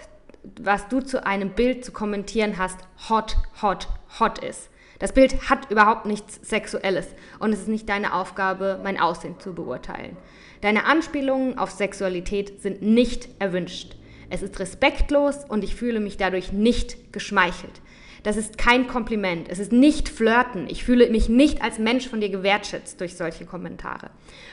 was 0.61 0.89
du 0.89 1.01
zu 1.01 1.25
einem 1.25 1.51
Bild 1.51 1.85
zu 1.85 1.93
kommentieren 1.93 2.59
hast, 2.59 2.79
hot, 3.09 3.37
hot, 3.61 3.89
hot 4.19 4.39
ist. 4.39 4.71
Das 4.99 5.13
Bild 5.13 5.51
hat 5.51 5.71
überhaupt 5.71 6.07
nichts 6.07 6.41
Sexuelles 6.49 7.09
und 7.41 7.53
es 7.53 7.61
ist 7.61 7.69
nicht 7.69 7.89
deine 7.89 8.15
Aufgabe, 8.15 8.81
mein 8.85 9.01
Aussehen 9.01 9.41
zu 9.41 9.55
beurteilen. 9.55 10.17
Deine 10.61 10.85
Anspielungen 10.85 11.59
auf 11.59 11.71
Sexualität 11.71 12.63
sind 12.63 12.83
nicht 12.83 13.29
erwünscht. 13.41 13.97
Es 14.31 14.43
ist 14.43 14.61
respektlos 14.61 15.45
und 15.49 15.65
ich 15.65 15.75
fühle 15.75 15.99
mich 15.99 16.19
dadurch 16.19 16.53
nicht 16.53 17.13
geschmeichelt. 17.13 17.83
Das 18.23 18.37
ist 18.37 18.57
kein 18.57 18.87
Kompliment. 18.87 19.49
Es 19.49 19.59
ist 19.59 19.73
nicht 19.73 20.09
Flirten. 20.09 20.69
Ich 20.69 20.85
fühle 20.85 21.11
mich 21.11 21.29
nicht 21.29 21.63
als 21.63 21.79
Mensch 21.79 22.09
von 22.09 22.21
dir 22.21 22.31
gewertschätzt 22.31 23.01
durch 23.01 23.17
solche 23.17 23.45
Kommentare. 23.45 24.11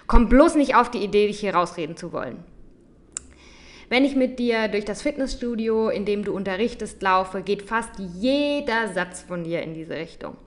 Komm 0.08 0.28
bloß 0.28 0.56
nicht 0.56 0.76
auf 0.76 0.90
die 0.90 1.04
Idee, 1.04 1.28
dich 1.28 1.40
hier 1.40 1.54
rausreden 1.54 1.96
zu 1.96 2.12
wollen. 2.12 2.44
Wenn 3.90 4.06
ich 4.06 4.16
mit 4.16 4.38
dir 4.38 4.68
durch 4.68 4.86
das 4.86 5.02
Fitnessstudio, 5.02 5.90
in 5.90 6.06
dem 6.06 6.24
du 6.24 6.32
unterrichtest, 6.32 7.02
laufe, 7.02 7.42
geht 7.42 7.64
fast 7.64 7.90
jeder 7.98 8.94
Satz 8.94 9.24
von 9.24 9.44
dir 9.44 9.64
in 9.64 9.74
diese 9.74 9.96
Richtung. 9.96 10.38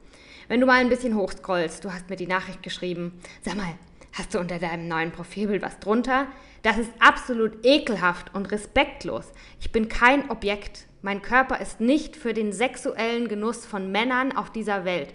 Wenn 0.47 0.61
du 0.61 0.67
mal 0.67 0.81
ein 0.81 0.89
bisschen 0.89 1.17
hochscrollst, 1.17 1.85
du 1.85 1.93
hast 1.93 2.09
mir 2.09 2.15
die 2.15 2.29
Nachricht 2.29 2.63
geschrieben, 2.63 3.21
sag 3.43 3.57
mal, 3.57 3.75
hast 4.13 4.33
du 4.33 4.39
unter 4.39 4.61
deinem 4.61 4.87
neuen 4.87 5.11
Profilbild 5.11 5.61
was 5.61 5.81
drunter? 5.81 6.29
Das 6.63 6.79
ist 6.79 6.93
absolut 7.01 7.67
ekelhaft 7.67 8.33
und 8.33 8.53
respektlos. 8.53 9.33
Ich 9.59 9.73
bin 9.73 9.89
kein 9.89 10.31
Objekt. 10.31 10.87
Mein 11.01 11.21
Körper 11.21 11.61
ist 11.61 11.81
nicht 11.81 12.15
für 12.15 12.35
den 12.35 12.53
sexuellen 12.53 13.27
Genuss 13.27 13.67
von 13.67 13.91
Männern 13.91 14.37
auf 14.37 14.53
dieser 14.53 14.85
Welt. 14.85 15.13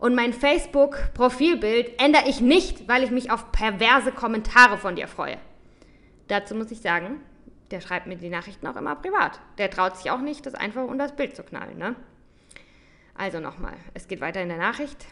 Und 0.00 0.16
mein 0.16 0.32
Facebook-Profilbild 0.32 2.02
ändere 2.02 2.28
ich 2.28 2.40
nicht, 2.40 2.88
weil 2.88 3.04
ich 3.04 3.12
mich 3.12 3.30
auf 3.30 3.52
perverse 3.52 4.10
Kommentare 4.10 4.76
von 4.76 4.96
dir 4.96 5.06
freue. 5.06 5.36
Dazu 6.26 6.56
muss 6.56 6.72
ich 6.72 6.80
sagen, 6.80 7.20
der 7.74 7.80
schreibt 7.80 8.06
mir 8.06 8.16
die 8.16 8.30
Nachrichten 8.30 8.68
auch 8.68 8.76
immer 8.76 8.94
privat. 8.94 9.40
Der 9.58 9.68
traut 9.68 9.96
sich 9.96 10.10
auch 10.12 10.20
nicht, 10.20 10.46
das 10.46 10.54
einfach 10.54 10.84
unter 10.84 11.08
das 11.08 11.16
Bild 11.16 11.34
zu 11.34 11.42
knallen. 11.42 11.76
Ne? 11.76 11.96
Also 13.16 13.40
nochmal, 13.40 13.74
es 13.94 14.06
geht 14.06 14.20
weiter 14.20 14.40
in 14.40 14.48
der 14.48 14.58
Nachricht. 14.58 15.04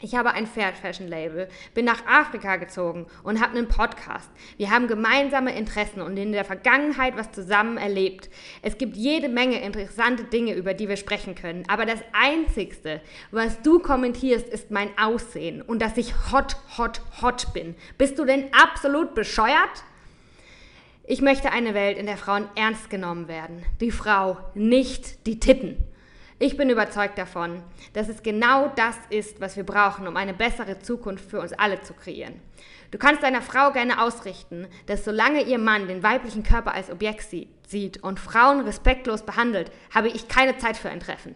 Ich 0.00 0.14
habe 0.14 0.32
ein 0.32 0.46
Fair 0.46 0.72
Fashion 0.72 1.08
Label, 1.08 1.48
bin 1.74 1.84
nach 1.84 2.06
Afrika 2.06 2.56
gezogen 2.56 3.06
und 3.24 3.40
habe 3.40 3.56
einen 3.56 3.66
Podcast. 3.66 4.30
Wir 4.58 4.70
haben 4.70 4.86
gemeinsame 4.86 5.56
Interessen 5.56 6.02
und 6.02 6.16
in 6.16 6.32
der 6.32 6.44
Vergangenheit 6.44 7.16
was 7.16 7.32
zusammen 7.32 7.78
erlebt. 7.78 8.30
Es 8.62 8.78
gibt 8.78 8.96
jede 8.96 9.28
Menge 9.28 9.60
interessante 9.60 10.24
Dinge, 10.24 10.54
über 10.54 10.74
die 10.74 10.88
wir 10.88 10.96
sprechen 10.96 11.34
können. 11.34 11.64
Aber 11.68 11.84
das 11.84 12.00
Einzigste, 12.12 13.00
was 13.32 13.60
du 13.62 13.80
kommentierst, 13.80 14.48
ist 14.48 14.70
mein 14.70 14.96
Aussehen 14.98 15.62
und 15.62 15.82
dass 15.82 15.96
ich 15.96 16.14
hot, 16.30 16.56
hot, 16.78 17.00
hot 17.20 17.52
bin. 17.52 17.74
Bist 17.98 18.18
du 18.20 18.24
denn 18.24 18.52
absolut 18.52 19.14
bescheuert? 19.14 19.84
Ich 21.04 21.20
möchte 21.20 21.50
eine 21.50 21.74
Welt, 21.74 21.98
in 21.98 22.06
der 22.06 22.16
Frauen 22.16 22.48
ernst 22.54 22.88
genommen 22.88 23.26
werden. 23.26 23.64
Die 23.80 23.90
Frau, 23.90 24.38
nicht 24.54 25.26
die 25.26 25.40
Titten. 25.40 25.76
Ich 26.38 26.56
bin 26.56 26.70
überzeugt 26.70 27.18
davon, 27.18 27.60
dass 27.92 28.08
es 28.08 28.22
genau 28.22 28.68
das 28.76 28.96
ist, 29.10 29.40
was 29.40 29.56
wir 29.56 29.64
brauchen, 29.64 30.06
um 30.06 30.16
eine 30.16 30.32
bessere 30.32 30.78
Zukunft 30.78 31.28
für 31.28 31.40
uns 31.40 31.52
alle 31.52 31.80
zu 31.80 31.92
kreieren. 31.94 32.34
Du 32.92 32.98
kannst 32.98 33.24
deiner 33.24 33.42
Frau 33.42 33.72
gerne 33.72 34.00
ausrichten, 34.00 34.68
dass 34.86 35.04
solange 35.04 35.42
ihr 35.42 35.58
Mann 35.58 35.88
den 35.88 36.04
weiblichen 36.04 36.44
Körper 36.44 36.72
als 36.72 36.90
Objekt 36.90 37.26
sieht 37.66 38.02
und 38.02 38.20
Frauen 38.20 38.60
respektlos 38.60 39.22
behandelt, 39.22 39.72
habe 39.92 40.08
ich 40.08 40.28
keine 40.28 40.56
Zeit 40.58 40.76
für 40.76 40.90
ein 40.90 41.00
Treffen. 41.00 41.34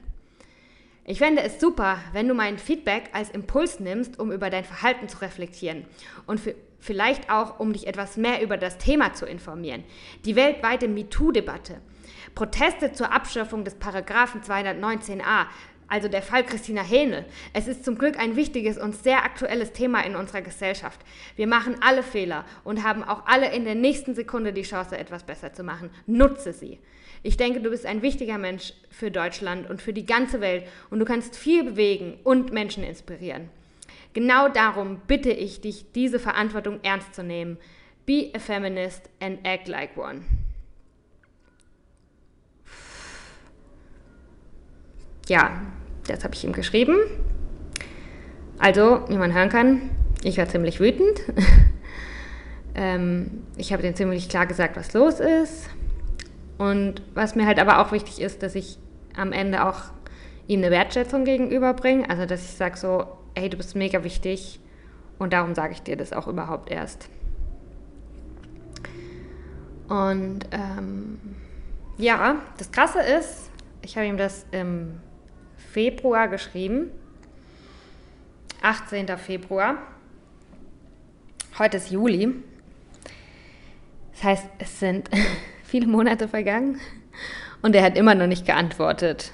Ich 1.05 1.19
fände 1.19 1.43
es 1.43 1.61
super, 1.61 1.99
wenn 2.12 2.29
du 2.29 2.35
mein 2.35 2.59
Feedback 2.59 3.11
als 3.12 3.31
Impuls 3.31 3.81
nimmst, 3.81 4.19
um 4.19 4.33
über 4.33 4.51
dein 4.51 4.64
Verhalten 4.64 5.09
zu 5.09 5.19
reflektieren 5.19 5.87
und 6.27 6.41
für, 6.41 6.55
Vielleicht 6.79 7.31
auch, 7.31 7.59
um 7.59 7.72
dich 7.72 7.87
etwas 7.87 8.16
mehr 8.16 8.43
über 8.43 8.57
das 8.57 8.79
Thema 8.79 9.14
zu 9.14 9.27
informieren. 9.27 9.85
Die 10.24 10.37
weltweite 10.37 10.89
MeToo-Debatte. 10.89 11.81
Proteste 12.35 12.93
zur 12.93 13.12
Abschaffung 13.12 13.64
des 13.64 13.74
Paragraphen 13.74 14.43
219a 14.43 15.47
also 15.89 16.09
der 16.09 16.22
Fall 16.22 16.45
Christina 16.45 16.83
Hähnel. 16.83 17.24
Es 17.53 17.68
ist 17.68 17.85
zum 17.85 17.97
Glück 17.97 18.18
ein 18.18 18.37
wichtiges 18.37 18.79
und 18.79 18.97
sehr 18.97 19.24
aktuelles 19.24 19.72
Thema 19.72 20.05
in 20.05 20.16
unserer 20.16 20.43
Gesellschaft. 20.43 21.01
Wir 21.37 21.47
machen 21.47 21.77
alle 21.81 22.03
Fehler 22.03 22.45
und 22.64 22.83
haben 22.83 23.05
auch 23.05 23.27
alle 23.27 23.53
in 23.55 23.64
der 23.64 23.74
nächsten 23.74 24.14
Sekunde 24.14 24.53
die 24.53 24.62
Chance, 24.62 24.99
etwas 24.99 25.22
besser 25.22 25.53
zu 25.53 25.62
machen. 25.62 25.91
Nutze 26.07 26.53
sie. 26.53 26.81
Ich 27.22 27.37
denke, 27.37 27.61
du 27.61 27.70
bist 27.70 27.87
ein 27.87 28.03
wichtiger 28.03 28.39
Mensch 28.39 28.72
für 28.91 29.11
Deutschland 29.11 29.68
und 29.70 29.81
für 29.81 29.93
die 29.93 30.07
ganze 30.07 30.41
Welt 30.41 30.66
und 30.91 30.99
du 30.99 31.05
kannst 31.05 31.37
viel 31.37 31.64
bewegen 31.64 32.18
und 32.24 32.53
Menschen 32.53 32.85
inspirieren. 32.85 33.49
Genau 34.17 34.49
darum 34.49 35.03
bitte 35.07 35.31
ich 35.31 35.61
dich, 35.61 35.93
diese 35.93 36.19
Verantwortung 36.19 36.81
ernst 36.83 37.14
zu 37.14 37.23
nehmen. 37.23 37.59
Be 38.07 38.31
a 38.35 38.39
feminist 38.39 39.11
and 39.21 39.47
act 39.47 39.69
like 39.69 39.97
one. 39.99 40.23
ja, 45.29 45.51
das 46.07 46.25
habe 46.25 46.35
ich 46.35 46.45
ihm 46.45 46.53
geschrieben. 46.53 46.97
Also, 48.59 49.05
wie 49.09 49.19
man 49.19 49.35
hören 49.35 49.49
kann, 49.49 49.91
ich 50.23 50.39
war 50.39 50.49
ziemlich 50.49 50.81
wütend. 50.81 51.21
ähm, 52.75 53.43
ich 53.57 53.73
habe 53.73 53.83
denen 53.83 53.97
ziemlich 53.97 54.29
klar 54.29 54.47
gesagt, 54.47 54.77
was 54.77 54.93
los 54.95 55.21
ist. 55.21 55.69
Und 56.59 57.03
was 57.12 57.35
mir 57.35 57.45
halt 57.47 57.59
aber 57.59 57.81
auch 57.81 57.93
wichtig 57.93 58.21
ist, 58.21 58.43
dass 58.43 58.55
ich 58.55 58.79
am 59.14 59.33
Ende 59.33 59.67
auch 59.67 59.81
ihm 60.47 60.61
eine 60.61 60.71
Wertschätzung 60.71 61.25
gegenüberbringe. 61.25 62.09
Also, 62.09 62.25
dass 62.25 62.43
ich 62.43 62.57
sage 62.57 62.79
so, 62.79 63.07
hey, 63.37 63.51
du 63.51 63.57
bist 63.59 63.76
mega 63.76 64.03
wichtig 64.03 64.59
und 65.18 65.32
darum 65.32 65.55
sage 65.55 65.74
ich 65.74 65.82
dir 65.82 65.97
das 65.97 66.12
auch 66.12 66.26
überhaupt 66.26 66.70
erst. 66.70 67.11
Und 69.89 70.41
ähm, 70.51 71.18
ja, 71.99 72.43
das 72.57 72.72
Krasse 72.72 73.01
ist, 73.01 73.51
ich 73.82 73.97
habe 73.97 74.07
ihm 74.07 74.16
das 74.16 74.47
im 74.51 75.01
Februar 75.57 76.28
geschrieben. 76.28 76.91
18. 78.62 79.07
Februar. 79.18 79.76
Heute 81.59 81.76
ist 81.76 81.91
Juli. 81.91 82.34
Das 84.12 84.24
heißt, 84.24 84.47
es 84.59 84.80
sind 84.80 85.11
viele 85.62 85.87
Monate 85.87 86.26
vergangen 86.26 86.80
und 87.61 87.76
er 87.76 87.82
hat 87.82 87.99
immer 87.99 88.14
noch 88.14 88.26
nicht 88.26 88.47
geantwortet. 88.47 89.32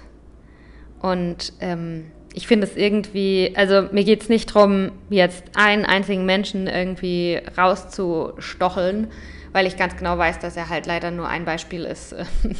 Und 1.01 1.53
ähm, 1.61 2.11
ich 2.35 2.47
finde 2.47 2.67
es 2.67 2.77
irgendwie, 2.77 3.53
also 3.57 3.89
mir 3.93 4.05
geht 4.05 4.23
es 4.23 4.29
nicht 4.29 4.55
darum, 4.55 4.93
jetzt 5.11 5.45
einen 5.55 5.85
einzigen 5.85 6.25
Menschen 6.25 6.67
irgendwie 6.67 7.41
rauszustocheln, 7.57 9.11
weil 9.53 9.67
ich 9.67 9.77
ganz 9.77 9.97
genau 9.97 10.17
weiß, 10.17 10.39
dass 10.39 10.57
er 10.57 10.69
halt 10.71 10.87
leider 10.87 11.11
nur 11.11 11.29
ein 11.29 11.45
Beispiel 11.45 11.85
ist. 11.85 12.15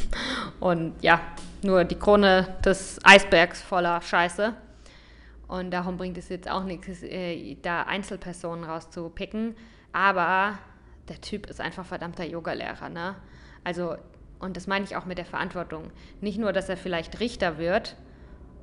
und 0.59 0.93
ja, 1.01 1.21
nur 1.63 1.85
die 1.85 1.95
Krone 1.95 2.47
des 2.63 2.99
Eisbergs 3.03 3.61
voller 3.61 4.01
Scheiße. 4.01 4.53
Und 5.47 5.71
darum 5.71 5.97
bringt 5.97 6.17
es 6.17 6.29
jetzt 6.29 6.49
auch 6.49 6.63
nichts, 6.63 7.01
äh, 7.03 7.55
da 7.61 7.83
Einzelpersonen 7.83 8.63
rauszupicken. 8.63 9.55
Aber 9.91 10.57
der 11.09 11.19
Typ 11.21 11.47
ist 11.47 11.61
einfach 11.61 11.85
verdammter 11.85 12.25
Yogalehrer, 12.25 12.89
ne? 12.89 13.15
Also, 13.63 13.95
und 14.39 14.57
das 14.57 14.67
meine 14.67 14.85
ich 14.85 14.95
auch 14.95 15.05
mit 15.05 15.17
der 15.17 15.25
Verantwortung. 15.25 15.91
Nicht 16.21 16.37
nur, 16.37 16.53
dass 16.53 16.69
er 16.69 16.77
vielleicht 16.77 17.19
Richter 17.19 17.57
wird 17.57 17.95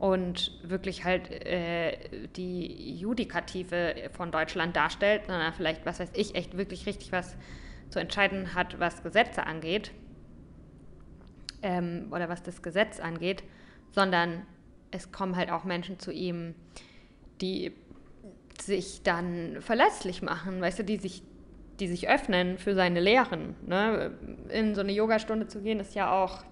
und 0.01 0.59
wirklich 0.63 1.05
halt 1.05 1.31
äh, 1.31 1.93
die 2.35 2.97
Judikative 2.97 4.11
von 4.13 4.33
Deutschland 4.33 4.75
darstellt, 4.75 5.27
sondern 5.27 5.53
vielleicht, 5.53 5.85
was 5.85 6.01
weiß 6.01 6.13
ich, 6.15 6.35
echt 6.35 6.57
wirklich 6.57 6.87
richtig 6.87 7.13
was 7.13 7.37
zu 7.91 7.99
entscheiden 7.99 8.55
hat, 8.55 8.81
was 8.81 9.03
Gesetze 9.03 9.47
angeht 9.47 9.93
ähm, 11.61 12.09
oder 12.13 12.31
was 12.31 12.43
das 12.43 12.63
Gesetz 12.63 12.99
angeht, 12.99 13.45
sondern 13.93 14.47
es 14.91 15.13
kommen 15.13 15.37
halt 15.37 15.51
auch 15.51 15.65
Menschen 15.65 15.99
zu 15.99 16.13
ihm, 16.13 16.55
die 17.43 17.73
sich 18.59 19.03
dann 19.03 19.59
verlässlich 19.61 20.23
machen, 20.23 20.63
weißt 20.63 20.79
du, 20.79 20.85
die 20.85 20.97
sich, 20.97 21.23
die 21.79 21.89
sich 21.89 22.09
öffnen 22.09 22.57
für 22.57 22.75
seine 22.75 23.01
Lehren. 23.01 23.55
Ne? 23.67 24.13
In 24.49 24.75
so 24.75 24.81
eine 24.81 24.93
Yogastunde 24.93 25.47
zu 25.47 25.61
gehen, 25.61 25.79
ist 25.79 25.95
ja 25.95 26.11
auch, 26.11 26.43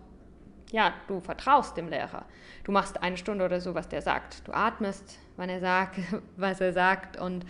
ja, 0.71 0.93
du 1.07 1.21
vertraust 1.21 1.77
dem 1.77 1.89
Lehrer. 1.89 2.25
Du 2.65 2.73
machst 2.73 3.03
eine 3.03 3.17
Stunde 3.17 3.45
oder 3.45 3.61
so, 3.61 3.75
was 3.75 3.89
der 3.89 4.03
sagt. 4.03 4.47
Du 4.47 4.53
atmest, 4.53 5.19
wann 5.37 5.49
er 5.49 5.61
sagt, 5.61 5.99
was 6.37 6.61
er 6.61 6.73
sagt 6.73 7.19
und 7.19 7.45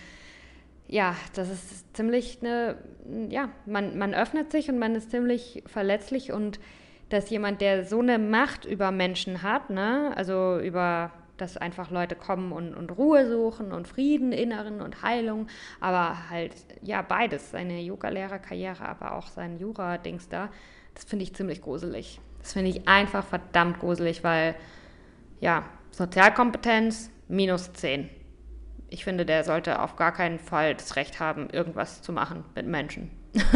ja, 0.90 1.14
das 1.34 1.50
ist 1.50 1.94
ziemlich 1.94 2.38
eine, 2.40 2.76
ja, 3.28 3.50
man, 3.66 3.98
man 3.98 4.14
öffnet 4.14 4.50
sich 4.50 4.70
und 4.70 4.78
man 4.78 4.94
ist 4.94 5.10
ziemlich 5.10 5.62
verletzlich 5.66 6.32
und 6.32 6.58
dass 7.10 7.28
jemand, 7.30 7.60
der 7.60 7.84
so 7.84 8.00
eine 8.00 8.18
Macht 8.18 8.64
über 8.64 8.90
Menschen 8.90 9.42
hat, 9.42 9.70
ne, 9.70 10.12
also 10.16 10.58
über 10.58 11.12
dass 11.36 11.56
einfach 11.56 11.90
Leute 11.90 12.16
kommen 12.16 12.52
und, 12.52 12.74
und 12.74 12.90
Ruhe 12.98 13.28
suchen 13.28 13.72
und 13.72 13.86
Frieden, 13.86 14.32
Inneren 14.32 14.80
und 14.80 15.02
Heilung, 15.02 15.46
aber 15.80 16.30
halt, 16.30 16.52
ja, 16.82 17.00
beides, 17.02 17.52
seine 17.52 17.80
Yoga-Lehrerkarriere, 17.80 18.84
aber 18.84 19.14
auch 19.14 19.28
sein 19.28 19.58
Jura-Dings 19.58 20.28
da, 20.28 20.50
das 20.94 21.04
finde 21.04 21.22
ich 21.22 21.34
ziemlich 21.34 21.62
gruselig. 21.62 22.20
Das 22.48 22.54
finde 22.54 22.70
ich 22.70 22.88
einfach 22.88 23.26
verdammt 23.26 23.78
gruselig, 23.78 24.24
weil, 24.24 24.54
ja, 25.38 25.64
Sozialkompetenz 25.90 27.10
minus 27.28 27.74
10. 27.74 28.08
Ich 28.88 29.04
finde, 29.04 29.26
der 29.26 29.44
sollte 29.44 29.82
auf 29.82 29.96
gar 29.96 30.12
keinen 30.12 30.38
Fall 30.38 30.74
das 30.74 30.96
Recht 30.96 31.20
haben, 31.20 31.50
irgendwas 31.50 32.00
zu 32.00 32.10
machen 32.10 32.46
mit 32.54 32.66
Menschen. 32.66 33.10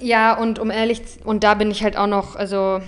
Ja, 0.00 0.36
und 0.36 0.58
um 0.58 0.70
ehrlich, 0.70 1.02
und 1.22 1.44
da 1.44 1.54
bin 1.54 1.70
ich 1.70 1.84
halt 1.84 1.96
auch 1.96 2.08
noch, 2.08 2.34
also 2.34 2.80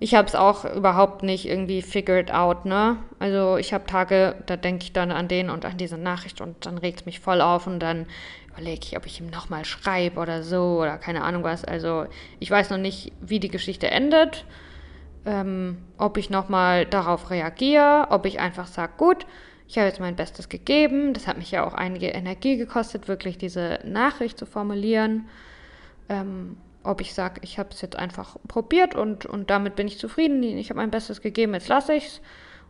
ich 0.00 0.14
habe 0.14 0.28
es 0.28 0.34
auch 0.34 0.66
überhaupt 0.66 1.22
nicht 1.22 1.48
irgendwie 1.48 1.80
figured 1.80 2.30
out, 2.30 2.66
ne? 2.66 2.98
Also 3.18 3.56
ich 3.56 3.72
habe 3.72 3.86
Tage, 3.86 4.34
da 4.44 4.56
denke 4.56 4.82
ich 4.82 4.92
dann 4.92 5.10
an 5.10 5.28
den 5.28 5.48
und 5.48 5.64
an 5.64 5.78
diese 5.78 5.96
Nachricht 5.96 6.42
und 6.42 6.66
dann 6.66 6.76
regt 6.76 7.00
es 7.00 7.06
mich 7.06 7.20
voll 7.20 7.40
auf 7.40 7.66
und 7.66 7.80
dann 7.80 8.06
überlege 8.58 8.80
ich, 8.82 8.96
ob 8.96 9.06
ich 9.06 9.20
ihm 9.20 9.28
nochmal 9.28 9.64
schreibe 9.64 10.20
oder 10.20 10.42
so 10.42 10.80
oder 10.80 10.98
keine 10.98 11.22
Ahnung 11.22 11.44
was. 11.44 11.64
Also 11.64 12.06
ich 12.40 12.50
weiß 12.50 12.70
noch 12.70 12.78
nicht, 12.78 13.12
wie 13.20 13.38
die 13.38 13.48
Geschichte 13.48 13.90
endet, 13.90 14.44
ähm, 15.24 15.78
ob 15.96 16.16
ich 16.16 16.28
nochmal 16.28 16.84
darauf 16.84 17.30
reagiere, 17.30 18.08
ob 18.10 18.26
ich 18.26 18.40
einfach 18.40 18.66
sage, 18.66 18.92
gut, 18.96 19.26
ich 19.68 19.78
habe 19.78 19.86
jetzt 19.86 20.00
mein 20.00 20.16
Bestes 20.16 20.48
gegeben. 20.48 21.12
Das 21.12 21.26
hat 21.26 21.38
mich 21.38 21.50
ja 21.50 21.66
auch 21.66 21.74
einige 21.74 22.08
Energie 22.08 22.56
gekostet, 22.56 23.06
wirklich 23.06 23.38
diese 23.38 23.78
Nachricht 23.84 24.38
zu 24.38 24.46
formulieren. 24.46 25.28
Ähm, 26.08 26.56
ob 26.82 27.00
ich 27.00 27.14
sage, 27.14 27.40
ich 27.44 27.58
habe 27.58 27.68
es 27.70 27.80
jetzt 27.82 27.96
einfach 27.96 28.36
probiert 28.48 28.94
und, 28.94 29.26
und 29.26 29.50
damit 29.50 29.76
bin 29.76 29.86
ich 29.86 29.98
zufrieden. 29.98 30.42
Ich 30.42 30.70
habe 30.70 30.80
mein 30.80 30.90
Bestes 30.90 31.20
gegeben, 31.20 31.54
jetzt 31.54 31.68
lasse 31.68 31.94
ich 31.94 32.06
es. 32.06 32.20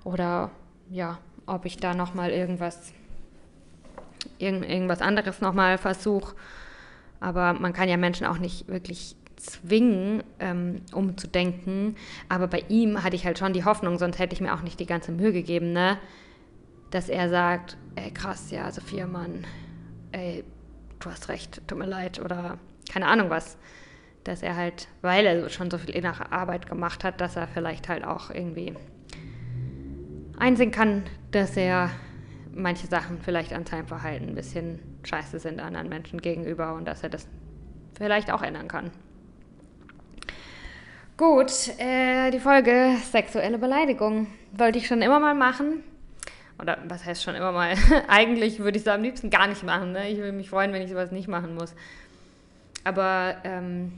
Oder 0.04 0.50
ja, 0.90 1.18
ob 1.46 1.64
ich 1.64 1.76
da 1.76 1.94
nochmal 1.94 2.30
irgendwas, 2.30 2.92
irgend, 4.38 4.64
irgendwas 4.64 5.00
anderes 5.00 5.40
nochmal 5.40 5.78
versuche. 5.78 6.34
Aber 7.20 7.52
man 7.54 7.72
kann 7.72 7.88
ja 7.88 7.96
Menschen 7.96 8.26
auch 8.26 8.38
nicht 8.38 8.68
wirklich 8.68 9.16
zwingen, 9.36 10.22
ähm, 10.40 10.82
umzudenken. 10.92 11.96
Aber 12.28 12.46
bei 12.46 12.64
ihm 12.68 13.02
hatte 13.02 13.16
ich 13.16 13.24
halt 13.24 13.38
schon 13.38 13.52
die 13.52 13.64
Hoffnung, 13.64 13.98
sonst 13.98 14.18
hätte 14.18 14.34
ich 14.34 14.40
mir 14.40 14.54
auch 14.54 14.62
nicht 14.62 14.80
die 14.80 14.86
ganze 14.86 15.12
Mühe 15.12 15.32
gegeben, 15.32 15.72
ne? 15.72 15.98
dass 16.90 17.08
er 17.08 17.28
sagt, 17.28 17.76
ey 17.96 18.10
krass, 18.10 18.50
ja, 18.50 18.70
Sophia, 18.70 19.06
Mann, 19.06 19.46
ey, 20.12 20.44
du 21.00 21.10
hast 21.10 21.28
recht, 21.28 21.60
tut 21.66 21.78
mir 21.78 21.86
leid 21.86 22.20
oder 22.20 22.58
keine 22.90 23.06
Ahnung 23.06 23.30
was. 23.30 23.56
Dass 24.24 24.42
er 24.42 24.56
halt, 24.56 24.88
weil 25.00 25.24
er 25.26 25.48
schon 25.48 25.70
so 25.70 25.78
viel 25.78 25.94
innere 25.94 26.32
Arbeit 26.32 26.68
gemacht 26.68 27.02
hat, 27.04 27.20
dass 27.20 27.36
er 27.36 27.48
vielleicht 27.48 27.88
halt 27.88 28.04
auch 28.04 28.30
irgendwie 28.30 28.74
einsehen 30.38 30.70
kann, 30.70 31.04
dass 31.30 31.56
er 31.56 31.90
manche 32.54 32.86
Sachen 32.86 33.20
vielleicht 33.20 33.52
an 33.52 33.66
seinem 33.66 33.86
Verhalten 33.86 34.28
ein 34.28 34.34
bisschen 34.34 34.78
scheiße 35.04 35.38
sind 35.38 35.60
anderen 35.60 35.88
Menschen 35.88 36.20
gegenüber 36.20 36.74
und 36.74 36.84
dass 36.86 37.02
er 37.02 37.08
das 37.08 37.26
vielleicht 37.96 38.30
auch 38.30 38.42
ändern 38.42 38.68
kann. 38.68 38.90
Gut, 41.16 41.50
äh, 41.78 42.30
die 42.30 42.38
Folge 42.38 42.96
sexuelle 43.10 43.58
Beleidigung 43.58 44.28
wollte 44.52 44.78
ich 44.78 44.86
schon 44.86 45.02
immer 45.02 45.18
mal 45.18 45.34
machen 45.34 45.82
oder 46.60 46.78
was 46.88 47.04
heißt 47.04 47.22
schon 47.22 47.34
immer 47.34 47.52
mal, 47.52 47.74
eigentlich 48.08 48.58
würde 48.58 48.78
ich 48.78 48.84
es 48.84 48.88
am 48.88 49.02
liebsten 49.02 49.30
gar 49.30 49.46
nicht 49.46 49.62
machen. 49.62 49.92
Ne? 49.92 50.08
Ich 50.10 50.18
würde 50.18 50.32
mich 50.32 50.50
freuen, 50.50 50.72
wenn 50.72 50.82
ich 50.82 50.90
sowas 50.90 51.12
nicht 51.12 51.28
machen 51.28 51.54
muss. 51.54 51.74
Aber 52.84 53.36
ähm, 53.44 53.92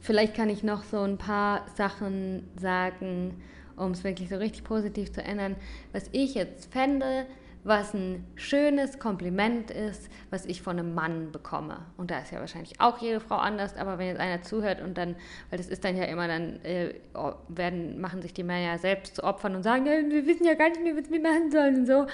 vielleicht 0.00 0.34
kann 0.34 0.48
ich 0.48 0.62
noch 0.62 0.84
so 0.84 1.00
ein 1.00 1.18
paar 1.18 1.66
Sachen 1.76 2.48
sagen, 2.60 3.42
um 3.76 3.92
es 3.92 4.04
wirklich 4.04 4.28
so 4.28 4.36
richtig 4.36 4.64
positiv 4.64 5.12
zu 5.12 5.22
ändern, 5.22 5.56
was 5.92 6.08
ich 6.12 6.34
jetzt 6.34 6.72
fände, 6.72 7.26
was 7.64 7.94
ein 7.94 8.26
schönes 8.36 8.98
Kompliment 8.98 9.70
ist, 9.70 10.10
was 10.30 10.44
ich 10.44 10.60
von 10.60 10.78
einem 10.78 10.94
Mann 10.94 11.32
bekomme. 11.32 11.78
Und 11.96 12.10
da 12.10 12.18
ist 12.18 12.30
ja 12.30 12.38
wahrscheinlich 12.38 12.78
auch 12.78 12.98
jede 12.98 13.20
Frau 13.20 13.36
anders, 13.36 13.76
aber 13.76 13.98
wenn 13.98 14.08
jetzt 14.08 14.20
einer 14.20 14.42
zuhört 14.42 14.82
und 14.82 14.98
dann, 14.98 15.16
weil 15.48 15.56
das 15.56 15.68
ist 15.68 15.82
dann 15.82 15.96
ja 15.96 16.04
immer, 16.04 16.28
dann 16.28 16.62
äh, 16.62 16.94
werden, 17.48 18.00
machen 18.00 18.20
sich 18.20 18.34
die 18.34 18.42
Männer 18.42 18.72
ja 18.72 18.78
selbst 18.78 19.16
zu 19.16 19.24
Opfern 19.24 19.56
und 19.56 19.62
sagen, 19.62 19.86
ja, 19.86 19.92
wir 19.92 20.26
wissen 20.26 20.44
ja 20.44 20.54
gar 20.54 20.68
nicht 20.68 20.82
mehr, 20.82 20.94
was 20.94 21.10
wir 21.10 21.20
machen 21.20 21.50
sollen 21.50 21.76
und 21.76 21.86
so. 21.86 22.06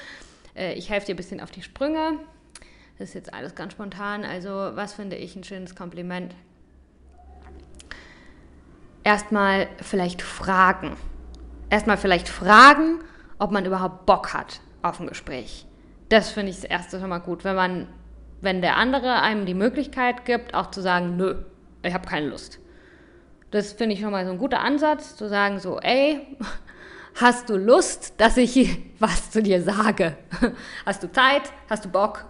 Äh, 0.55 0.75
ich 0.75 0.89
helfe 0.89 1.07
dir 1.07 1.15
ein 1.15 1.17
bisschen 1.17 1.41
auf 1.41 1.51
die 1.51 1.63
Sprünge. 1.63 2.19
Das 2.99 3.09
ist 3.09 3.15
jetzt 3.15 3.35
alles 3.35 3.55
ganz 3.55 3.73
spontan. 3.73 4.25
Also, 4.25 4.51
was 4.51 4.93
finde 4.95 5.17
ich 5.17 5.35
ein 5.35 5.43
schönes 5.43 5.75
Kompliment? 5.75 6.35
Erstmal 9.03 9.69
vielleicht 9.81 10.23
fragen. 10.23 10.97
Erstmal 11.71 11.97
vielleicht 11.97 12.29
fragen, 12.29 12.99
ob 13.39 13.53
man 13.53 13.65
überhaupt 13.65 14.05
Bock 14.05 14.35
hat 14.35 14.61
auf 14.83 15.01
ein 15.01 15.07
Gespräch. 15.07 15.67
Das 16.09 16.31
finde 16.31 16.51
ich 16.51 16.57
das 16.57 16.65
erste 16.65 16.99
schon 16.99 17.09
mal 17.09 17.19
gut, 17.19 17.45
wenn 17.45 17.55
man, 17.55 17.87
wenn 18.41 18.61
der 18.61 18.77
andere 18.77 19.23
einem 19.23 19.47
die 19.47 19.55
Möglichkeit 19.55 20.25
gibt, 20.25 20.55
auch 20.55 20.73
zu 20.73 20.83
sagen, 20.83 21.17
nö, 21.17 21.37
ich 21.83 21.95
habe 21.95 22.07
keine 22.07 22.29
Lust. 22.29 22.59
Das 23.53 23.73
finde 23.73 23.95
ich 23.95 24.01
schon 24.01 24.11
mal 24.11 24.25
so 24.27 24.33
ein 24.33 24.39
guter 24.39 24.61
Ansatz, 24.61 25.17
zu 25.17 25.29
sagen 25.29 25.61
so, 25.61 25.79
ey, 25.79 26.37
hast 27.21 27.49
du 27.49 27.57
Lust, 27.57 28.15
dass 28.19 28.37
ich 28.37 28.79
was 28.99 29.31
zu 29.31 29.43
dir 29.43 29.63
sage? 29.63 30.17
Hast 30.85 31.03
du 31.03 31.11
Zeit? 31.11 31.43
Hast 31.69 31.85
du 31.85 31.89
Bock? 31.89 32.25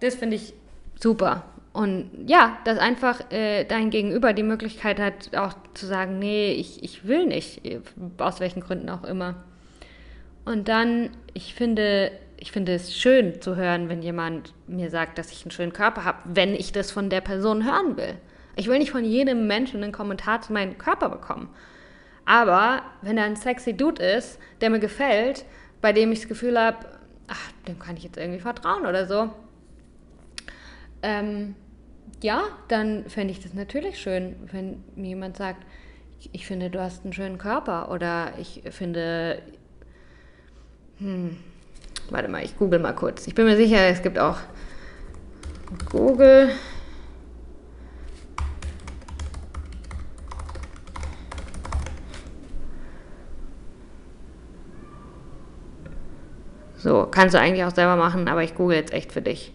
Das 0.00 0.14
finde 0.14 0.36
ich 0.36 0.54
super. 1.00 1.44
Und 1.76 2.10
ja, 2.26 2.56
dass 2.64 2.78
einfach 2.78 3.30
äh, 3.30 3.64
dein 3.64 3.90
Gegenüber 3.90 4.32
die 4.32 4.42
Möglichkeit 4.42 4.98
hat, 4.98 5.36
auch 5.36 5.52
zu 5.74 5.84
sagen, 5.84 6.18
nee, 6.18 6.52
ich, 6.52 6.82
ich 6.82 7.06
will 7.06 7.26
nicht, 7.26 7.60
aus 8.16 8.40
welchen 8.40 8.62
Gründen 8.62 8.88
auch 8.88 9.04
immer. 9.04 9.44
Und 10.46 10.68
dann, 10.68 11.10
ich 11.34 11.52
finde, 11.52 12.12
ich 12.38 12.50
finde 12.50 12.72
es 12.72 12.96
schön 12.96 13.42
zu 13.42 13.56
hören, 13.56 13.90
wenn 13.90 14.00
jemand 14.00 14.54
mir 14.66 14.88
sagt, 14.88 15.18
dass 15.18 15.30
ich 15.30 15.42
einen 15.42 15.50
schönen 15.50 15.74
Körper 15.74 16.06
habe, 16.06 16.20
wenn 16.24 16.54
ich 16.54 16.72
das 16.72 16.90
von 16.90 17.10
der 17.10 17.20
Person 17.20 17.66
hören 17.66 17.98
will. 17.98 18.14
Ich 18.54 18.68
will 18.68 18.78
nicht 18.78 18.90
von 18.90 19.04
jedem 19.04 19.46
Menschen 19.46 19.82
einen 19.82 19.92
Kommentar 19.92 20.40
zu 20.40 20.54
meinem 20.54 20.78
Körper 20.78 21.10
bekommen. 21.10 21.50
Aber 22.24 22.84
wenn 23.02 23.16
da 23.16 23.24
ein 23.24 23.36
sexy 23.36 23.76
Dude 23.76 24.02
ist, 24.02 24.38
der 24.62 24.70
mir 24.70 24.80
gefällt, 24.80 25.44
bei 25.82 25.92
dem 25.92 26.10
ich 26.10 26.20
das 26.20 26.28
Gefühl 26.28 26.58
habe, 26.58 26.86
ach, 27.28 27.52
dem 27.68 27.78
kann 27.78 27.98
ich 27.98 28.04
jetzt 28.04 28.16
irgendwie 28.16 28.40
vertrauen 28.40 28.86
oder 28.86 29.04
so, 29.04 29.28
ähm, 31.02 31.54
ja, 32.22 32.42
dann 32.68 33.04
fände 33.08 33.32
ich 33.32 33.40
das 33.40 33.54
natürlich 33.54 33.98
schön, 33.98 34.36
wenn 34.52 34.82
mir 34.94 35.08
jemand 35.08 35.36
sagt, 35.36 35.64
ich, 36.20 36.30
ich 36.32 36.46
finde, 36.46 36.70
du 36.70 36.80
hast 36.80 37.04
einen 37.04 37.12
schönen 37.12 37.38
Körper 37.38 37.90
oder 37.90 38.32
ich 38.38 38.62
finde, 38.70 39.42
hm, 40.98 41.36
warte 42.10 42.28
mal, 42.28 42.44
ich 42.44 42.56
google 42.56 42.78
mal 42.78 42.94
kurz. 42.94 43.26
Ich 43.26 43.34
bin 43.34 43.44
mir 43.44 43.56
sicher, 43.56 43.88
es 43.88 44.02
gibt 44.02 44.18
auch 44.18 44.38
Google. 45.90 46.50
So, 56.78 57.08
kannst 57.10 57.34
du 57.34 57.40
eigentlich 57.40 57.64
auch 57.64 57.74
selber 57.74 57.96
machen, 57.96 58.28
aber 58.28 58.44
ich 58.44 58.54
google 58.54 58.76
jetzt 58.76 58.92
echt 58.92 59.12
für 59.12 59.22
dich. 59.22 59.52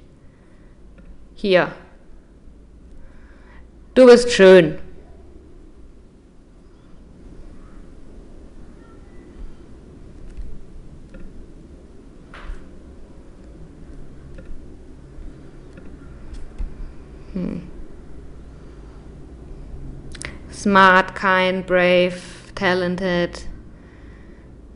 Hier. 1.34 1.72
Du 3.94 4.06
bist 4.06 4.32
schön. 4.32 4.78
Hm. 17.34 17.64
Smart, 20.54 21.14
kind, 21.14 21.68
brave, 21.68 22.14
talented. 22.56 23.46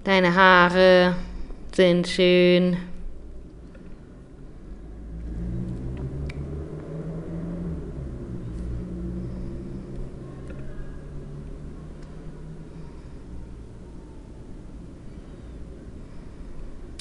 Deine 0.03 0.35
Haare 0.35 1.15
sind 1.73 2.05
schön. 2.07 2.77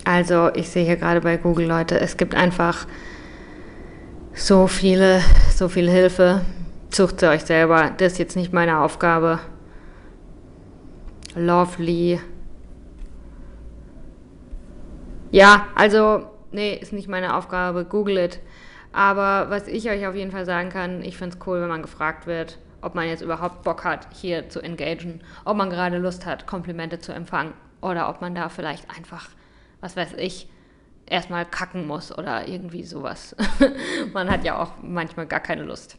Also 0.04 0.50
ich 0.54 0.68
sehe 0.68 0.84
hier 0.84 0.96
gerade 0.96 1.22
bei 1.22 1.38
Google 1.38 1.66
Leute, 1.66 1.98
es 1.98 2.18
gibt 2.18 2.34
einfach 2.34 2.86
so 4.34 4.66
viele, 4.66 5.20
so 5.50 5.68
viel 5.68 5.88
Hilfe. 5.88 6.42
Sucht 6.90 7.20
sie 7.20 7.28
euch 7.28 7.42
selber. 7.42 7.92
Das 7.96 8.12
ist 8.12 8.18
jetzt 8.18 8.36
nicht 8.36 8.52
meine 8.52 8.80
Aufgabe. 8.80 9.40
Lovely. 11.34 12.20
Ja, 15.30 15.66
also, 15.74 16.26
nee, 16.52 16.74
ist 16.74 16.92
nicht 16.92 17.08
meine 17.08 17.36
Aufgabe. 17.36 17.84
Google 17.84 18.18
it. 18.18 18.40
Aber 18.92 19.50
was 19.50 19.66
ich 19.66 19.90
euch 19.90 20.06
auf 20.06 20.14
jeden 20.14 20.30
Fall 20.30 20.44
sagen 20.44 20.68
kann, 20.68 21.02
ich 21.02 21.16
finde 21.16 21.36
es 21.36 21.46
cool, 21.46 21.60
wenn 21.60 21.68
man 21.68 21.82
gefragt 21.82 22.28
wird, 22.28 22.58
ob 22.80 22.94
man 22.94 23.08
jetzt 23.08 23.22
überhaupt 23.22 23.62
Bock 23.62 23.84
hat, 23.84 24.06
hier 24.12 24.48
zu 24.48 24.60
engagieren, 24.60 25.22
ob 25.44 25.56
man 25.56 25.70
gerade 25.70 25.98
Lust 25.98 26.26
hat, 26.26 26.46
Komplimente 26.46 27.00
zu 27.00 27.12
empfangen 27.12 27.54
oder 27.80 28.08
ob 28.08 28.20
man 28.20 28.36
da 28.36 28.48
vielleicht 28.48 28.88
einfach 28.96 29.28
was 29.84 29.96
weiß 29.96 30.14
ich, 30.16 30.48
erstmal 31.06 31.44
kacken 31.44 31.86
muss 31.86 32.16
oder 32.16 32.48
irgendwie 32.48 32.84
sowas. 32.84 33.36
Man 34.14 34.30
hat 34.30 34.44
ja 34.44 34.60
auch 34.60 34.72
manchmal 34.82 35.26
gar 35.26 35.40
keine 35.40 35.62
Lust. 35.62 35.98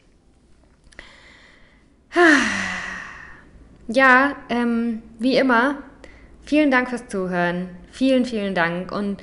Ja, 3.88 4.36
ähm, 4.50 5.04
wie 5.20 5.38
immer, 5.38 5.78
vielen 6.44 6.72
Dank 6.72 6.90
fürs 6.90 7.08
Zuhören. 7.08 7.70
Vielen, 7.92 8.26
vielen 8.26 8.56
Dank. 8.56 8.92
Und 8.92 9.22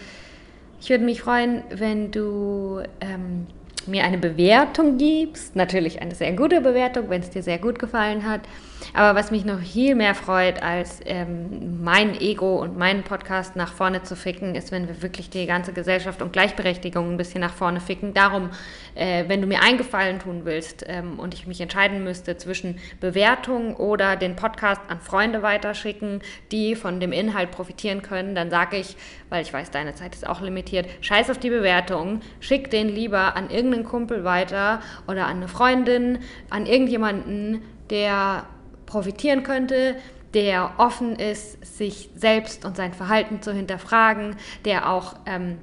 ich 0.81 0.91
würde 0.91 1.05
mich 1.05 1.23
freuen, 1.23 1.65
wenn 1.71 2.13
du 2.13 2.83
ähm, 3.01 3.49
mir 3.87 4.05
eine 4.05 4.19
Bewertung 4.19 4.99
gibst. 4.99 5.57
Natürlich 5.57 6.01
eine 6.01 6.15
sehr 6.15 6.33
gute 6.35 6.61
Bewertung, 6.61 7.11
wenn 7.11 7.23
es 7.23 7.31
dir 7.31 7.43
sehr 7.43 7.59
gut 7.59 7.81
gefallen 7.81 8.25
hat. 8.25 8.43
Aber 8.95 9.19
was 9.19 9.31
mich 9.31 9.45
noch 9.45 9.61
viel 9.61 9.95
mehr 9.95 10.15
freut, 10.15 10.63
als 10.63 11.01
ähm, 11.05 11.83
mein 11.83 12.21
Ego 12.21 12.57
und 12.57 12.77
meinen 12.77 13.03
Podcast 13.03 13.57
nach 13.57 13.73
vorne 13.73 14.03
zu 14.03 14.17
ficken, 14.17 14.55
ist, 14.55 14.73
wenn 14.73 14.89
wir 14.89 15.03
wirklich 15.03 15.31
die 15.31 15.47
ganze 15.47 15.73
Gesellschaft 15.73 16.23
und 16.23 16.33
Gleichberechtigung 16.33 17.11
ein 17.11 17.17
bisschen 17.17 17.41
nach 17.41 17.55
vorne 17.55 17.81
ficken. 17.81 18.15
Darum, 18.15 18.51
äh, 18.95 19.25
wenn 19.29 19.41
du 19.41 19.47
mir 19.47 19.63
einen 19.63 19.79
Gefallen 19.79 20.19
tun 20.19 20.43
willst 20.45 20.85
ähm, 20.87 21.19
und 21.19 21.35
ich 21.35 21.47
mich 21.47 21.61
entscheiden 21.61 22.05
müsste 22.05 22.37
zwischen 22.37 22.79
Bewertung 23.01 23.77
oder 23.77 24.17
den 24.17 24.37
Podcast 24.37 24.81
an 24.89 25.01
Freunde 25.01 25.43
weiterschicken, 25.43 26.21
die 26.51 26.75
von 26.75 27.01
dem 27.01 27.13
Inhalt 27.13 27.51
profitieren 27.51 28.03
können, 28.03 28.35
dann 28.35 28.51
sage 28.51 28.77
ich, 28.77 28.97
weil 29.29 29.43
ich 29.43 29.53
weiß, 29.53 29.71
deine 29.71 29.95
Zeit 29.95 30.15
ist 30.15 30.27
auch 30.27 30.41
limitiert, 30.41 30.87
scheiß 31.01 31.31
auf 31.31 31.39
die 31.39 31.51
Bewertung, 31.51 32.21
schick 32.41 32.71
den 32.71 32.89
lieber 32.89 33.37
an 33.37 33.51
irgendeinen 33.51 33.85
Kumpel 33.85 34.25
weiter 34.25 34.81
oder 35.07 35.27
an 35.27 35.39
eine 35.39 35.49
Freundin, 35.49 36.19
an 36.51 36.67
irgendjemanden, 36.67 37.63
der 37.91 38.45
profitieren 38.93 39.43
könnte, 39.43 39.97
der 40.35 40.75
offen 40.77 41.17
ist, 41.17 41.65
sich 41.79 42.11
selbst 42.15 42.67
und 42.67 42.77
sein 42.77 42.93
Verhalten 42.93 43.41
zu 43.41 43.53
hinterfragen, 43.53 44.37
der 44.67 44.91
auch 44.91 45.17
ähm, 45.25 45.57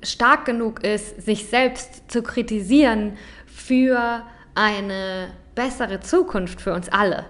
stark 0.00 0.44
genug 0.44 0.84
ist, 0.84 1.22
sich 1.22 1.46
selbst 1.48 2.08
zu 2.10 2.22
kritisieren 2.22 3.16
für 3.46 4.22
eine 4.54 5.32
bessere 5.56 5.98
Zukunft 6.00 6.60
für 6.60 6.72
uns 6.72 6.88
alle. 6.88 7.26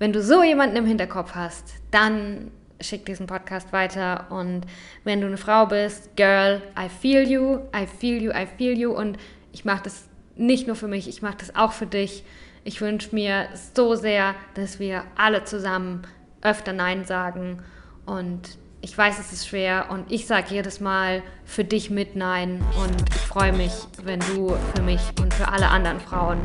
Wenn 0.00 0.12
du 0.12 0.20
so 0.20 0.42
jemanden 0.42 0.76
im 0.76 0.86
Hinterkopf 0.86 1.36
hast, 1.36 1.74
dann 1.92 2.50
schick 2.80 3.06
diesen 3.06 3.28
Podcast 3.28 3.72
weiter 3.72 4.26
und 4.30 4.62
wenn 5.04 5.20
du 5.20 5.28
eine 5.28 5.36
Frau 5.36 5.66
bist, 5.66 6.16
Girl, 6.16 6.62
I 6.76 6.88
feel 6.88 7.28
you, 7.28 7.60
I 7.74 7.86
feel 7.86 8.20
you, 8.20 8.32
I 8.32 8.46
feel 8.58 8.76
you 8.76 8.90
und 8.90 9.18
ich 9.52 9.64
mache 9.64 9.84
das 9.84 10.08
nicht 10.34 10.66
nur 10.66 10.74
für 10.74 10.88
mich, 10.88 11.08
ich 11.08 11.22
mache 11.22 11.36
das 11.38 11.54
auch 11.54 11.72
für 11.72 11.86
dich. 11.86 12.24
Ich 12.66 12.80
wünsche 12.80 13.14
mir 13.14 13.46
so 13.74 13.94
sehr, 13.94 14.34
dass 14.54 14.80
wir 14.80 15.04
alle 15.14 15.44
zusammen 15.44 16.02
öfter 16.42 16.72
Nein 16.72 17.04
sagen. 17.04 17.62
Und 18.06 18.58
ich 18.80 18.98
weiß, 18.98 19.20
es 19.20 19.32
ist 19.32 19.46
schwer 19.46 19.86
und 19.90 20.10
ich 20.10 20.26
sage 20.26 20.46
jedes 20.50 20.80
Mal 20.80 21.22
für 21.44 21.62
dich 21.62 21.90
mit 21.90 22.16
Nein. 22.16 22.60
Und 22.76 23.08
ich 23.08 23.20
freue 23.20 23.52
mich, 23.52 23.70
wenn 24.02 24.18
du 24.18 24.56
für 24.74 24.82
mich 24.82 25.00
und 25.20 25.32
für 25.32 25.46
alle 25.46 25.68
anderen 25.68 26.00
Frauen 26.00 26.40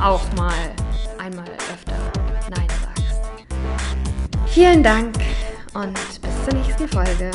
auch 0.00 0.22
mal 0.36 0.54
einmal 1.18 1.44
öfter 1.44 1.98
Nein 2.48 2.68
sagst. 2.80 3.20
Vielen 4.46 4.82
Dank 4.82 5.16
und 5.74 5.94
bis 6.22 6.44
zur 6.46 6.54
nächsten 6.54 6.88
Folge. 6.88 7.30